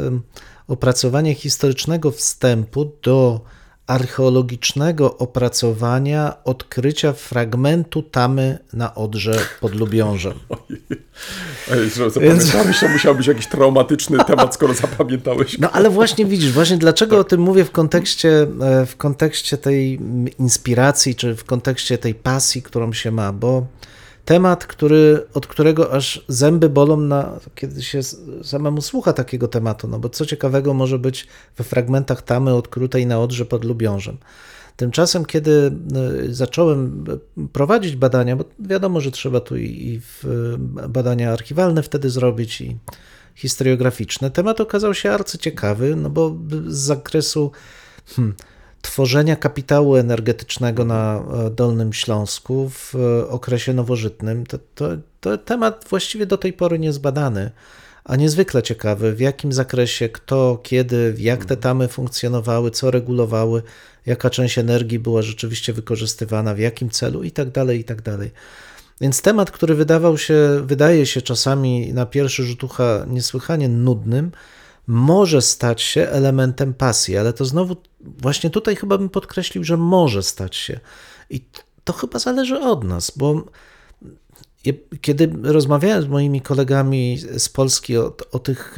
opracowanie 0.68 1.36
historycznego 1.36 2.12
wstępu 2.12 2.92
do 3.04 3.42
archeologicznego 3.88 5.18
opracowania 5.18 6.34
odkrycia 6.44 7.14
fragmentu 7.14 8.02
tamy 8.02 8.58
na 8.74 8.96
Odrze 8.96 9.40
pod 9.62 9.76
Lubiążem. 9.76 10.34
Ej, 11.72 11.90
że 11.90 12.10
zapamiętałeś, 12.10 12.80
to 12.80 12.88
musiał 12.88 13.16
być 13.16 13.28
jakiś 13.28 13.48
traumatyczny 13.48 14.18
temat, 14.28 14.54
skoro 14.54 14.74
zapamiętałeś. 14.74 15.60
No 15.60 15.72
ale 15.72 15.90
właśnie 15.90 16.26
widzisz, 16.26 16.52
właśnie 16.52 16.78
dlaczego 16.78 17.20
o 17.20 17.24
tym 17.24 17.42
mówię 17.42 17.66
w 17.66 17.72
kontekście, 17.72 18.48
e, 18.62 18.86
w 18.86 18.98
kontekście 18.98 19.58
tej 19.58 20.00
inspiracji, 20.40 21.16
czy 21.16 21.36
w 21.36 21.44
kontekście 21.44 21.98
tej 21.98 22.16
pasji, 22.16 22.62
którą 22.62 22.94
się 22.94 23.12
ma, 23.12 23.34
bo 23.34 23.66
temat, 24.28 24.66
który, 24.66 25.28
od 25.34 25.48
którego 25.48 25.92
aż 25.92 26.26
zęby 26.28 26.70
bolą, 26.70 26.98
na, 26.98 27.40
kiedy 27.56 27.84
się 27.84 28.00
samemu 28.44 28.82
słucha 28.82 29.14
takiego 29.14 29.48
tematu, 29.48 29.88
no 29.88 30.00
bo 30.00 30.10
co 30.10 30.26
ciekawego 30.26 30.74
może 30.74 31.00
być 31.00 31.28
we 31.58 31.64
fragmentach 31.64 32.22
tamy 32.22 32.54
odkrutej 32.54 33.06
na 33.06 33.20
Odrze 33.20 33.46
pod 33.46 33.66
Lubiążem. 33.66 34.18
Tymczasem, 34.76 35.26
kiedy 35.26 35.72
e, 36.30 36.34
zacząłem 36.34 37.06
prowadzić 37.54 37.96
badania, 37.96 38.36
bo 38.36 38.46
wiadomo, 38.60 39.02
że 39.02 39.12
trzeba 39.12 39.40
tu 39.40 39.58
i, 39.58 39.66
i 39.66 40.02
badania 40.90 41.32
archiwalne 41.34 41.84
wtedy 41.84 42.10
zrobić, 42.10 42.62
i 42.62 42.78
historiograficzne, 43.36 44.32
temat 44.32 44.62
okazał 44.62 44.94
się 44.94 45.12
arcyciekawy, 45.12 45.96
no 45.96 46.10
bo 46.10 46.36
z 46.68 46.78
zakresu 46.78 47.52
hmm, 48.16 48.36
tworzenia 48.82 49.36
kapitału 49.36 49.96
energetycznego 49.96 50.86
na 50.86 51.24
e, 51.46 51.50
Dolnym 51.50 51.94
Śląsku 51.94 52.70
w 52.70 52.96
e, 52.96 53.30
okresie 53.30 53.74
nowożytnym, 53.74 54.46
to, 54.46 54.60
to, 54.76 54.90
to 55.20 55.38
temat 55.38 55.86
właściwie 55.90 56.26
do 56.26 56.38
tej 56.38 56.54
pory 56.54 56.80
niezbadany, 56.80 57.52
a 58.04 58.16
niezwykle 58.16 58.64
ciekawy, 58.64 59.14
w 59.14 59.20
jakim 59.20 59.54
zakresie, 59.54 60.10
kto, 60.10 60.60
kiedy, 60.64 61.16
jak 61.18 61.46
te 61.46 61.58
tamy 61.58 61.88
funkcjonowały, 61.88 62.72
co 62.72 62.92
regulowały, 62.92 63.62
jaka 64.06 64.30
część 64.30 64.58
energii 64.58 65.00
była 65.00 65.22
rzeczywiście 65.22 65.74
wykorzystywana, 65.74 66.54
w 66.54 66.60
jakim 66.60 66.90
celu 66.90 67.24
i 67.24 67.32
tak 67.32 67.50
dalej, 67.50 67.80
i 67.80 67.84
tak 67.84 68.02
dalej. 68.02 68.32
Więc 69.02 69.22
temat, 69.22 69.52
który 69.52 69.76
wydawał 69.76 70.18
się, 70.18 70.62
wydaje 70.64 71.06
się 71.06 71.22
czasami 71.22 71.94
na 71.94 72.06
pierwszy 72.06 72.44
rzut 72.44 72.64
ucha 72.64 73.06
niesłychanie 73.08 73.70
nudnym, 73.70 74.32
może 74.88 75.42
stać 75.42 75.82
się 75.82 76.02
elementem 76.10 76.74
pasji, 76.74 77.18
ale 77.18 77.34
to 77.34 77.46
znowu 77.46 77.76
właśnie 78.02 78.50
tutaj 78.50 78.76
chyba 78.76 78.98
bym 78.98 79.10
podkreślił, 79.10 79.64
że 79.64 79.78
może 79.78 80.24
stać 80.24 80.56
się. 80.56 80.80
I 81.30 81.46
to 81.84 81.94
chyba 81.94 82.20
zależy 82.20 82.60
od 82.60 82.84
nas, 82.84 83.12
bo 83.16 83.44
kiedy 85.02 85.30
rozmawiałem 85.44 86.04
z 86.04 86.08
moimi 86.08 86.42
kolegami 86.42 87.20
z 87.38 87.50
Polski 87.50 87.98
o, 87.98 88.16
o 88.32 88.40
tych 88.40 88.76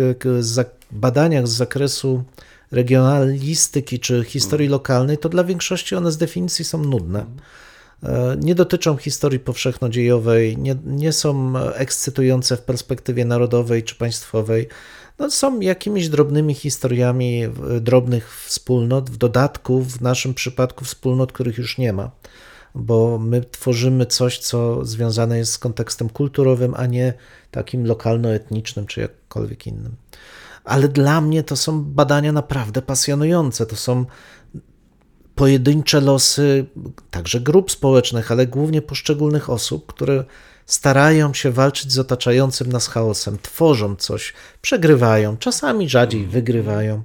badaniach 0.91 1.47
z 1.47 1.51
zakresu 1.51 2.23
regionalistyki 2.71 3.99
czy 3.99 4.23
historii 4.23 4.67
lokalnej, 4.67 5.17
to 5.17 5.29
dla 5.29 5.43
większości 5.43 5.95
one 5.95 6.11
z 6.11 6.17
definicji 6.17 6.65
są 6.65 6.83
nudne. 6.83 7.25
Nie 8.37 8.55
dotyczą 8.55 8.97
historii 8.97 9.39
powszechnodziejowej, 9.39 10.57
nie, 10.57 10.75
nie 10.85 11.13
są 11.13 11.57
ekscytujące 11.57 12.57
w 12.57 12.61
perspektywie 12.61 13.25
narodowej 13.25 13.83
czy 13.83 13.95
państwowej 13.95 14.67
no, 15.19 15.31
są 15.31 15.59
jakimiś 15.59 16.09
drobnymi 16.09 16.53
historiami 16.53 17.43
drobnych 17.81 18.43
wspólnot, 18.45 19.09
w 19.09 19.17
dodatku 19.17 19.81
w 19.81 20.01
naszym 20.01 20.33
przypadku 20.33 20.85
wspólnot, 20.85 21.31
których 21.31 21.57
już 21.57 21.77
nie 21.77 21.93
ma, 21.93 22.11
bo 22.75 23.19
my 23.19 23.41
tworzymy 23.41 24.05
coś, 24.05 24.37
co 24.39 24.85
związane 24.85 25.37
jest 25.37 25.51
z 25.51 25.57
kontekstem 25.57 26.09
kulturowym, 26.09 26.73
a 26.77 26.85
nie 26.85 27.13
takim 27.51 27.83
lokalno-etnicznym 27.85 28.85
czy 28.85 29.01
jakkolwiek 29.01 29.67
innym. 29.67 29.95
Ale 30.63 30.87
dla 30.87 31.21
mnie 31.21 31.43
to 31.43 31.55
są 31.55 31.83
badania 31.83 32.31
naprawdę 32.31 32.81
pasjonujące. 32.81 33.65
To 33.65 33.75
są 33.75 34.05
pojedyncze 35.35 36.01
losy 36.01 36.65
także 37.11 37.39
grup 37.39 37.71
społecznych, 37.71 38.31
ale 38.31 38.47
głównie 38.47 38.81
poszczególnych 38.81 39.49
osób, 39.49 39.93
które 39.93 40.23
starają 40.69 41.33
się 41.33 41.51
walczyć 41.51 41.91
z 41.91 41.99
otaczającym 41.99 42.71
nas 42.71 42.87
chaosem, 42.87 43.37
tworzą 43.41 43.95
coś, 43.95 44.33
przegrywają, 44.61 45.37
czasami 45.37 45.89
rzadziej 45.89 46.27
wygrywają. 46.27 47.03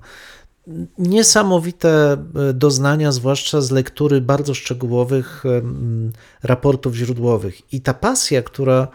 Niesamowite 0.98 2.12
e, 2.12 2.52
doznania, 2.52 3.12
zwłaszcza 3.12 3.60
z 3.60 3.70
lektury 3.70 4.20
bardzo 4.20 4.54
szczegółowych 4.54 5.44
raportów 6.42 6.94
źródłowych. 6.94 7.72
I 7.74 7.80
ta 7.80 7.94
pasja, 7.94 8.42
która 8.42 8.88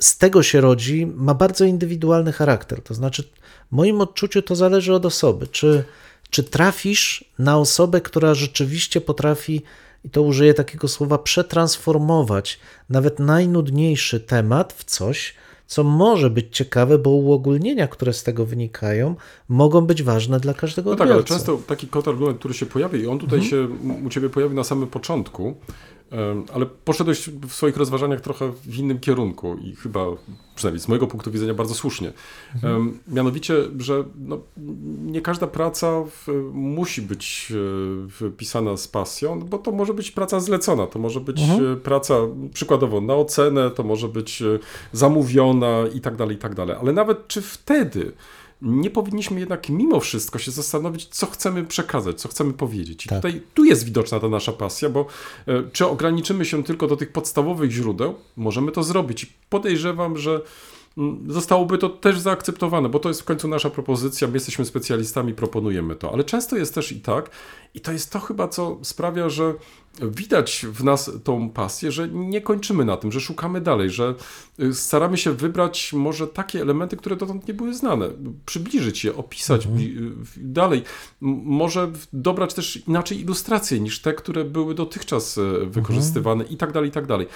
z 0.00 0.18
tego 0.18 0.42
się 0.42 0.60
rodzi, 0.60 1.06
ma 1.06 1.34
bardzo 1.34 1.64
indywidualny 1.64 2.32
charakter. 2.32 2.82
To 2.82 2.94
znaczy, 2.94 3.22
w 3.22 3.76
moim 3.76 4.00
odczuciu 4.00 4.42
to 4.42 4.56
zależy 4.56 4.94
od 4.94 5.06
osoby. 5.06 5.46
Czy, 5.46 5.84
czy 6.30 6.44
trafisz 6.44 7.24
na 7.38 7.58
osobę, 7.58 8.00
która 8.00 8.34
rzeczywiście 8.34 9.00
potrafi 9.00 9.62
i 10.04 10.10
to 10.10 10.22
użyję 10.22 10.54
takiego 10.54 10.88
słowa, 10.88 11.18
przetransformować 11.18 12.60
nawet 12.88 13.18
najnudniejszy 13.18 14.20
temat 14.20 14.72
w 14.72 14.84
coś, 14.84 15.34
co 15.66 15.84
może 15.84 16.30
być 16.30 16.56
ciekawe, 16.56 16.98
bo 16.98 17.10
uogólnienia, 17.10 17.88
które 17.88 18.12
z 18.12 18.22
tego 18.22 18.46
wynikają, 18.46 19.14
mogą 19.48 19.80
być 19.80 20.02
ważne 20.02 20.40
dla 20.40 20.54
każdego 20.54 20.90
no 20.90 20.92
odbiorcy. 20.92 21.14
tak, 21.14 21.30
ale 21.30 21.38
często 21.38 21.58
taki 21.66 21.86
kontrargument, 21.86 22.38
który 22.38 22.54
się 22.54 22.66
pojawi 22.66 23.00
i 23.00 23.06
on 23.06 23.18
tutaj 23.18 23.38
mhm. 23.38 23.50
się 23.50 23.68
u 24.06 24.08
Ciebie 24.08 24.30
pojawi 24.30 24.54
na 24.54 24.64
samym 24.64 24.88
początku, 24.88 25.54
ale 26.54 26.66
poszedłeś 26.66 27.28
w 27.28 27.52
swoich 27.52 27.76
rozważaniach 27.76 28.20
trochę 28.20 28.52
w 28.52 28.76
innym 28.76 29.00
kierunku 29.00 29.56
i 29.56 29.76
chyba, 29.76 30.06
przynajmniej 30.54 30.80
z 30.80 30.88
mojego 30.88 31.06
punktu 31.06 31.30
widzenia, 31.30 31.54
bardzo 31.54 31.74
słusznie. 31.74 32.12
Mhm. 32.54 32.98
Mianowicie, 33.08 33.54
że 33.78 34.04
no, 34.18 34.40
nie 35.06 35.20
każda 35.20 35.46
praca 35.46 36.04
musi 36.52 37.02
być 37.02 37.52
e, 38.22 38.30
pisana 38.30 38.76
z 38.76 38.88
pasją, 38.88 39.40
bo 39.40 39.58
to 39.58 39.72
może 39.72 39.94
być 39.94 40.10
praca 40.10 40.40
zlecona, 40.40 40.86
to 40.86 40.98
może 40.98 41.20
być 41.20 41.40
mhm. 41.40 41.72
E, 41.72 41.76
praca 41.76 42.14
przykładowo 42.54 43.00
na 43.00 43.14
ocenę, 43.14 43.70
to 43.70 43.82
może 43.82 44.08
być 44.08 44.42
e, 44.42 44.58
zamówiona 44.92 45.84
i 45.94 46.00
tak 46.00 46.16
dalej, 46.16 46.36
i 46.36 46.38
tak 46.38 46.54
dalej. 46.54 46.76
Ale 46.80 46.92
nawet 46.92 47.28
czy 47.28 47.42
wtedy 47.42 48.12
nie 48.62 48.90
powinniśmy 48.90 49.40
jednak 49.40 49.68
mimo 49.68 50.00
wszystko 50.00 50.38
się 50.38 50.50
zastanowić, 50.50 51.06
co 51.06 51.26
chcemy 51.26 51.64
przekazać, 51.64 52.20
co 52.20 52.28
chcemy 52.28 52.52
powiedzieć. 52.52 53.06
I 53.06 53.08
tak. 53.08 53.18
tutaj 53.18 53.42
tu 53.54 53.64
jest 53.64 53.84
widoczna 53.84 54.20
ta 54.20 54.28
nasza 54.28 54.52
pasja, 54.52 54.88
bo 54.88 55.06
e, 55.46 55.62
czy 55.72 55.86
ograniczymy 55.86 56.44
się 56.44 56.64
tylko 56.64 56.86
do 56.86 56.96
tych 56.96 57.12
podstawowych 57.12 57.70
źródeł, 57.70 58.14
możemy 58.36 58.72
to 58.72 58.82
zrobić. 58.82 59.24
I 59.24 59.26
podejrzewam, 59.48 60.16
że 60.16 60.40
mm, 60.98 61.32
zostałoby 61.32 61.78
to 61.78 61.88
też 61.88 62.18
zaakceptowane, 62.18 62.88
bo 62.88 62.98
to 62.98 63.08
jest 63.08 63.22
w 63.22 63.24
końcu 63.24 63.48
nasza 63.48 63.70
propozycja, 63.70 64.28
my 64.28 64.34
jesteśmy 64.34 64.64
specjalistami, 64.64 65.34
proponujemy 65.34 65.96
to. 65.96 66.12
Ale 66.12 66.24
często 66.24 66.56
jest 66.56 66.74
też 66.74 66.92
i 66.92 67.00
tak, 67.00 67.30
i 67.74 67.80
to 67.80 67.92
jest 67.92 68.12
to 68.12 68.20
chyba, 68.20 68.48
co 68.48 68.78
sprawia, 68.82 69.28
że 69.28 69.54
widać 70.02 70.66
w 70.72 70.84
nas 70.84 71.10
tą 71.24 71.50
pasję, 71.50 71.92
że 71.92 72.08
nie 72.08 72.40
kończymy 72.40 72.84
na 72.84 72.96
tym, 72.96 73.12
że 73.12 73.20
szukamy 73.20 73.60
dalej, 73.60 73.90
że 73.90 74.14
y, 74.60 74.74
staramy 74.74 75.16
się 75.16 75.32
wybrać 75.32 75.92
może 75.92 76.26
takie 76.26 76.62
elementy, 76.62 76.96
które 76.96 77.16
dotąd 77.16 77.48
nie 77.48 77.54
były 77.54 77.74
znane, 77.74 78.08
przybliżyć 78.46 79.04
je, 79.04 79.16
opisać 79.16 79.66
mhm. 79.66 80.24
dalej, 80.36 80.82
może 81.20 81.92
dobrać 82.12 82.54
też 82.54 82.88
inaczej 82.88 83.20
ilustracje 83.20 83.80
niż 83.80 84.02
te, 84.02 84.12
które 84.12 84.44
były 84.44 84.74
dotychczas 84.74 85.38
e, 85.38 85.66
wykorzystywane 85.66 86.40
mhm. 86.40 86.54
i 86.54 86.56
tak 86.56 86.72
dalej, 86.72 86.88
i 86.88 86.92
tak 86.92 87.06
dalej. 87.06 87.26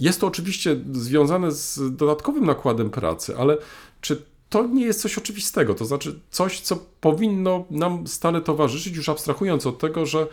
Jest 0.00 0.20
to 0.20 0.26
oczywiście 0.26 0.76
związane 0.92 1.52
z 1.52 1.96
dodatkowym 1.96 2.46
nakładem 2.46 2.90
pracy, 2.90 3.36
ale 3.36 3.58
czy 4.00 4.22
to 4.50 4.66
nie 4.66 4.84
jest 4.84 5.00
coś 5.00 5.18
oczywistego, 5.18 5.74
to 5.74 5.84
znaczy 5.84 6.20
coś, 6.30 6.60
co 6.60 6.78
powinno 7.00 7.64
nam 7.70 8.06
stale 8.06 8.40
towarzyszyć, 8.40 8.96
już 8.96 9.08
abstrahując 9.08 9.66
od 9.66 9.78
tego, 9.78 10.06
że 10.06 10.26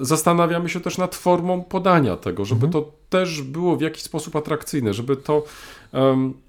zastanawiamy 0.00 0.68
się 0.68 0.80
też 0.80 0.98
nad 0.98 1.14
formą 1.14 1.62
podania 1.62 2.16
tego, 2.16 2.44
żeby 2.44 2.66
mhm. 2.66 2.72
to 2.84 2.92
też 3.08 3.42
było 3.42 3.76
w 3.76 3.80
jakiś 3.80 4.02
sposób 4.02 4.36
atrakcyjne, 4.36 4.94
żeby 4.94 5.16
to, 5.16 5.44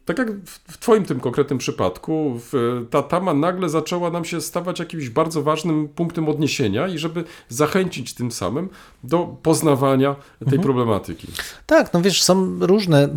tak 0.05 0.17
jak 0.17 0.28
w 0.45 0.78
Twoim 0.78 1.05
tym 1.05 1.20
konkretnym 1.20 1.59
przypadku, 1.59 2.39
ta 2.89 3.03
tama 3.03 3.34
nagle 3.34 3.70
zaczęła 3.70 4.11
nam 4.11 4.26
się 4.26 4.41
stawać 4.41 4.80
jakimś 4.80 5.09
bardzo 5.09 5.41
ważnym 5.41 5.88
punktem 5.88 6.30
odniesienia 6.30 6.88
i 6.88 6.97
żeby 6.97 7.24
zachęcić 7.49 8.13
tym 8.13 8.32
samym 8.32 8.70
do 9.03 9.36
poznawania 9.43 10.15
tej 10.39 10.45
mhm. 10.45 10.61
problematyki. 10.61 11.28
Tak, 11.65 11.93
no 11.93 12.01
wiesz, 12.01 12.24
są 12.24 12.57
różne 12.59 13.09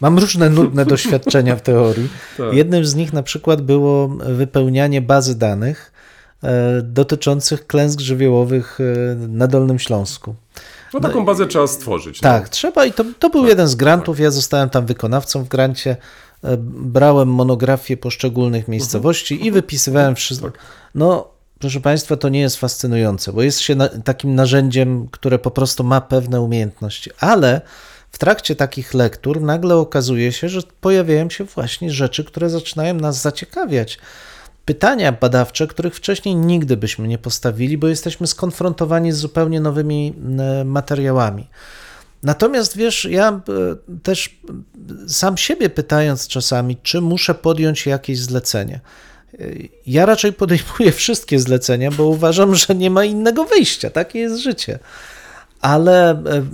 Mam 0.00 0.18
różne 0.18 0.50
nudne 0.50 0.86
doświadczenia 0.86 1.56
w 1.56 1.62
teorii. 1.62 2.08
Tak. 2.36 2.52
Jednym 2.52 2.84
z 2.84 2.94
nich 2.94 3.12
na 3.12 3.22
przykład 3.22 3.62
było 3.62 4.08
wypełnianie 4.08 5.02
bazy 5.02 5.38
danych 5.38 5.92
e, 6.42 6.82
dotyczących 6.82 7.66
klęsk 7.66 8.00
żywiołowych 8.00 8.78
e, 8.80 9.14
na 9.14 9.46
Dolnym 9.46 9.78
Śląsku. 9.78 10.34
No 10.94 11.00
taką 11.00 11.24
bazę 11.24 11.46
trzeba 11.46 11.66
stworzyć. 11.66 12.20
Tak, 12.20 12.42
no. 12.42 12.48
trzeba 12.48 12.84
i 12.84 12.92
to, 12.92 13.04
to 13.18 13.30
był 13.30 13.40
tak, 13.40 13.48
jeden 13.48 13.68
z 13.68 13.74
grantów. 13.74 14.16
Tak. 14.16 14.24
Ja 14.24 14.30
zostałem 14.30 14.70
tam 14.70 14.86
wykonawcą 14.86 15.44
w 15.44 15.48
grancie. 15.48 15.96
e, 16.44 16.56
brałem 16.60 17.28
monografię 17.28 17.96
poszczególnych 17.96 18.68
miejscowości 18.68 19.46
i 19.46 19.50
wypisywałem 19.50 20.14
wszystko. 20.14 20.50
No, 20.94 21.28
proszę 21.58 21.80
Państwa, 21.80 22.16
to 22.16 22.28
nie 22.28 22.40
jest 22.40 22.56
fascynujące, 22.56 23.32
bo 23.32 23.42
jest 23.42 23.60
się 23.60 23.74
na, 23.74 23.88
takim 23.88 24.34
narzędziem, 24.34 25.08
które 25.10 25.38
po 25.38 25.50
prostu 25.50 25.84
ma 25.84 26.00
pewne 26.00 26.40
umiejętności, 26.40 27.10
ale 27.20 27.60
w 28.12 28.18
trakcie 28.18 28.56
takich 28.56 28.94
lektur 28.94 29.40
nagle 29.40 29.76
okazuje 29.76 30.32
się, 30.32 30.48
że 30.48 30.60
pojawiają 30.80 31.30
się 31.30 31.44
właśnie 31.44 31.90
rzeczy, 31.90 32.24
które 32.24 32.50
zaczynają 32.50 32.94
nas 32.94 33.22
zaciekawiać. 33.22 33.98
Pytania 34.64 35.12
badawcze, 35.12 35.66
których 35.66 35.94
wcześniej 35.94 36.34
nigdy 36.36 36.76
byśmy 36.76 37.08
nie 37.08 37.18
postawili, 37.18 37.78
bo 37.78 37.88
jesteśmy 37.88 38.26
skonfrontowani 38.26 39.12
z 39.12 39.16
zupełnie 39.16 39.60
nowymi 39.60 40.14
e, 40.38 40.64
materiałami. 40.64 41.46
Natomiast 42.22 42.76
wiesz, 42.76 43.04
ja 43.04 43.28
e, 43.28 43.40
też 44.02 44.40
sam 45.08 45.36
siebie 45.36 45.70
pytając 45.70 46.28
czasami, 46.28 46.76
czy 46.82 47.00
muszę 47.00 47.34
podjąć 47.34 47.86
jakieś 47.86 48.18
zlecenie. 48.18 48.80
E, 49.34 49.44
Ja 49.86 50.06
raczej 50.06 50.32
podejmuję 50.32 50.92
wszystkie 50.92 51.38
zlecenia, 51.38 51.90
bo 51.90 52.06
uważam, 52.06 52.54
że 52.54 52.74
nie 52.74 52.90
ma 52.90 53.04
innego 53.04 53.44
wyjścia. 53.44 53.90
Takie 53.90 54.18
jest 54.18 54.36
życie. 54.36 54.78
Ale 55.60 56.10
e, 56.10 56.44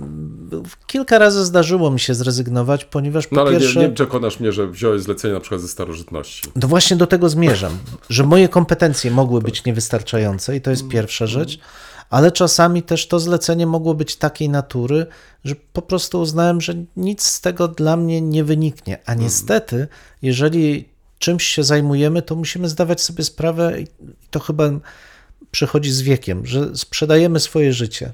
kilka 0.87 1.17
razy 1.19 1.45
zdarzyło 1.45 1.91
mi 1.91 1.99
się 1.99 2.13
zrezygnować, 2.13 2.85
ponieważ 2.85 3.27
po 3.27 3.35
No 3.35 3.41
ale 3.41 3.51
pierwsze. 3.51 3.79
nie, 3.79 3.87
nie 3.87 3.93
przekonasz 3.93 4.39
mnie, 4.39 4.51
że 4.51 4.67
wziąłeś 4.67 5.01
zlecenie 5.01 5.33
na 5.33 5.39
przykład 5.39 5.61
ze 5.61 5.67
starożytności. 5.67 6.49
No 6.55 6.67
właśnie 6.67 6.97
do 6.97 7.07
tego 7.07 7.29
zmierzam, 7.29 7.77
że 8.09 8.23
moje 8.23 8.49
kompetencje 8.49 9.11
mogły 9.11 9.41
być 9.41 9.65
niewystarczające 9.65 10.55
i 10.55 10.61
to 10.61 10.71
jest 10.71 10.87
pierwsza 10.87 11.27
rzecz, 11.27 11.59
ale 12.09 12.31
czasami 12.31 12.83
też 12.83 13.07
to 13.07 13.19
zlecenie 13.19 13.67
mogło 13.67 13.93
być 13.93 14.15
takiej 14.15 14.49
natury, 14.49 15.05
że 15.43 15.55
po 15.73 15.81
prostu 15.81 16.21
uznałem, 16.21 16.61
że 16.61 16.73
nic 16.97 17.23
z 17.23 17.41
tego 17.41 17.67
dla 17.67 17.97
mnie 17.97 18.21
nie 18.21 18.43
wyniknie. 18.43 18.99
A 19.05 19.13
niestety, 19.13 19.87
jeżeli 20.21 20.89
czymś 21.19 21.43
się 21.43 21.63
zajmujemy, 21.63 22.21
to 22.21 22.35
musimy 22.35 22.69
zdawać 22.69 23.01
sobie 23.01 23.23
sprawę, 23.23 23.81
i 23.81 23.87
to 24.31 24.39
chyba 24.39 24.69
przychodzi 25.51 25.91
z 25.91 26.01
wiekiem, 26.01 26.45
że 26.45 26.75
sprzedajemy 26.75 27.39
swoje 27.39 27.73
życie. 27.73 28.11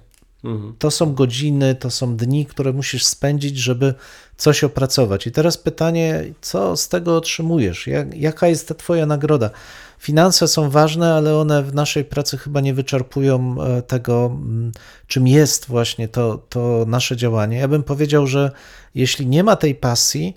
To 0.79 0.91
są 0.91 1.13
godziny, 1.13 1.75
to 1.75 1.91
są 1.91 2.15
dni, 2.17 2.45
które 2.45 2.73
musisz 2.73 3.05
spędzić, 3.05 3.57
żeby 3.57 3.93
coś 4.37 4.63
opracować. 4.63 5.27
I 5.27 5.31
teraz 5.31 5.57
pytanie, 5.57 6.23
co 6.41 6.77
z 6.77 6.89
tego 6.89 7.17
otrzymujesz? 7.17 7.87
Jak, 7.87 8.15
jaka 8.15 8.47
jest 8.47 8.67
ta 8.67 8.75
Twoja 8.75 9.05
nagroda? 9.05 9.49
Finanse 9.99 10.47
są 10.47 10.69
ważne, 10.69 11.13
ale 11.13 11.37
one 11.37 11.63
w 11.63 11.73
naszej 11.73 12.05
pracy 12.05 12.37
chyba 12.37 12.61
nie 12.61 12.73
wyczerpują 12.73 13.55
e, 13.61 13.81
tego, 13.81 14.25
mm, 14.25 14.71
czym 15.07 15.27
jest 15.27 15.65
właśnie 15.67 16.07
to, 16.07 16.43
to 16.49 16.85
nasze 16.87 17.17
działanie. 17.17 17.57
Ja 17.57 17.67
bym 17.67 17.83
powiedział, 17.83 18.27
że 18.27 18.51
jeśli 18.95 19.27
nie 19.27 19.43
ma 19.43 19.55
tej 19.55 19.75
pasji, 19.75 20.35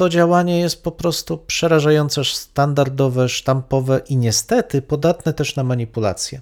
to 0.00 0.08
działanie 0.08 0.60
jest 0.60 0.82
po 0.82 0.92
prostu 0.92 1.38
przerażająco 1.38 2.24
standardowe, 2.24 3.28
sztampowe 3.28 4.00
i 4.08 4.16
niestety 4.16 4.82
podatne 4.82 5.32
też 5.32 5.56
na 5.56 5.64
manipulacje, 5.64 6.40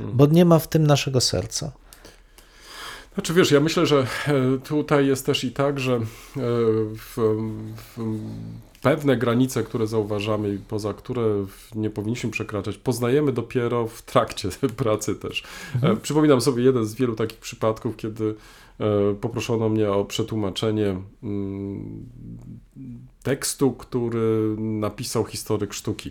bo 0.00 0.26
nie 0.26 0.44
ma 0.44 0.58
w 0.58 0.68
tym 0.68 0.86
naszego 0.86 1.20
serca. 1.20 1.72
Znaczy 3.14 3.34
wiesz, 3.34 3.50
ja 3.50 3.60
myślę, 3.60 3.86
że 3.86 3.98
e, 3.98 4.58
tutaj 4.64 5.06
jest 5.06 5.26
też 5.26 5.44
i 5.44 5.52
tak, 5.52 5.80
że 5.80 5.94
e, 5.94 6.00
w, 6.94 7.16
w, 7.96 8.18
pewne 8.82 9.16
granice, 9.16 9.62
które 9.62 9.86
zauważamy 9.86 10.54
i 10.54 10.58
poza 10.58 10.94
które 10.94 11.24
nie 11.74 11.90
powinniśmy 11.90 12.30
przekraczać, 12.30 12.76
poznajemy 12.76 13.32
dopiero 13.32 13.86
w 13.86 14.02
trakcie 14.02 14.48
pracy 14.84 15.14
też. 15.14 15.42
E, 15.82 15.96
Przypominam 15.96 16.40
sobie 16.40 16.62
jeden 16.62 16.86
z 16.86 16.94
wielu 16.94 17.14
takich 17.14 17.38
przypadków, 17.38 17.96
kiedy 17.96 18.34
poproszono 19.20 19.68
mnie 19.68 19.90
o 19.90 20.04
przetłumaczenie 20.04 20.96
mm, 21.22 22.06
tekstu, 23.22 23.72
który 23.72 24.56
napisał 24.58 25.24
historyk 25.24 25.74
sztuki. 25.74 26.10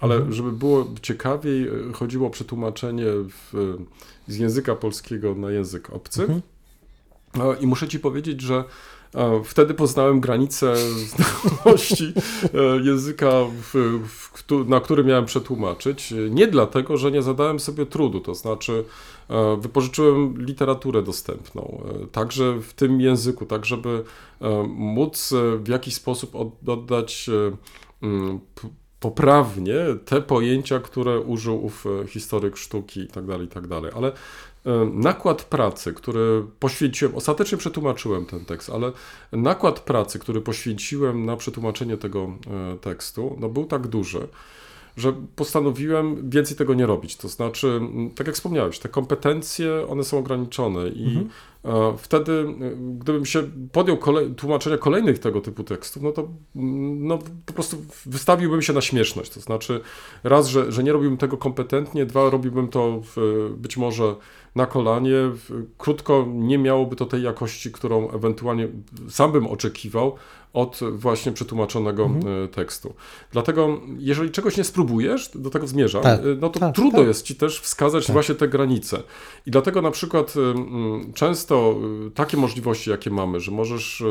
Ale 0.00 0.32
żeby 0.32 0.52
było 0.52 0.94
ciekawiej, 1.02 1.68
e, 1.68 1.92
chodziło 1.92 2.26
o 2.26 2.30
przetłumaczenie 2.30 3.06
w, 3.06 3.76
z 4.28 4.36
języka 4.36 4.76
polskiego 4.76 5.34
na 5.34 5.50
język 5.50 5.90
obcy. 5.90 6.42
E, 7.34 7.56
I 7.60 7.66
muszę 7.66 7.88
ci 7.88 7.98
powiedzieć, 8.00 8.40
że 8.40 8.54
e, 8.56 8.64
wtedy 9.44 9.74
poznałem 9.74 10.20
granicę 10.20 10.74
znajomości 10.76 12.12
e, 12.54 12.82
języka, 12.84 13.30
na 14.66 14.80
który 14.80 15.04
miałem 15.04 15.24
przetłumaczyć. 15.24 16.14
Nie 16.30 16.46
dlatego, 16.46 16.96
że 16.96 17.10
nie 17.10 17.22
zadałem 17.22 17.60
sobie 17.60 17.86
trudu, 17.86 18.20
to 18.20 18.34
znaczy 18.34 18.84
e, 19.28 19.56
wypożyczyłem 19.60 20.46
literaturę 20.46 21.02
dostępną, 21.02 21.82
e, 22.02 22.06
także 22.06 22.60
w 22.60 22.72
tym 22.72 23.00
języku, 23.00 23.46
tak 23.46 23.64
żeby 23.64 24.04
móc 24.68 25.34
w 25.58 25.68
jakiś 25.68 25.94
sposób 25.94 26.34
od- 26.34 26.68
oddać 26.68 27.30
mm, 28.02 28.40
poprawnie 29.00 29.74
te 30.04 30.22
pojęcia, 30.22 30.80
które 30.80 31.20
użył 31.20 31.64
ów 31.64 31.84
historyk 32.08 32.56
sztuki 32.56 33.00
i 33.00 33.08
tak 33.08 33.26
dalej, 33.26 33.46
i 33.46 33.50
tak 33.50 33.66
dalej. 33.66 33.92
Ale 33.96 34.12
nakład 34.92 35.44
pracy, 35.44 35.92
który 35.92 36.44
poświęciłem, 36.58 37.14
ostatecznie 37.14 37.58
przetłumaczyłem 37.58 38.26
ten 38.26 38.44
tekst, 38.44 38.70
ale 38.70 38.92
nakład 39.32 39.80
pracy, 39.80 40.18
który 40.18 40.40
poświęciłem 40.40 41.26
na 41.26 41.36
przetłumaczenie 41.36 41.96
tego 41.96 42.32
e, 42.74 42.76
tekstu, 42.78 43.36
no 43.40 43.48
był 43.48 43.64
tak 43.64 43.86
duży, 43.86 44.28
że 44.96 45.12
postanowiłem 45.36 46.30
więcej 46.30 46.56
tego 46.56 46.74
nie 46.74 46.86
robić. 46.86 47.16
To 47.16 47.28
znaczy, 47.28 47.80
tak 48.14 48.26
jak 48.26 48.36
wspomniałeś, 48.36 48.78
te 48.78 48.88
kompetencje, 48.88 49.86
one 49.88 50.04
są 50.04 50.18
ograniczone 50.18 50.88
i 50.88 51.26
e, 51.64 51.94
wtedy, 51.98 52.54
gdybym 52.98 53.26
się 53.26 53.42
podjął 53.72 53.96
kolej, 53.96 54.34
tłumaczenia 54.34 54.78
kolejnych 54.78 55.18
tego 55.18 55.40
typu 55.40 55.64
tekstów, 55.64 56.02
no 56.02 56.12
to 56.12 56.28
no, 56.54 57.18
po 57.46 57.52
prostu 57.52 57.76
wystawiłbym 58.06 58.62
się 58.62 58.72
na 58.72 58.80
śmieszność. 58.80 59.30
To 59.30 59.40
znaczy, 59.40 59.80
raz, 60.24 60.48
że, 60.48 60.72
że 60.72 60.82
nie 60.82 60.92
robiłbym 60.92 61.18
tego 61.18 61.36
kompetentnie, 61.36 62.06
dwa, 62.06 62.30
robiłbym 62.30 62.68
to 62.68 63.02
w, 63.16 63.50
być 63.56 63.76
może 63.76 64.14
na 64.54 64.66
kolanie. 64.66 65.14
Krótko, 65.78 66.26
nie 66.32 66.58
miałoby 66.58 66.96
to 66.96 67.06
tej 67.06 67.22
jakości, 67.22 67.72
którą 67.72 68.10
ewentualnie 68.10 68.68
sam 69.08 69.32
bym 69.32 69.46
oczekiwał 69.46 70.16
od 70.52 70.80
właśnie 70.92 71.32
przetłumaczonego 71.32 72.10
e, 72.44 72.48
tekstu. 72.48 72.94
Dlatego, 73.32 73.80
jeżeli 73.98 74.30
czegoś 74.30 74.56
nie 74.56 74.64
spróbujesz, 74.64 75.30
do 75.34 75.50
tego 75.50 75.66
zmierzam, 75.66 76.02
Tak, 76.02 76.20
e, 76.20 76.24
no 76.40 76.48
to 76.48 76.60
tak, 76.60 76.74
trudno 76.74 76.98
tak. 76.98 77.08
jest 77.08 77.26
ci 77.26 77.34
też 77.34 77.60
wskazać 77.60 78.12
właśnie 78.12 78.34
te 78.34 78.48
granice. 78.48 79.02
I 79.46 79.50
dlatego 79.50 79.82
na 79.82 79.90
przykład 79.90 80.34
e, 80.36 81.12
często 81.14 81.76
takie 82.14 82.36
możliwości, 82.36 82.90
jakie 82.90 83.10
mamy, 83.10 83.40
że 83.40 83.50
możesz 83.50 84.02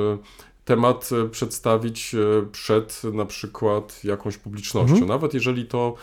temat 0.66 1.10
przedstawić 1.32 2.16
przed 2.52 3.02
na 3.14 3.26
przykład 3.26 4.04
jakąś 4.04 4.38
publicznością, 4.38 4.94
Mhm. 4.94 5.08
nawet 5.10 5.34
jeżeli 5.34 5.66
to 5.66 5.96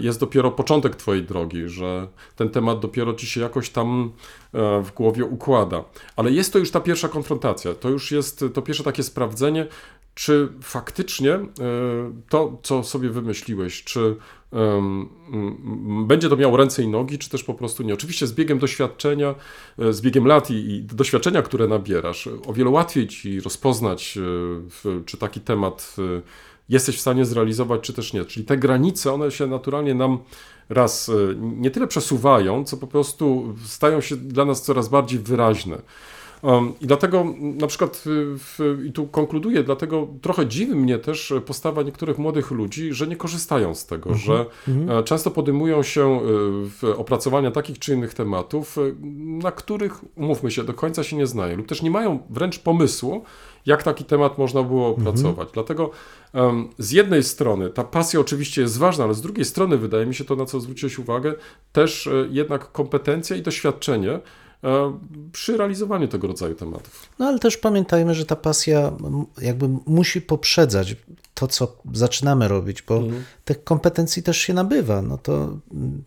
jest 0.00 0.20
dopiero 0.20 0.50
początek 0.50 0.96
Twojej 0.96 1.22
drogi, 1.22 1.68
że 1.68 2.08
ten 2.36 2.50
temat 2.50 2.80
dopiero 2.80 3.14
Ci 3.14 3.26
się 3.26 3.40
jakoś 3.40 3.70
tam 3.70 4.12
e, 4.52 4.82
w 4.82 4.92
głowie 4.94 5.24
układa. 5.24 5.84
Ale 6.16 6.30
jest 6.30 6.52
to 6.52 6.58
już 6.58 6.70
ta 6.70 6.80
pierwsza 6.80 7.08
konfrontacja, 7.08 7.74
to 7.74 7.90
już 7.90 8.10
jest 8.10 8.44
to 8.54 8.62
pierwsze 8.62 8.84
takie 8.84 9.02
sprawdzenie, 9.02 9.66
czy 10.14 10.48
faktycznie 10.62 11.32
e, 11.32 11.46
to, 12.28 12.58
co 12.62 12.82
sobie 12.82 13.10
wymyśliłeś, 13.10 13.84
czy 13.84 14.16
będzie 16.06 16.28
to 16.28 16.36
miało 16.36 16.56
ręce 16.56 16.82
i 16.82 16.88
nogi, 16.88 17.18
czy 17.18 17.30
też 17.30 17.44
po 17.44 17.54
prostu 17.54 17.82
nie. 17.82 17.94
Oczywiście 17.94 18.26
z 18.26 18.32
biegiem 18.32 18.58
doświadczenia, 18.58 19.34
e, 19.78 19.92
z 19.92 20.00
biegiem 20.00 20.26
lat 20.26 20.50
i, 20.50 20.82
doświadczenia, 20.82 21.42
które 21.42 21.68
nabierasz, 21.68 22.28
o 22.46 22.52
wiele 22.52 22.70
łatwiej 22.70 23.08
ci 23.08 23.40
rozpoznać, 23.40 24.18
e, 24.18 25.04
czy 25.06 25.16
taki 25.16 25.40
temat 25.40 25.96
e, 25.98 26.22
jesteś 26.68 26.96
w 26.96 27.00
stanie 27.00 27.24
zrealizować, 27.24 27.80
czy 27.80 27.92
też 27.92 28.12
nie. 28.12 28.24
Czyli 28.24 28.46
te 28.46 28.56
granice, 28.56 29.12
one 29.12 29.30
się 29.30 29.46
naturalnie 29.46 29.94
nam 29.94 30.18
raz 30.68 31.08
e, 31.08 31.12
nie 31.36 31.70
tyle 31.70 31.86
przesuwają, 31.86 32.64
co 32.64 32.76
po 32.76 32.86
prostu 32.86 33.54
stają 33.64 34.00
się 34.00 34.16
dla 34.16 34.44
nas 34.44 34.62
coraz 34.62 34.88
bardziej 34.88 35.18
wyraźne. 35.18 35.78
I 36.80 36.86
dlatego 36.86 37.26
na 37.38 37.66
przykład, 37.66 38.04
y, 38.06 38.38
w, 38.38 38.82
i 38.86 38.92
tu 38.92 39.06
konkluduję, 39.06 39.62
dlatego 39.62 40.08
trochę 40.22 40.46
dziwi 40.46 40.74
mnie 40.74 40.98
też 40.98 41.32
postawa 41.46 41.82
niektórych 41.82 42.18
młodych 42.18 42.50
ludzi, 42.50 42.92
że 42.92 43.06
nie 43.06 43.16
korzystają 43.16 43.74
z 43.74 43.86
tego, 43.86 44.14
że 44.14 44.46
e, 44.88 45.02
często 45.02 45.30
podejmują 45.30 45.82
się 45.82 46.20
w 46.80 46.94
opracowania 46.96 47.50
takich 47.50 47.78
czy 47.78 47.94
innych 47.94 48.14
tematów, 48.14 48.76
na 49.42 49.52
których, 49.52 50.00
umówmy 50.16 50.50
się, 50.50 50.64
do 50.64 50.74
końca 50.74 51.04
się 51.04 51.16
nie 51.16 51.26
znają, 51.26 51.56
lub 51.56 51.66
też 51.66 51.82
nie 51.82 51.90
mają 51.90 52.18
wręcz 52.30 52.58
pomysłu, 52.58 53.24
jak 53.66 53.82
taki 53.82 54.04
temat 54.04 54.38
można 54.38 54.62
było 54.62 54.88
opracować. 54.88 55.48
Dlatego 55.54 55.90
em, 56.32 56.68
z 56.78 56.90
jednej 56.90 57.22
strony 57.22 57.70
ta 57.70 57.84
pasja 57.84 58.20
oczywiście 58.20 58.62
jest 58.62 58.78
ważna, 58.78 59.04
ale 59.04 59.14
z 59.14 59.20
drugiej 59.20 59.44
strony 59.44 59.78
wydaje 59.78 60.06
mi 60.06 60.14
się 60.14 60.24
to, 60.24 60.36
na 60.36 60.46
co 60.46 60.60
zwróciłeś 60.60 60.98
uwagę, 60.98 61.34
też 61.72 62.06
e, 62.06 62.10
jednak 62.30 62.72
kompetencja 62.72 63.36
i 63.36 63.42
doświadczenie 63.42 64.20
e, 64.64 64.98
przy 65.32 65.56
realizowaniu 65.56 66.08
tego 66.08 66.26
rodzaju 66.28 66.54
tematów. 66.54 67.08
No 67.18 67.26
ale 67.26 67.38
też 67.38 67.56
pamiętajmy, 67.56 68.14
że 68.14 68.26
ta 68.26 68.36
pasja 68.36 68.92
jakby 69.40 69.68
musi 69.86 70.22
poprzedzać 70.22 70.96
to, 71.34 71.46
co 71.46 71.76
zaczynamy 71.92 72.48
robić, 72.48 72.82
bo 72.82 73.02
tych 73.44 73.64
kompetencji 73.64 74.22
też 74.22 74.38
się 74.38 74.54
nabywa. 74.54 75.02
No 75.02 75.18
to 75.18 75.32
mm, 75.72 76.04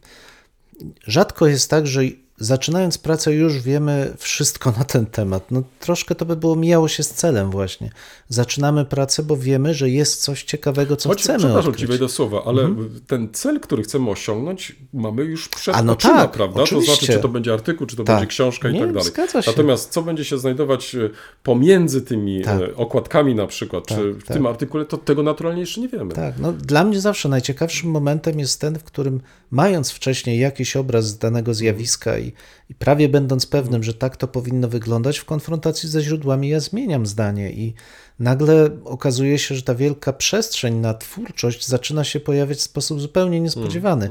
rzadko 1.08 1.47
jest 1.47 1.70
tak, 1.70 1.88
że 1.88 2.01
zaczynając 2.39 2.97
pracę 2.97 3.33
już 3.33 3.61
wiemy 3.61 4.13
wszystko 4.17 4.71
na 4.79 4.83
ten 4.83 5.05
temat. 5.05 5.51
No 5.51 5.63
troszkę 5.79 6.15
to 6.15 6.25
by 6.25 6.35
było 6.35 6.55
mijało 6.55 6.88
się 6.88 7.03
z 7.03 7.09
celem 7.09 7.51
właśnie. 7.51 7.89
Zaczynamy 8.29 8.85
pracę, 8.85 9.23
bo 9.23 9.38
wiemy, 9.38 9.73
że 9.73 9.89
jest 9.89 10.21
coś 10.21 10.43
ciekawego, 10.43 10.95
co 10.95 11.09
Choć, 11.09 11.21
chcemy 11.21 11.38
przepraszam 11.39 11.59
odkryć. 11.69 11.79
ci 11.79 11.88
wejdę 11.88 12.09
słowa, 12.09 12.43
ale 12.45 12.75
ten 13.07 13.29
cel, 13.33 13.59
który 13.59 13.83
chcemy 13.83 14.09
osiągnąć, 14.09 14.75
mamy 14.93 15.23
już 15.23 15.49
przed 15.49 15.75
A 15.75 15.83
no 15.83 15.93
oczyma, 15.93 16.13
tak, 16.13 16.31
prawda? 16.31 16.61
oczywiście. 16.61 16.91
To 16.91 16.97
znaczy, 16.97 17.13
czy 17.13 17.19
to 17.19 17.27
będzie 17.29 17.53
artykuł, 17.53 17.88
czy 17.88 17.95
to 17.95 18.03
Tak. 18.03 18.15
będzie 18.15 18.27
książka 18.27 18.69
i 18.69 18.73
Nie, 18.73 18.79
tak 18.79 18.93
dalej. 18.93 19.11
Natomiast 19.47 19.91
co 19.91 20.01
będzie 20.01 20.25
się 20.25 20.38
znajdować 20.38 20.95
e, 20.95 21.09
pomiędzy 21.43 22.01
tymi 22.01 22.41
Tak. 22.41 22.61
e, 22.61 22.75
okładkami 22.75 23.35
na 23.35 23.47
przykład, 23.47 23.85
czy 23.88 24.13
w 24.13 24.23
tak. 24.23 24.38
tym 24.38 24.45
artykule, 24.45 24.85
to 24.85 24.97
tego 24.97 25.23
naturalnie 25.23 25.61
jeszcze 25.61 25.81
nie 25.81 25.88
wiemy. 25.88 26.13
Tak, 26.13 26.33
no 26.39 26.53
dla 26.53 26.83
mnie 26.83 27.01
zawsze 27.01 27.29
najciekawszym 27.29 27.89
momentem 27.91 28.39
jest 28.39 28.61
ten, 28.61 28.79
w 28.79 28.83
którym 28.83 29.21
mając 29.51 29.91
wcześniej 29.91 30.39
jakiś 30.39 30.75
obraz 30.75 31.17
danego 31.17 31.53
zjawiska 31.53 32.17
i, 32.28 32.34
i 32.69 32.75
prawie 32.75 33.09
będąc 33.09 33.45
pewnym, 33.45 33.84
że 33.84 33.93
tak 33.93 34.17
to 34.17 34.28
powinno 34.28 34.67
wyglądać, 34.67 35.17
w 35.17 35.25
konfrontacji 35.25 35.89
ze 35.89 36.01
źródłami 36.01 36.49
ja 36.49 36.59
zmieniam 36.59 37.05
zdanie 37.05 37.51
i 37.51 37.73
nagle 38.19 38.69
okazuje 38.84 39.39
się, 39.39 39.55
że 39.55 39.61
ta 39.61 39.75
wielka 39.75 40.13
przestrzeń 40.13 40.75
na 40.75 40.93
twórczość 40.93 41.67
zaczyna 41.67 42.03
się 42.03 42.19
pojawiać 42.19 42.57
w 42.57 42.61
sposób 42.61 43.01
zupełnie 43.01 43.41
niespodziewany. 43.41 44.09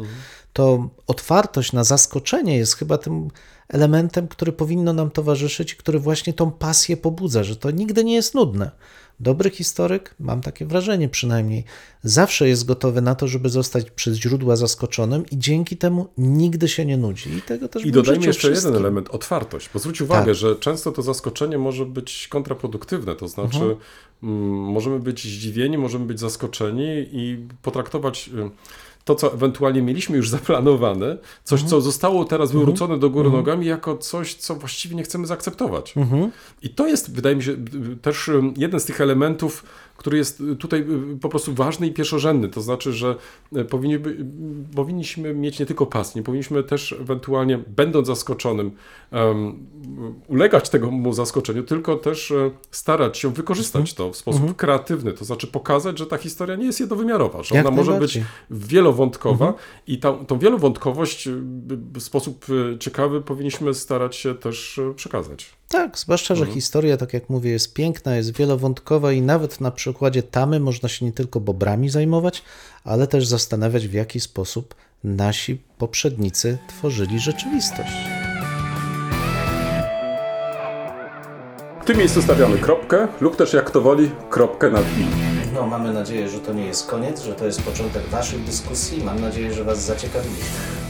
To 0.52 0.88
otwartość 1.06 1.72
na 1.72 1.84
zaskoczenie 1.84 2.56
jest 2.56 2.74
chyba 2.74 2.98
tym 2.98 3.28
elementem, 3.68 4.28
który 4.28 4.52
powinno 4.52 4.92
nam 4.92 5.10
towarzyszyć 5.10 5.74
który 5.74 5.98
właśnie 5.98 6.32
tą 6.32 6.50
pasję 6.50 6.96
pobudza, 6.96 7.44
że 7.44 7.56
to 7.56 7.70
nigdy 7.70 8.04
nie 8.04 8.14
jest 8.14 8.34
nudne. 8.34 8.70
Dobry 9.20 9.50
historyk, 9.50 10.14
mam 10.20 10.40
takie 10.40 10.66
wrażenie 10.66 11.08
przynajmniej, 11.08 11.64
zawsze 12.02 12.48
jest 12.48 12.64
gotowy 12.66 13.00
na 13.00 13.14
to, 13.14 13.28
żeby 13.28 13.48
zostać 13.48 13.90
przez 13.90 14.16
źródła 14.16 14.56
zaskoczonym 14.56 15.24
i 15.30 15.38
dzięki 15.38 15.76
temu 15.76 16.08
nigdy 16.18 16.68
się 16.68 16.84
nie 16.86 16.96
nudzi. 16.96 17.30
I 17.36 17.42
tego 17.42 17.68
też 17.68 17.84
I 17.86 17.92
dodajmy 17.92 18.26
jeszcze 18.26 18.48
wszystkim. 18.48 18.68
jeden 18.72 18.82
element, 18.84 19.08
otwartość. 19.10 19.70
Bo 19.74 19.78
zwróć 19.78 20.00
uwagę, 20.00 20.24
Tak. 20.26 20.34
że 20.34 20.56
często 20.56 20.92
to 20.92 21.02
zaskoczenie 21.02 21.58
może 21.58 21.86
być 21.86 22.28
kontraproduktywne, 22.28 23.16
to 23.16 23.28
znaczy 23.28 23.56
Mhm. 23.56 23.76
mm, 24.22 24.42
możemy 24.72 24.98
być 25.00 25.24
zdziwieni, 25.24 25.78
możemy 25.78 26.06
być 26.06 26.20
zaskoczeni 26.20 26.84
i 27.12 27.46
potraktować 27.62 28.28
y, 28.28 28.50
to, 29.06 29.14
co 29.14 29.32
ewentualnie 29.34 29.82
mieliśmy 29.82 30.16
już 30.16 30.28
zaplanowane, 30.38 31.16
coś, 31.44 31.60
Mhm. 31.60 31.70
co 31.70 31.80
zostało 31.80 32.24
teraz 32.24 32.52
wywrócone 32.52 32.98
do 32.98 33.10
góry 33.10 33.30
nogami, 33.30 33.66
jako 33.66 33.96
coś, 33.96 34.34
co 34.34 34.54
właściwie 34.54 34.96
nie 34.96 35.02
chcemy 35.02 35.26
zaakceptować. 35.26 35.96
Mhm. 35.96 36.30
I 36.62 36.68
to 36.68 36.86
jest, 36.86 37.14
wydaje 37.14 37.36
mi 37.36 37.42
się, 37.42 37.56
też 38.02 38.30
jeden 38.56 38.80
z 38.80 38.84
tych 38.84 39.00
elementów, 39.00 39.64
który 40.06 40.18
jest 40.18 40.40
y, 40.40 40.56
tutaj 40.56 40.80
y, 41.14 41.18
po 41.20 41.28
prostu 41.28 41.54
ważny 41.54 41.86
i 41.86 41.92
pierwszorzędny. 41.92 42.48
To 42.48 42.60
znaczy, 42.60 42.92
że 42.92 43.16
y, 43.56 43.64
powinni, 43.64 43.98
powinniśmy 44.74 45.34
mieć 45.34 45.58
nie 45.58 45.66
tylko 45.66 45.86
pasję, 45.86 46.22
powinniśmy 46.22 46.62
też 46.62 46.92
ewentualnie, 46.92 47.58
będąc 47.58 48.06
zaskoczonym, 48.06 48.70
em, 49.10 49.66
ulegać 50.28 50.68
temu 50.68 51.12
zaskoczeniu, 51.12 51.62
tylko 51.62 51.96
też 51.96 52.30
e, 52.30 52.50
starać 52.70 53.18
się 53.18 53.32
wykorzystać 53.32 53.94
to 53.94 54.12
w 54.12 54.16
sposób 54.16 54.56
kreatywny. 54.56 55.12
To 55.12 55.24
znaczy 55.24 55.46
pokazać, 55.46 55.98
że 55.98 56.06
ta 56.06 56.16
historia 56.16 56.56
nie 56.56 56.66
jest 56.66 56.80
jednowymiarowa, 56.80 57.42
że 57.42 57.54
Jak 57.54 57.66
ona 57.66 57.76
może 57.76 57.98
być 57.98 58.20
wielowątkowa 58.50 59.54
i 59.86 59.98
tą, 59.98 60.26
tą 60.26 60.38
wielowątkowość 60.38 61.26
y, 61.26 61.32
w 61.94 62.02
sposób 62.02 62.46
y, 62.48 62.78
ciekawy 62.78 63.22
powinniśmy 63.22 63.74
starać 63.74 64.16
się 64.16 64.34
też 64.34 64.78
y, 64.78 64.94
przekazać. 64.96 65.56
Tak, 65.68 65.98
zwłaszcza, 65.98 66.34
że 66.34 66.46
historia, 66.46 66.96
tak 66.96 67.12
jak 67.12 67.30
mówię, 67.30 67.50
jest 67.50 67.74
piękna, 67.74 68.16
jest 68.16 68.36
wielowątkowa 68.36 69.12
i 69.12 69.22
nawet 69.22 69.60
na 69.60 69.70
przykładzie 69.96 70.22
Tamy 70.22 70.60
można 70.60 70.88
się 70.88 71.04
nie 71.04 71.12
tylko 71.12 71.40
bobrami 71.40 71.88
zajmować, 71.88 72.42
ale 72.84 73.06
też 73.06 73.26
zastanawiać, 73.26 73.88
w 73.88 73.92
jaki 73.92 74.20
sposób 74.20 74.74
nasi 75.04 75.60
poprzednicy 75.78 76.58
tworzyli 76.68 77.18
rzeczywistość. 77.18 77.92
W 81.82 81.84
tym 81.84 81.98
miejscu 81.98 82.22
stawiamy 82.22 82.58
kropkę 82.58 83.08
lub 83.20 83.36
też 83.36 83.52
jak 83.52 83.70
to 83.70 83.80
woli, 83.80 84.10
kropkę 84.30 84.70
nad 84.70 84.82
i. 84.82 85.06
No, 85.54 85.66
mamy 85.66 85.92
nadzieję, 85.92 86.28
że 86.28 86.38
to 86.38 86.52
nie 86.52 86.66
jest 86.66 86.86
koniec, 86.86 87.22
że 87.22 87.32
to 87.32 87.46
jest 87.46 87.62
początek 87.62 88.06
Waszych 88.08 88.44
dyskusji. 88.44 89.04
Mam 89.04 89.20
nadzieję, 89.20 89.54
że 89.54 89.64
Was 89.64 89.84
zaciekawiliśmy. 89.84 90.44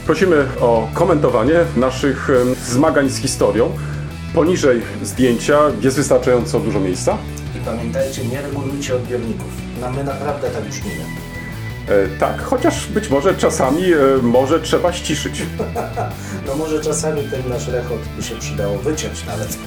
Prosimy 0.05 0.45
o 0.61 0.87
komentowanie 0.93 1.55
naszych 1.75 2.29
zmagań 2.65 3.09
z 3.09 3.17
historią. 3.17 3.71
Poniżej 4.33 4.81
zdjęcia 5.03 5.59
jest 5.81 5.97
wystarczająco 5.97 6.59
dużo 6.59 6.79
miejsca. 6.79 7.17
Pamiętajcie, 7.67 8.25
nie 8.25 8.41
regulujcie 8.41 8.95
odbiorników. 8.95 9.47
No, 9.81 9.91
my 9.91 10.03
naprawdę 10.03 10.49
tak 10.49 10.63
brzmimy. 10.63 11.03
E, 11.87 12.19
tak, 12.19 12.41
chociaż 12.41 12.87
być 12.87 13.09
może 13.09 13.35
czasami 13.35 13.93
e, 13.93 13.97
może 14.21 14.59
trzeba 14.59 14.93
ściszyć. 14.93 15.41
No 16.47 16.55
może 16.55 16.81
czasami 16.81 17.23
ten 17.23 17.49
nasz 17.49 17.67
rechot 17.67 17.99
by 18.17 18.23
się 18.23 18.35
przydało 18.35 18.77
wyciąć 18.77 19.25
nawet. 19.25 19.57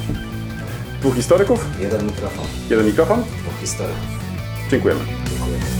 Dwóch 1.01 1.15
historyków, 1.15 1.65
Jeden 1.81 2.07
mikrofon, 2.07 2.45
jeden 2.71 2.87
mikrofon. 2.87 3.23
dwóch 3.23 3.61
historyków. 3.61 4.01
Dziękujemy. 4.71 5.01
Dziękuję. 5.31 5.80